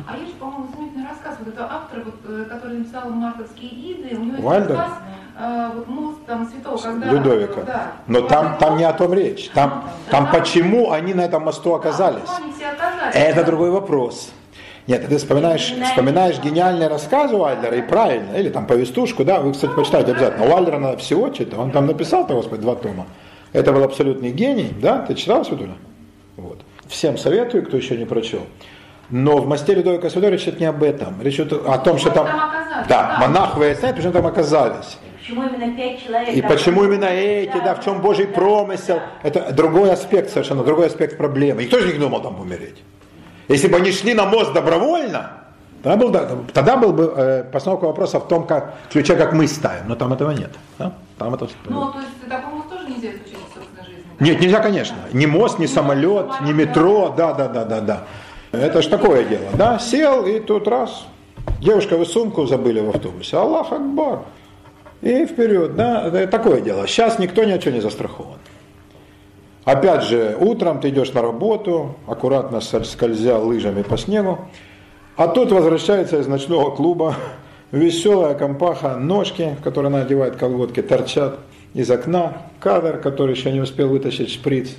[0.07, 4.19] А есть, по-моему, замечательный рассказ, вот это автор, вот, э, который написал «Мартовские иды», у
[4.19, 4.77] него есть Вальдер?
[4.77, 4.97] рассказ
[5.39, 7.11] э, вот, мост там святого, когда...
[7.11, 7.61] Людовика.
[7.61, 7.91] Да.
[8.07, 9.49] Но там, там не о том речь.
[9.53, 12.23] Там, там почему они на этом мосту оказались.
[12.27, 13.15] Да, они все оказались.
[13.15, 14.31] Это другой вопрос.
[14.87, 19.53] Нет, ты вспоминаешь, вспоминаешь гениальный рассказ у Альдера, и правильно, или там повестушку, да, вы,
[19.53, 20.45] кстати, почитайте обязательно.
[20.45, 23.07] У Альдера надо всего читать, он там написал-то, господи, два тома.
[23.51, 25.75] Это был абсолютный гений, да, ты читал, Светуля?
[26.37, 26.59] Вот.
[26.87, 28.41] Всем советую, кто еще не прочел.
[29.09, 31.21] Но в мастере Людовика Святой речь идет не об этом.
[31.21, 32.25] Речь идет о том, что там...
[32.25, 32.37] там
[32.87, 34.97] да, да, монах выясняет, почему там оказались.
[35.19, 36.35] Почему именно пять человек?
[36.35, 38.99] И почему именно эти, да, в чем Божий промысел.
[39.23, 41.63] Это другой аспект совершенно, другой аспект проблемы.
[41.63, 42.83] И кто же не думал там умереть?
[43.47, 45.31] Если бы они шли на мост добровольно,
[45.83, 46.11] тогда был,
[46.53, 49.87] тогда был бы э, постановка вопроса в том, как, в ключе, как мы ставим.
[49.87, 50.51] Но там этого нет.
[50.77, 50.93] Да?
[51.17, 51.47] Там это...
[51.69, 54.03] Ну, то есть такой мост тоже нельзя исключить из собственной жизни?
[54.19, 54.97] Нет, нельзя, конечно.
[55.13, 57.13] Ни мост, ни самолет, ни метро.
[57.15, 58.03] Да, да, да, да, да.
[58.61, 59.79] Это ж такое дело, да?
[59.79, 61.05] Сел и тут раз.
[61.61, 63.37] Девушка, вы сумку забыли в автобусе.
[63.37, 64.19] Аллах Акбар.
[65.01, 66.07] И вперед, да?
[66.07, 66.87] Это такое дело.
[66.87, 68.39] Сейчас никто ни от чего не застрахован.
[69.63, 74.41] Опять же, утром ты идешь на работу, аккуратно скользя лыжами по снегу,
[75.17, 77.15] а тут возвращается из ночного клуба
[77.71, 81.39] веселая компаха, ножки, которые она одевает колготки, торчат
[81.73, 84.69] из окна, кадр, который еще не успел вытащить шприц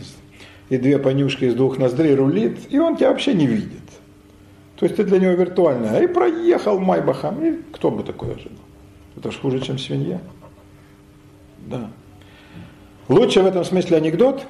[0.68, 3.82] и две понюшки из двух ноздрей рулит, и он тебя вообще не видит.
[4.76, 6.00] То есть ты для него виртуальная.
[6.02, 7.44] И проехал Майбахом.
[7.44, 8.64] И кто бы такое ожидал?
[9.16, 10.20] Это ж хуже, чем свинья.
[11.66, 11.90] Да.
[13.08, 14.44] Лучше в этом смысле анекдот,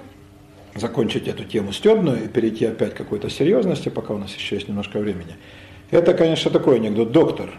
[0.74, 4.68] закончить эту тему стебную и перейти опять к какой-то серьезности, пока у нас еще есть
[4.68, 5.36] немножко времени.
[5.90, 7.12] Это, конечно, такой анекдот.
[7.12, 7.50] Доктор,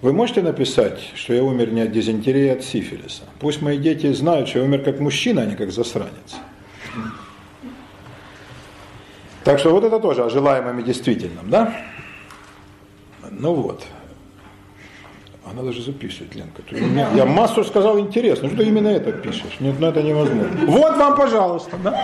[0.00, 3.22] вы можете написать, что я умер не от дизентерии, а от сифилиса?
[3.40, 6.36] Пусть мои дети знают, что я умер как мужчина, а не как засранец.
[9.48, 11.72] Так что вот это тоже о желаемом и действительном, да?
[13.30, 13.82] Ну вот.
[15.50, 16.60] Она даже записывает, Ленка.
[16.70, 18.50] Меня, я массу сказал интересно.
[18.50, 19.58] Что именно это пишешь?
[19.58, 20.50] Нет, ну это невозможно.
[20.66, 21.78] Вот вам, пожалуйста.
[21.82, 21.98] Да?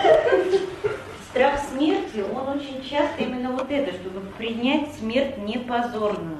[1.29, 6.37] Страх смерти, он очень часто именно вот это, чтобы принять смерть не позорно.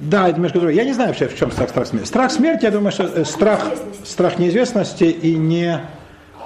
[0.00, 0.78] Да, это между другим.
[0.78, 2.06] Я не знаю вообще, в чем страх, страх смерти.
[2.06, 3.68] Страх смерти, я думаю, что э, страх,
[4.02, 5.78] страх неизвестности и не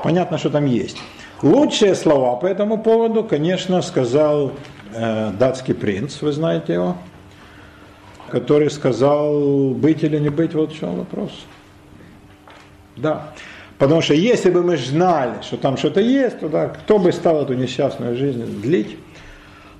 [0.02, 0.96] понятно, что там есть.
[1.42, 4.52] Лучшие слова по этому поводу, конечно, сказал
[4.94, 6.96] э, датский принц, вы знаете его,
[8.30, 11.30] который сказал, быть или не быть, вот в чем вопрос.
[12.96, 13.32] Да.
[13.78, 17.42] Потому что если бы мы знали, что там что-то есть, то да, кто бы стал
[17.42, 18.96] эту несчастную жизнь длить.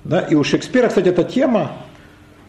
[0.03, 0.21] Да?
[0.21, 1.71] И у Шекспира, кстати, эта тема,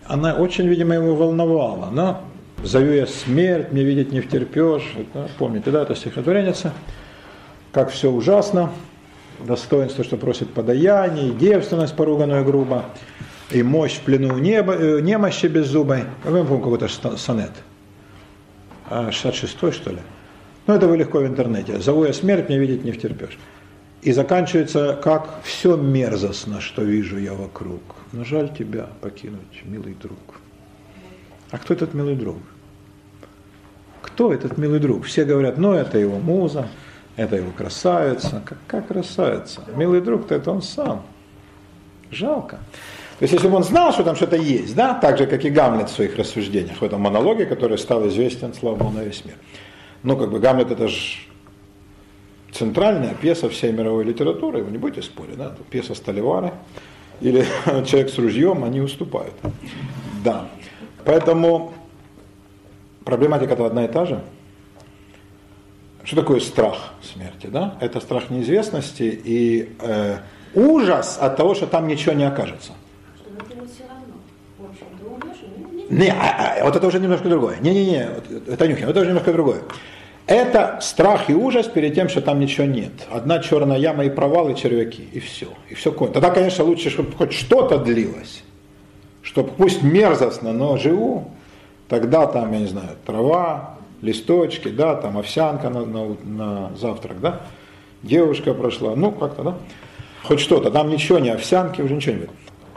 [0.07, 1.89] она очень, видимо, его волновала.
[1.91, 2.21] Но
[2.63, 4.93] Зову я смерть, мне видеть не втерпешь.
[5.15, 6.73] Да, помните, да, это стихотворенница.
[7.73, 8.71] Как все ужасно.
[9.41, 12.85] Достоинство, что просит подаяние, и девственность поруганную грубо,
[13.51, 16.05] и мощь в плену неба, э, немощи беззубой.
[16.25, 17.53] Я помню какой-то сонет.
[18.91, 19.99] А, 66 что ли?
[20.67, 21.79] Ну, это вы легко в интернете.
[21.79, 23.39] Зову я смерть, мне видеть не втерпешь.
[24.03, 27.83] И заканчивается как «все мерзостно, что вижу я вокруг,
[28.13, 30.19] но жаль тебя покинуть, милый друг».
[31.51, 32.39] А кто этот милый друг?
[34.03, 35.05] Кто этот милый друг?
[35.05, 36.69] Все говорят, ну это его муза,
[37.19, 38.43] это его красавица.
[38.47, 39.61] Какая красавица?
[39.75, 41.03] Милый друг-то это он сам.
[42.11, 42.59] Жалко.
[43.19, 45.51] То есть, если бы он знал, что там что-то есть, да, так же, как и
[45.51, 49.35] Гамлет в своих рассуждениях, в этом монологе, который стал известен, слава Богу, на весь мир.
[50.05, 51.19] Ну, как бы Гамлет это же
[52.53, 56.55] центральная пьеса всей мировой литературы, вы не будете спорить, да, пьеса Столивара
[57.21, 57.45] или
[57.85, 59.35] человек с ружьем, они уступают.
[60.25, 60.49] Да.
[61.05, 61.75] Поэтому
[63.05, 64.23] проблематика это одна и та же.
[66.09, 67.49] Что такое страх смерти?
[67.49, 67.77] Да?
[67.81, 70.17] Это страх неизвестности и э,
[70.55, 72.73] ужас от того, что там ничего не окажется.
[75.91, 77.59] Не, а, а, вот это уже немножко другое.
[77.61, 78.09] Не-не-не,
[78.47, 79.61] это нюхи, это уже немножко другое.
[80.27, 82.93] Это страх и ужас перед тем, что там ничего нет.
[83.11, 85.49] Одна черная яма и провал, и червяки, и все.
[85.69, 86.23] И все кончено.
[86.23, 88.45] Тогда, конечно, лучше, чтобы хоть что-то длилось.
[89.21, 91.31] Чтобы пусть мерзостно, но живу.
[91.87, 97.43] Тогда там, я не знаю, трава, листочки, да, там овсянка на, на, на завтрак, да.
[98.03, 99.59] Девушка прошла, ну как-то, да.
[100.23, 102.31] Хоть что-то, там ничего, не овсянки, уже ничего не будет.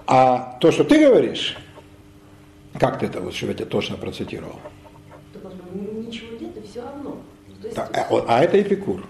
[0.08, 1.58] А то, что ты говоришь,
[2.80, 4.60] как ты это, вот, чтобы я тебя точно процитировал?
[5.74, 7.18] Ничего нет, и все равно.
[7.76, 9.04] Так, а, а это Эпикур.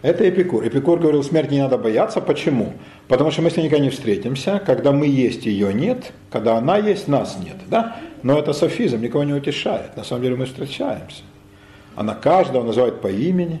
[0.00, 0.66] Это Эпикур.
[0.66, 2.20] Эпикур говорил, смерти не надо бояться.
[2.20, 2.74] Почему?
[3.08, 4.62] Потому что мы с ней никогда не встретимся.
[4.64, 6.12] Когда мы есть, ее нет.
[6.30, 7.56] Когда она есть, нас нет.
[7.66, 7.96] Да?
[8.22, 9.96] Но это софизм, никого не утешает.
[9.96, 11.22] На самом деле мы встречаемся.
[11.96, 13.60] Она каждого называет по имени,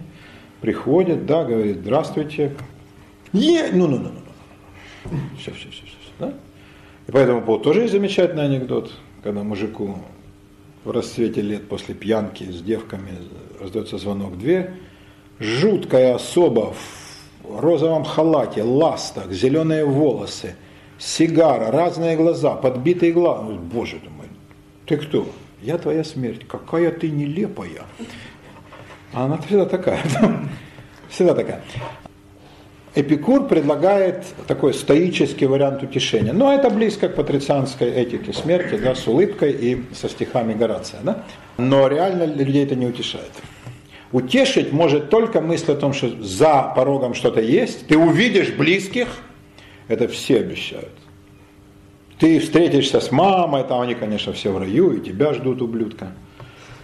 [0.60, 2.54] приходит, да, говорит, здравствуйте.
[3.32, 5.18] Е, ну, ну, ну, ну.
[5.38, 6.10] Все, все, все, все.
[6.18, 6.34] Да?
[7.06, 9.98] И по этому поводу тоже есть замечательный анекдот, когда мужику
[10.84, 13.10] в расцвете лет после пьянки с девками
[13.60, 14.70] раздается звонок в дверь,
[15.38, 16.72] жуткая особа
[17.42, 20.56] в розовом халате, ластах, зеленые волосы,
[20.98, 23.42] сигара, разные глаза, подбитые глаза.
[23.42, 24.26] Боже ты мой,
[24.88, 25.30] ты кто?
[25.62, 26.46] Я твоя смерть.
[26.48, 27.82] Какая ты нелепая.
[29.12, 30.00] А она всегда такая.
[31.10, 31.62] Всегда такая.
[32.94, 36.32] Эпикур предлагает такой стоический вариант утешения.
[36.32, 41.00] Но это близко к патрицианской этике смерти, да, с улыбкой и со стихами Горация.
[41.02, 41.24] Да?
[41.58, 43.30] Но реально людей это не утешает.
[44.10, 49.08] Утешить может только мысль о том, что за порогом что-то есть, ты увидишь близких,
[49.86, 50.97] это все обещают.
[52.18, 56.12] Ты встретишься с мамой, там они, конечно, все в раю, и тебя ждут ублюдка.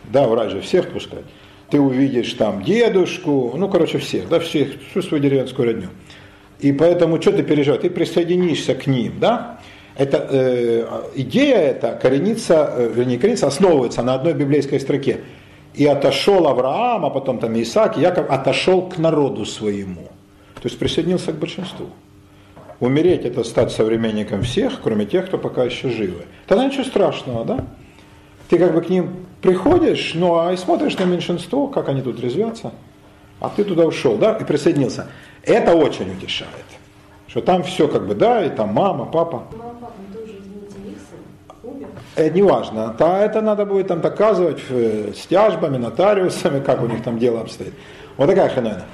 [0.05, 1.27] Да, в рай же всех пускают.
[1.71, 5.89] Ты увидишь там дедушку, ну, короче, всех, да, всех, всю свою деревенскую родню.
[6.61, 7.83] И поэтому что ты переживаешь?
[7.83, 9.59] Ты присоединишься к ним, да?
[9.97, 10.87] Это, э,
[11.17, 15.21] идея эта коренится, э, вернее, коренится, основывается на одной библейской строке.
[15.75, 20.09] И отошел Авраам, а потом там Исаак, Яков отошел к народу своему.
[20.55, 21.87] То есть присоединился к большинству.
[22.85, 26.27] Умереть это стать современником всех, кроме тех, кто пока еще живы.
[26.47, 27.65] Тогда ничего страшного, да?
[28.51, 32.21] Ты как бы к ним приходишь, ну а и смотришь на меньшинство, как они тут
[32.21, 32.73] резвятся,
[33.41, 35.07] а ты туда ушел, да, и присоединился.
[35.45, 36.67] Это очень утешает.
[37.27, 39.45] Что там все как бы, да, и там мама, папа.
[42.17, 42.95] Это не важно.
[42.99, 47.41] Да, это надо будет там доказывать э, с тяжбами, нотариусами, как у них там дело
[47.41, 47.73] обстоит.
[48.19, 48.85] Вот такая хреновина.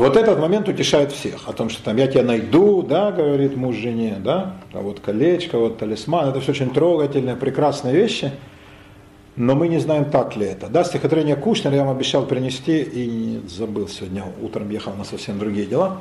[0.00, 3.76] Вот этот момент утешает всех, о том, что там я тебя найду, да, говорит муж
[3.76, 8.32] жене, да, а вот колечко, вот талисман, это все очень трогательные, прекрасные вещи,
[9.36, 10.68] но мы не знаем, так ли это.
[10.68, 15.66] Да, стихотворение Кушнера я вам обещал принести и забыл сегодня, утром ехал на совсем другие
[15.66, 16.00] дела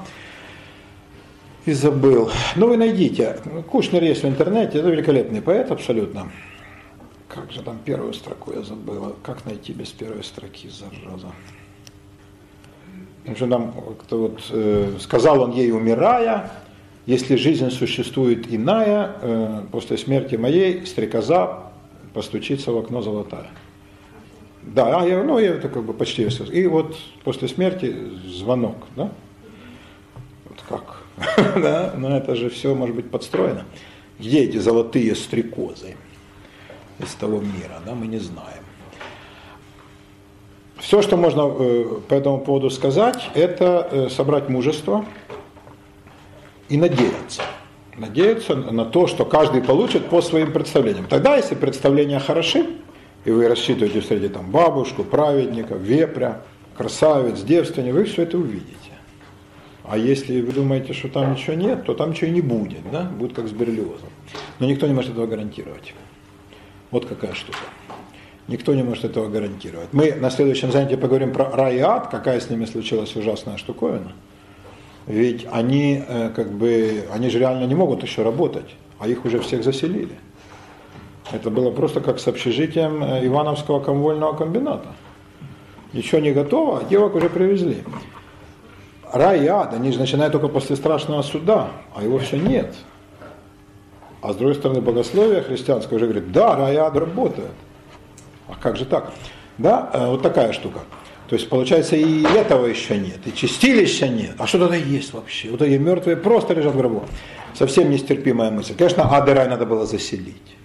[1.65, 2.31] и забыл.
[2.55, 3.35] Но вы найдите,
[3.69, 6.31] Кушнер есть в интернете, это великолепный поэт абсолютно.
[7.27, 11.34] Как же там первую строку я забыл, как найти без первой строки, зараза.
[13.19, 16.51] Потому что нам кто вот, э, сказал он ей, умирая,
[17.05, 21.71] если жизнь существует иная, э, после смерти моей стрекоза
[22.13, 23.47] постучится в окно золотая.
[24.61, 26.27] Да, а я, ну, я это как бы почти.
[26.51, 27.95] И вот после смерти
[28.27, 29.11] звонок, да?
[30.45, 31.03] Вот как?
[31.55, 33.65] да, но это же все может быть подстроено.
[34.19, 35.95] Где эти золотые стрекозы
[36.99, 38.59] из того мира, да, мы не знаем.
[40.80, 45.06] Все, что можно э, по этому поводу сказать, это э, собрать мужество
[46.69, 47.41] и надеяться.
[47.97, 51.06] надеются на то, что каждый получит по своим представлениям.
[51.07, 52.65] Тогда, если представления хороши,
[53.26, 56.41] и вы рассчитываете среди там бабушку, праведника, вепря,
[56.77, 58.76] красавец, девственник, вы все это увидите.
[59.84, 63.03] А если вы думаете, что там ничего нет, то там ничего и не будет, да?
[63.03, 64.10] Будет как с Берлиозом.
[64.60, 65.93] Но никто не может этого гарантировать.
[66.91, 67.57] Вот какая штука.
[68.49, 69.89] Никто не может этого гарантировать.
[69.91, 74.11] Мы на следующем занятии поговорим про рай и ад, какая с ними случилась ужасная штуковина.
[75.05, 79.39] Ведь они э, как бы, они же реально не могут еще работать, а их уже
[79.39, 80.15] всех заселили.
[81.31, 84.95] Это было просто как с общежитием э, Ивановского комвольного комбината.
[85.93, 87.84] Ничего не готово, а девок уже привезли.
[89.13, 92.73] Рай и ад, они же начинают только после страшного суда, а его все нет.
[94.23, 97.51] А с другой стороны, богословие христианское уже говорит, да, рай и ад работают.
[98.49, 99.13] А как же так?
[99.57, 100.80] Да, э, вот такая штука.
[101.27, 104.35] То есть, получается, и этого еще нет, и чистилища нет.
[104.39, 105.51] А что тогда есть вообще?
[105.51, 107.05] Вот эти мертвые просто лежат в гробу.
[107.53, 108.73] Совсем нестерпимая мысль.
[108.76, 110.57] Конечно, ад и рай надо было заселить.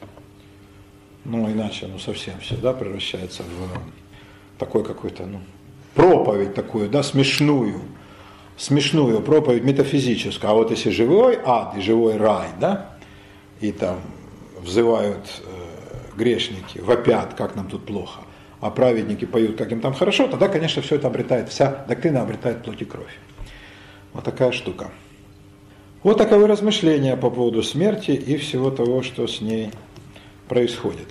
[1.25, 5.41] Ну, иначе, ну, совсем все, да, превращается в такой какой-то, ну,
[5.95, 7.83] проповедь такую, да, смешную.
[8.57, 10.51] Смешную проповедь метафизическую.
[10.51, 12.91] А вот если живой ад и живой рай, да,
[13.61, 14.01] и там
[14.63, 15.54] взывают э,
[16.17, 18.21] грешники, вопят, как нам тут плохо,
[18.61, 22.63] а праведники поют, как им там хорошо, тогда, конечно, все это обретает, вся доктрина обретает
[22.63, 23.19] плоть и кровь.
[24.13, 24.91] Вот такая штука.
[26.03, 29.71] Вот таковы размышления по поводу смерти и всего того, что с ней
[30.49, 31.09] происходит.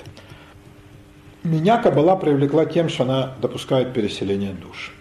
[1.43, 4.93] Меня Кабала привлекла тем, что она допускает переселение душ.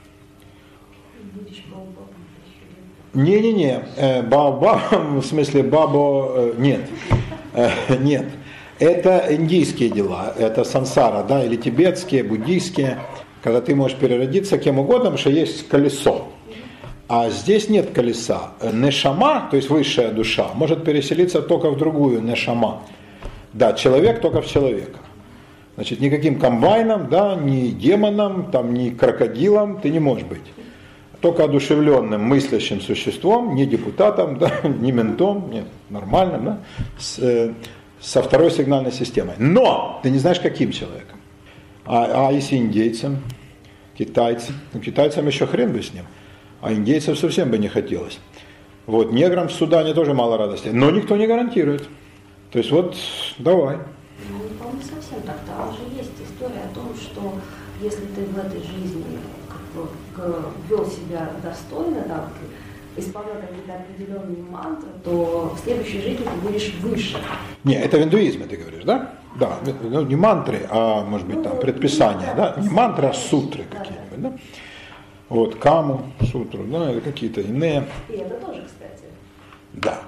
[3.15, 6.81] Не-не-не, э, баба, в смысле бабо, э, нет,
[7.53, 7.71] э,
[8.01, 8.27] нет.
[8.79, 12.99] Это индийские дела, это сансара, да, или тибетские, буддийские,
[13.43, 16.29] когда ты можешь переродиться кем угодно, потому что есть колесо.
[17.09, 18.53] А здесь нет колеса.
[18.73, 22.83] Нешама, то есть высшая душа, может переселиться только в другую нешама.
[23.53, 24.99] Да, человек только в человека.
[25.75, 30.41] Значит, никаким комбайном, да, ни демоном, там, ни крокодилом ты не можешь быть.
[31.21, 36.59] Только одушевленным мыслящим существом, не депутатом, да, не ментом, нет, нормальным, да,
[36.99, 37.53] с, э,
[38.03, 39.35] со второй сигнальной системой.
[39.39, 41.21] Но ты не знаешь, каким человеком.
[41.87, 43.23] А, а если индейцам,
[43.97, 46.05] китайцам, ну, китайцам еще хрен бы с ним,
[46.61, 48.19] а индейцев совсем бы не хотелось.
[48.87, 51.89] Вот, неграм в Судане тоже мало радости, но никто не гарантирует.
[52.51, 52.97] То есть вот,
[53.39, 53.79] давай.
[54.29, 54.39] Ну,
[54.77, 55.39] не совсем так.
[55.47, 57.35] Там же есть история о том, что
[57.81, 59.05] если ты в этой жизни
[59.49, 62.29] как бы, вел себя достойно, да,
[62.97, 67.17] исполнял какие-то определенные мантры, то в следующей жизни ты будешь выше.
[67.65, 69.13] Не, это в индуизме ты говоришь, да?
[69.39, 72.55] Да, ну, не мантры, а может быть там ну, предписания, да?
[72.59, 74.33] Не мантры, а сутры какие-нибудь, да?
[75.29, 77.87] Вот, каму, сутру, да, или какие-то иные.
[78.11, 79.05] И это тоже, кстати.
[79.73, 80.01] Да.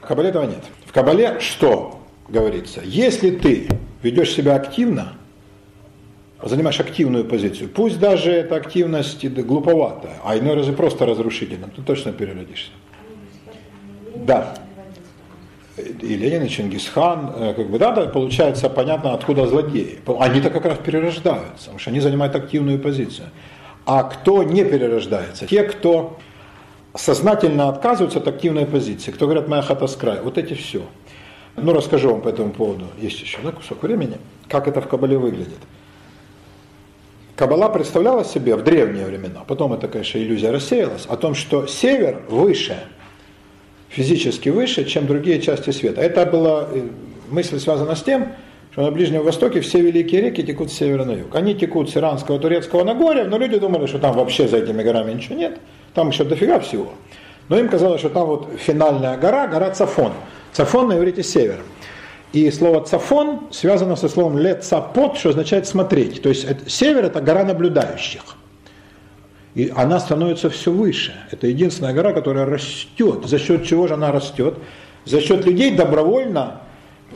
[0.00, 0.64] В Кабале этого нет.
[0.84, 2.80] В Кабале что говорится?
[2.82, 3.68] Если ты
[4.02, 5.12] ведешь себя активно,
[6.48, 11.82] занимаешь активную позицию, пусть даже эта активность глуповатая, а иной раз и просто разрушительная, ты
[11.82, 12.70] точно переродишься.
[14.14, 14.54] Да.
[15.76, 20.00] И Ленин, и Чингисхан, э, как бы, да, да, получается понятно, откуда злодеи.
[20.18, 23.28] Они-то как раз перерождаются, потому что они занимают активную позицию.
[23.86, 25.46] А кто не перерождается?
[25.46, 26.18] Те, кто
[26.94, 30.82] сознательно отказываются от активной позиции, кто говорят, моя хата с края, вот эти все.
[31.56, 35.18] Ну, расскажу вам по этому поводу, есть еще да, кусок времени, как это в Кабале
[35.18, 35.58] выглядит.
[37.36, 42.22] Кабала представляла себе в древние времена, потом это, конечно, иллюзия рассеялась, о том, что север
[42.28, 42.76] выше,
[43.88, 46.02] физически выше, чем другие части света.
[46.02, 46.82] Это была э,
[47.30, 48.32] мысль связана с тем,
[48.72, 51.34] что на Ближнем Востоке все великие реки текут с севера на юг.
[51.34, 55.12] Они текут с Иранского, Турецкого Нагорья, но люди думали, что там вообще за этими горами
[55.12, 55.58] ничего нет,
[55.94, 56.92] там еще дофига всего.
[57.48, 60.12] Но им казалось, что там вот финальная гора, гора Цафон.
[60.52, 61.60] Цафон на иврите север.
[62.32, 66.22] И слово цафон связано со словом лецапот, что означает смотреть.
[66.22, 68.22] То есть север это гора наблюдающих.
[69.54, 71.14] И она становится все выше.
[71.30, 73.26] Это единственная гора, которая растет.
[73.26, 74.54] За счет чего же она растет?
[75.04, 76.62] За счет людей добровольно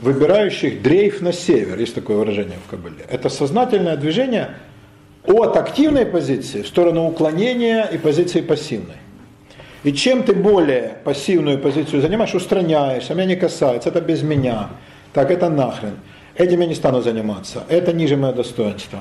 [0.03, 1.79] выбирающих дрейф на север.
[1.79, 3.07] Есть такое выражение в Кабале.
[3.09, 4.51] Это сознательное движение
[5.25, 8.97] от активной позиции в сторону уклонения и позиции пассивной.
[9.83, 14.71] И чем ты более пассивную позицию занимаешь, устраняешь, а меня не касается, это без меня,
[15.17, 15.97] так это нахрен,
[16.35, 18.99] этим я не стану заниматься, это ниже мое достоинство,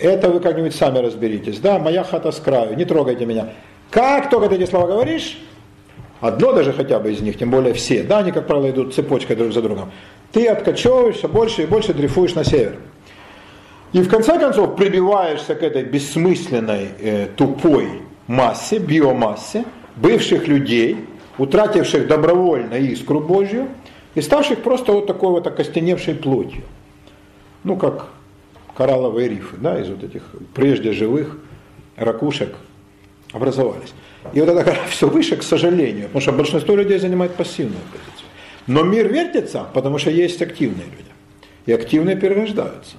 [0.00, 3.50] это вы как-нибудь сами разберитесь, да, моя хата с краю, не трогайте меня.
[3.88, 5.38] Как только ты эти слова говоришь,
[6.20, 9.36] одно даже хотя бы из них, тем более все, да, они, как правило, идут цепочкой
[9.36, 9.92] друг за другом,
[10.32, 12.80] ты откачевываешься больше и больше дрейфуешь на север.
[13.92, 20.96] И в конце концов прибиваешься к этой бессмысленной, э, тупой массе, биомассе, бывших людей,
[21.38, 23.68] утративших добровольно искру Божью
[24.14, 26.62] и ставших просто вот такой вот окостеневшей плотью.
[27.64, 28.08] Ну, как
[28.76, 30.22] коралловые рифы, да, из вот этих
[30.54, 31.38] прежде живых
[31.96, 32.54] ракушек
[33.32, 33.92] образовались.
[34.32, 38.28] И вот это все выше, к сожалению, потому что большинство людей занимает пассивную позицию.
[38.66, 41.10] Но мир вертится, потому что есть активные люди.
[41.66, 42.96] И активные перерождаются.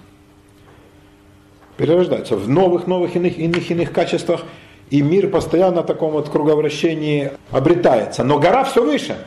[1.78, 4.44] Перерождаются в новых, новых, иных, иных, иных качествах.
[4.92, 8.24] И мир постоянно в таком вот круговращении обретается.
[8.24, 9.18] Но гора все выше.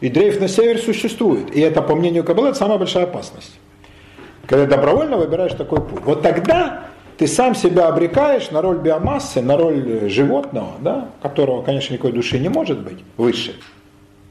[0.00, 1.54] И дрейф на север существует.
[1.54, 3.58] И это, по мнению Каббалы, самая большая опасность.
[4.46, 6.02] Когда добровольно выбираешь такой путь.
[6.04, 6.84] Вот тогда
[7.16, 12.38] ты сам себя обрекаешь на роль биомассы, на роль животного, да, которого, конечно, никакой души
[12.38, 13.56] не может быть, выше.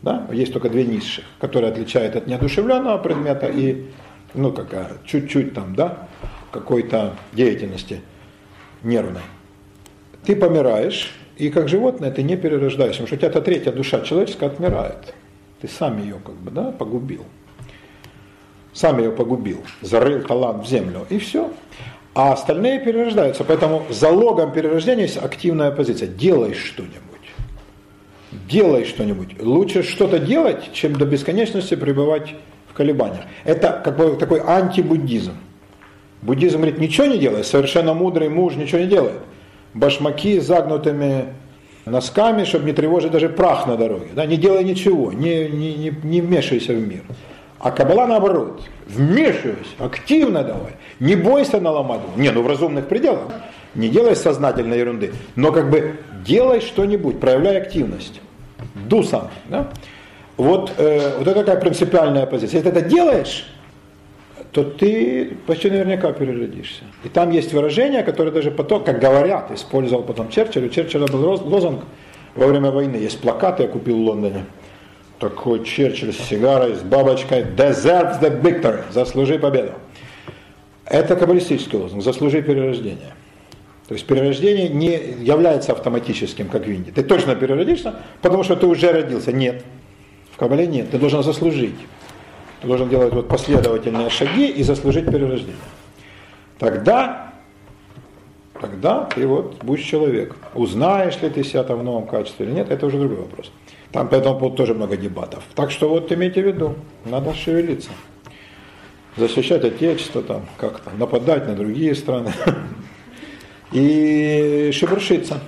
[0.02, 0.28] Да?
[0.32, 3.86] Есть только две низших, которые отличают от неодушевленного предмета и
[4.36, 6.08] ну, какая, чуть-чуть там, да,
[6.52, 8.02] какой-то деятельности
[8.84, 9.22] нервной.
[10.26, 14.02] Ты помираешь, и как животное ты не перерождаешься, потому что у тебя эта третья душа
[14.02, 15.14] человеческая отмирает.
[15.66, 17.26] Ты сам ее как бы, да, погубил.
[18.72, 21.52] Сам ее погубил, зарыл талант в землю, и все.
[22.14, 23.44] А остальные перерождаются.
[23.44, 26.08] Поэтому залогом перерождения есть активная позиция.
[26.08, 27.32] Делай что-нибудь.
[28.48, 29.42] Делай что-нибудь.
[29.42, 32.36] Лучше что-то делать, чем до бесконечности пребывать
[32.70, 33.24] в колебаниях.
[33.44, 35.34] Это как бы такой антибуддизм.
[36.22, 39.22] Буддизм говорит, ничего не делай, совершенно мудрый муж ничего не делает.
[39.74, 41.34] Башмаки загнутыми
[41.86, 44.07] носками, чтобы не тревожить даже прах на дороге.
[44.14, 47.02] Да, не делай ничего, не, не, не, не вмешивайся в мир.
[47.60, 50.74] А Кабала наоборот, вмешивайся, активно давай.
[50.99, 52.02] Не бойся наломать.
[52.16, 53.32] Не, ну в разумных пределах.
[53.74, 58.22] Не делай сознательной ерунды, но как бы делай что-нибудь, проявляй активность.
[58.90, 59.30] Do something.
[59.49, 59.68] Да?
[60.38, 62.60] Вот, э, вот это такая принципиальная позиция.
[62.60, 63.48] Если ты это делаешь,
[64.56, 66.86] то ты почти наверняка переродишься.
[67.03, 70.68] И там есть выражение, которое даже потом, как говорят, использовал потом Черчилль.
[70.68, 71.84] У Черчилля был лозунг
[72.36, 72.95] во время войны.
[72.95, 74.45] Есть плакаты, я купил в Лондоне.
[75.19, 77.41] Такой Черчилль с сигарой, с бабочкой.
[77.41, 78.84] Deserves the victory.
[78.94, 79.73] Заслужи победу.
[80.86, 82.02] Это каббалистический лозунг.
[82.02, 83.14] Заслужи перерождение.
[83.90, 86.91] То есть перерождение не является автоматическим, как в Индии.
[86.91, 89.34] Ты точно переродишься, потому что ты уже родился.
[89.34, 89.65] Нет.
[90.32, 90.91] В Кабале нет.
[90.91, 91.76] Ты должен заслужить.
[92.66, 95.56] Должен делать вот последовательные шаги и заслужить перерождение.
[96.58, 97.34] Тогда,
[98.60, 100.36] тогда ты вот будешь человек.
[100.54, 103.52] Узнаешь ли ты себя там в новом качестве или нет, это уже другой вопрос.
[103.92, 105.44] Там по этому поводу тоже много дебатов.
[105.54, 106.76] Так что вот имейте в виду,
[107.06, 107.92] надо шевелиться
[109.18, 112.34] защищать Отечество, там, как-то нападать на другие страны
[113.72, 115.40] и шебуршиться.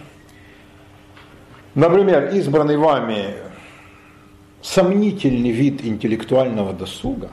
[1.76, 3.36] Например, избранный вами
[4.62, 7.30] сомнительный вид интеллектуального досуга,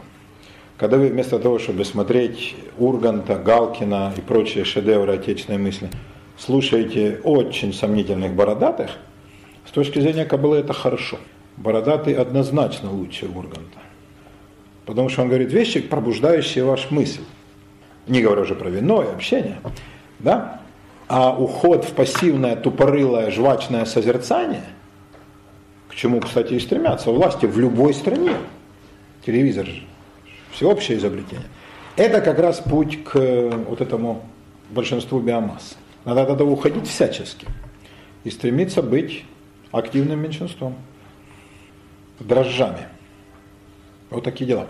[0.76, 5.90] когда вы вместо того, чтобы смотреть Урганта, Галкина и прочие шедевры отечественной мысли,
[6.38, 8.90] слушаете очень сомнительных бородатых,
[9.66, 11.18] с точки зрения Каббалы это хорошо.
[11.56, 13.78] Бородатый однозначно лучше Урганта.
[14.86, 17.22] Потому что он говорит вещи, пробуждающие ваш мысль.
[18.06, 19.59] Не говоря уже про вино и общение.
[20.18, 20.60] Да?
[21.09, 24.64] А уход в пассивное, тупорылое, жвачное созерцание,
[25.95, 28.33] к чему, кстати, и стремятся власти в любой стране,
[29.25, 29.85] телевизор же,
[30.51, 31.47] всеобщее изобретение,
[31.97, 33.15] это как раз путь к
[33.69, 34.25] вот этому
[34.71, 35.77] большинству биомассы.
[36.05, 37.47] Надо тогда уходить всячески
[38.25, 39.25] и стремиться быть
[39.71, 40.75] активным меньшинством,
[42.19, 42.89] дрожжами.
[44.11, 44.66] Вот такие дела.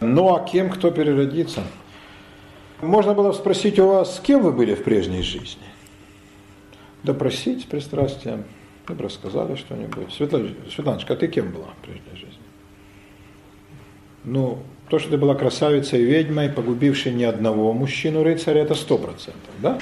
[0.00, 1.64] Ну а кем кто переродится?
[2.80, 5.62] Можно было спросить у вас, кем вы были в прежней жизни?
[7.02, 8.44] Допросить с пристрастием,
[8.94, 10.12] бы рассказали что-нибудь.
[10.12, 12.38] Светланочка, а ты кем была в прежней жизни?
[14.24, 14.58] Ну,
[14.88, 19.78] то, что ты была красавицей и ведьмой, погубившей ни одного мужчину-рыцаря, это сто процентов, да?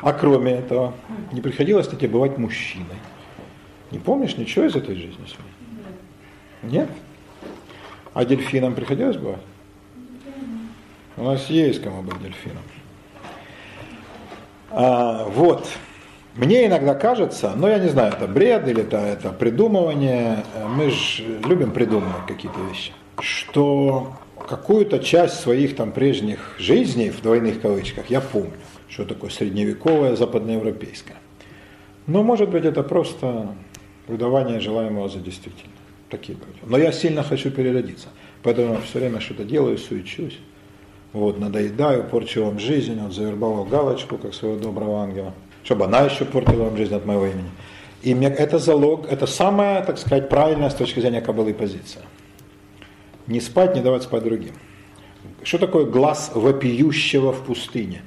[0.00, 0.94] А кроме этого,
[1.32, 2.98] не приходилось тебе бывать мужчиной?
[3.90, 5.54] Не помнишь ничего из этой жизни своей?
[6.62, 6.90] Нет?
[8.12, 9.38] А дельфинам приходилось бы?
[11.16, 12.62] У нас есть кому быть дельфином.
[14.70, 15.68] А, вот.
[16.36, 21.22] Мне иногда кажется, но я не знаю, это бред или это, это придумывание, мы же
[21.46, 24.14] любим придумывать какие-то вещи, что
[24.48, 28.52] какую-то часть своих там прежних жизней, в двойных кавычках, я помню,
[28.88, 31.16] что такое средневековое западноевропейское.
[32.08, 33.54] Но может быть это просто
[34.08, 35.70] выдавание желаемого за действительное
[36.10, 36.58] такие люди.
[36.62, 38.08] Но я сильно хочу переродиться.
[38.42, 40.38] Поэтому все время что-то делаю, суечусь.
[41.12, 45.32] Вот, надоедаю, порчу вам жизнь, вот завербовал галочку, как своего доброго ангела,
[45.64, 47.50] чтобы она еще портила вам жизнь от моего имени.
[48.02, 52.02] И мне, это залог, это самая, так сказать, правильная с точки зрения кабалы позиция.
[53.26, 54.52] Не спать, не давать спать другим.
[55.42, 58.02] Что такое глаз вопиющего в пустыне?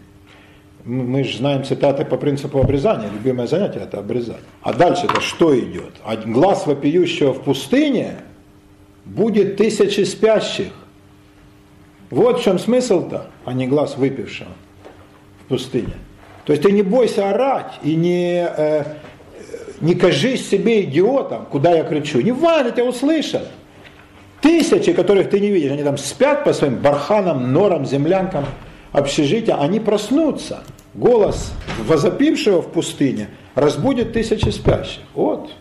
[0.88, 3.10] мы же знаем цитаты по принципу обрезания.
[3.10, 4.42] Любимое занятие это обрезать.
[4.62, 5.96] А дальше-то что идет?
[6.06, 8.20] А глаз вопиющего в пустыне
[9.04, 10.72] будет тысячи спящих.
[12.10, 14.52] Вот в чем смысл-то, а не глаз выпившего
[15.42, 15.96] в пустыне.
[16.48, 18.84] То есть ты не бойся орать и не, э,
[19.82, 22.22] не кажись себе идиотом, куда я кричу.
[22.22, 23.50] Не важно, тебя услышат.
[24.40, 28.46] Тысячи, которых ты не видишь, они там спят по своим барханам, норам, землянкам,
[28.94, 30.64] общежития, они проснутся.
[30.94, 31.52] Голос
[31.86, 35.02] возопившего в пустыне разбудит тысячи спящих.
[35.16, 35.52] Вот.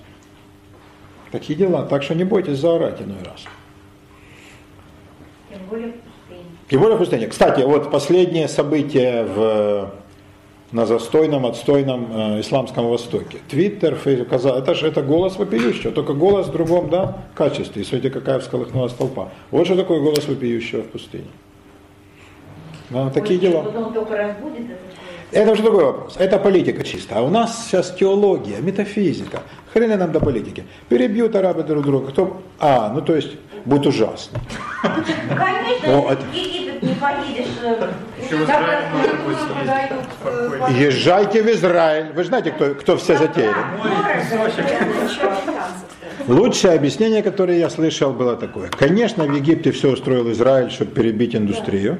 [1.32, 1.82] Такие дела.
[1.82, 3.44] Так что не бойтесь заорать иной раз.
[5.50, 6.44] Тем более в пустыне.
[6.70, 7.26] Тем более в пустыне.
[7.26, 9.90] Кстати, вот последнее событие в,
[10.72, 13.38] на застойном, отстойном э, исламском Востоке.
[13.48, 17.82] Твиттер, Фейсбук, это же это голос вопиющего, только голос в другом да, качестве.
[17.82, 19.28] И смотрите, какая всколыхнулась толпа.
[19.50, 21.28] Вот что такое голос вопиющего в пустыне.
[22.90, 23.62] Ну, такие Ой, дела.
[23.62, 25.05] Вот он только разбудит голос.
[25.32, 26.14] Это уже другой вопрос.
[26.18, 27.16] Это политика чисто.
[27.18, 29.40] А у нас сейчас теология, метафизика.
[29.72, 30.64] Хрена нам до политики.
[30.88, 32.10] Перебьют арабы друг друга.
[32.12, 32.40] Кто...
[32.58, 33.32] А, ну то есть
[33.64, 34.38] будет ужасно.
[34.82, 37.46] Конечно, Ну, это- в Египет не поедешь.
[37.64, 37.88] э,
[38.24, 38.82] спокойно.
[40.78, 42.12] Езжайте в Израиль.
[42.14, 43.54] Вы знаете, кто, кто все затеяли?
[46.28, 48.68] Лучшее объяснение, которое я слышал, было такое.
[48.70, 51.94] Конечно, в Египте все устроил Израиль, чтобы перебить индустрию.
[51.94, 51.98] А,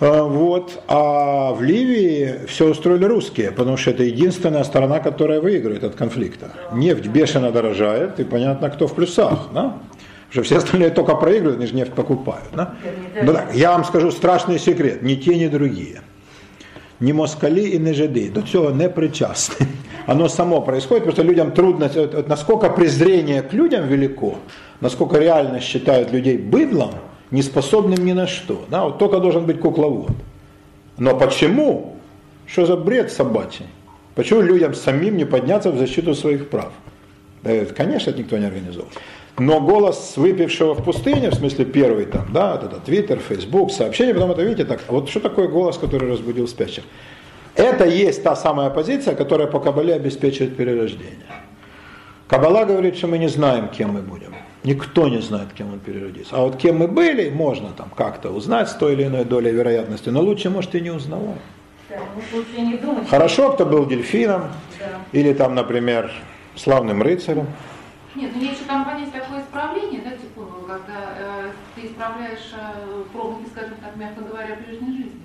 [0.00, 0.82] Вот.
[0.88, 6.50] А в Ливии все устроили русские, потому что это единственная сторона, которая выигрывает от конфликта.
[6.72, 9.48] Нефть бешено дорожает, и понятно, кто в плюсах.
[9.54, 9.62] Да?
[10.28, 12.48] Потому что все остальные только проигрывают, они же нефть покупают.
[12.54, 12.74] Да?
[13.22, 16.00] Ну так, я вам скажу страшный секрет, ни те, ни другие.
[17.00, 19.66] Ні москалі і не жиди до цього не причастны.
[20.06, 24.32] Оно само происходит, потому что людям трудно, вот- вот насколько презрение к людям велико,
[24.80, 26.90] насколько реально считают людей быдлом,
[27.31, 28.65] неспособным ни на что.
[28.69, 28.85] Да?
[28.85, 30.11] Вот только должен быть кукловод.
[30.97, 31.95] Но почему?
[32.45, 33.65] Что за бред собачий?
[34.15, 36.71] Почему людям самим не подняться в защиту своих прав?
[37.43, 38.89] Да, конечно, это никто не организовал.
[39.37, 44.13] Но голос выпившего в пустыне, в смысле первый там, да, вот это Твиттер, Фейсбук, сообщение,
[44.13, 46.83] потом это, видите, так, вот что такое голос, который разбудил спящих?
[47.55, 51.15] Это есть та самая позиция, которая по Кабале обеспечивает перерождение.
[52.27, 54.35] Кабала говорит, что мы не знаем, кем мы будем.
[54.63, 56.35] Никто не знает, кем он переродится.
[56.35, 60.09] А вот кем мы были, можно там как-то узнать с той или иной долей вероятности,
[60.09, 61.39] но лучше, может, и не узнавать.
[61.89, 63.09] Да, ну, думать.
[63.09, 64.43] Хорошо, кто был дельфином,
[64.79, 64.85] Да.
[65.11, 66.11] или там, например,
[66.55, 67.47] славным рыцарем.
[68.13, 73.03] Нет, ну есть еще там понятие такое исправление, да, типа, когда э, ты исправляешь э,
[73.13, 75.21] промахи, скажем так, мягко говоря, прежней жизни?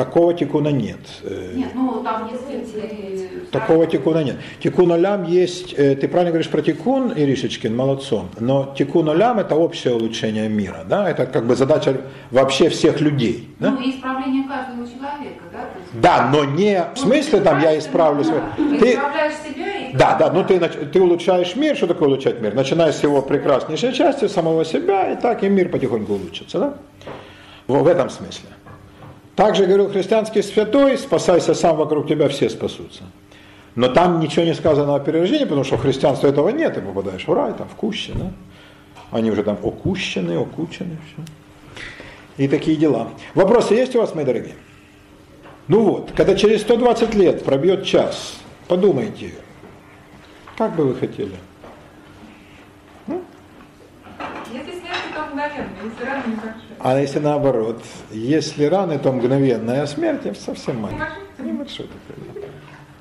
[0.00, 0.98] Такого тикуна нет.
[1.24, 3.28] Э, Нет, ну там если ты...
[3.52, 4.36] Такого тикуна нет.
[4.62, 9.56] Тикун олям есть, э, ты правильно говоришь про тикун, Иришечкин, молодцом, но тикун олям это
[9.56, 12.00] общее улучшение мира, да, это как бы задача
[12.30, 13.50] вообще всех людей.
[13.58, 15.58] Да, Ну и исправление каждого человека, да?
[15.78, 18.40] есть- да но не в смысле там я исправлю свой.
[18.56, 19.94] Ты исправляешь себя и...
[19.94, 22.54] да, да, ну ты, ты улучшаешь мир, что такое улучшать мир?
[22.54, 26.74] Начиная с его прекраснейшей части, самого себя, и так и мир потихоньку улучшится, да?
[27.66, 28.48] В, в этом смысле.
[29.36, 33.04] Также говорил христианский святой, спасайся сам, вокруг тебя все спасутся.
[33.74, 37.26] Но там ничего не сказано о перерождении, потому что в христианстве этого нет, ты попадаешь
[37.26, 38.32] в рай, там в куще, да?
[39.10, 41.24] Они уже там окущены, окучены, все.
[42.36, 43.10] И такие дела.
[43.34, 44.54] Вопросы есть у вас, мои дорогие?
[45.68, 49.32] Ну вот, когда через 120 лет пробьет час, подумайте,
[50.56, 51.32] как бы вы хотели?
[54.52, 56.54] Если смерть, то мгновенно, если.
[56.78, 61.04] А если наоборот, если раны, то мгновенная смерть, я совсем маленький.
[61.38, 62.48] Небольшой такой.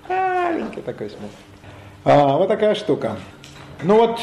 [0.08, 1.32] Маленький такой смерть.
[2.06, 3.18] А, вот такая штука.
[3.84, 4.20] Ну вот,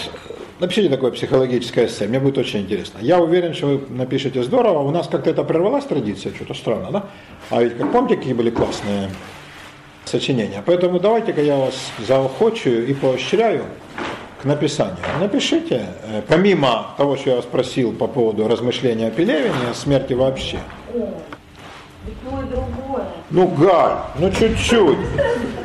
[0.60, 2.98] напишите такое психологическое эссе, мне будет очень интересно.
[3.00, 4.80] Я уверен, что вы напишете здорово.
[4.80, 7.04] У нас как-то это прервалась традиция, что-то странно, да?
[7.50, 9.10] А ведь, как помните, какие были классные
[10.04, 10.62] сочинения.
[10.64, 11.74] Поэтому давайте-ка я вас
[12.06, 13.64] заохочу и поощряю
[14.40, 14.96] к написанию.
[15.20, 20.12] Напишите, э, помимо того, что я вас просил по поводу размышления о Пелевине, о смерти
[20.12, 20.58] вообще.
[23.30, 24.98] Ну, Галь, ну чуть-чуть.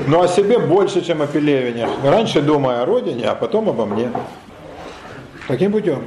[0.08, 1.88] Но о себе больше, чем о Пелевине.
[2.04, 4.12] Раньше думая о родине, а потом обо мне.
[5.48, 6.04] Таким путем.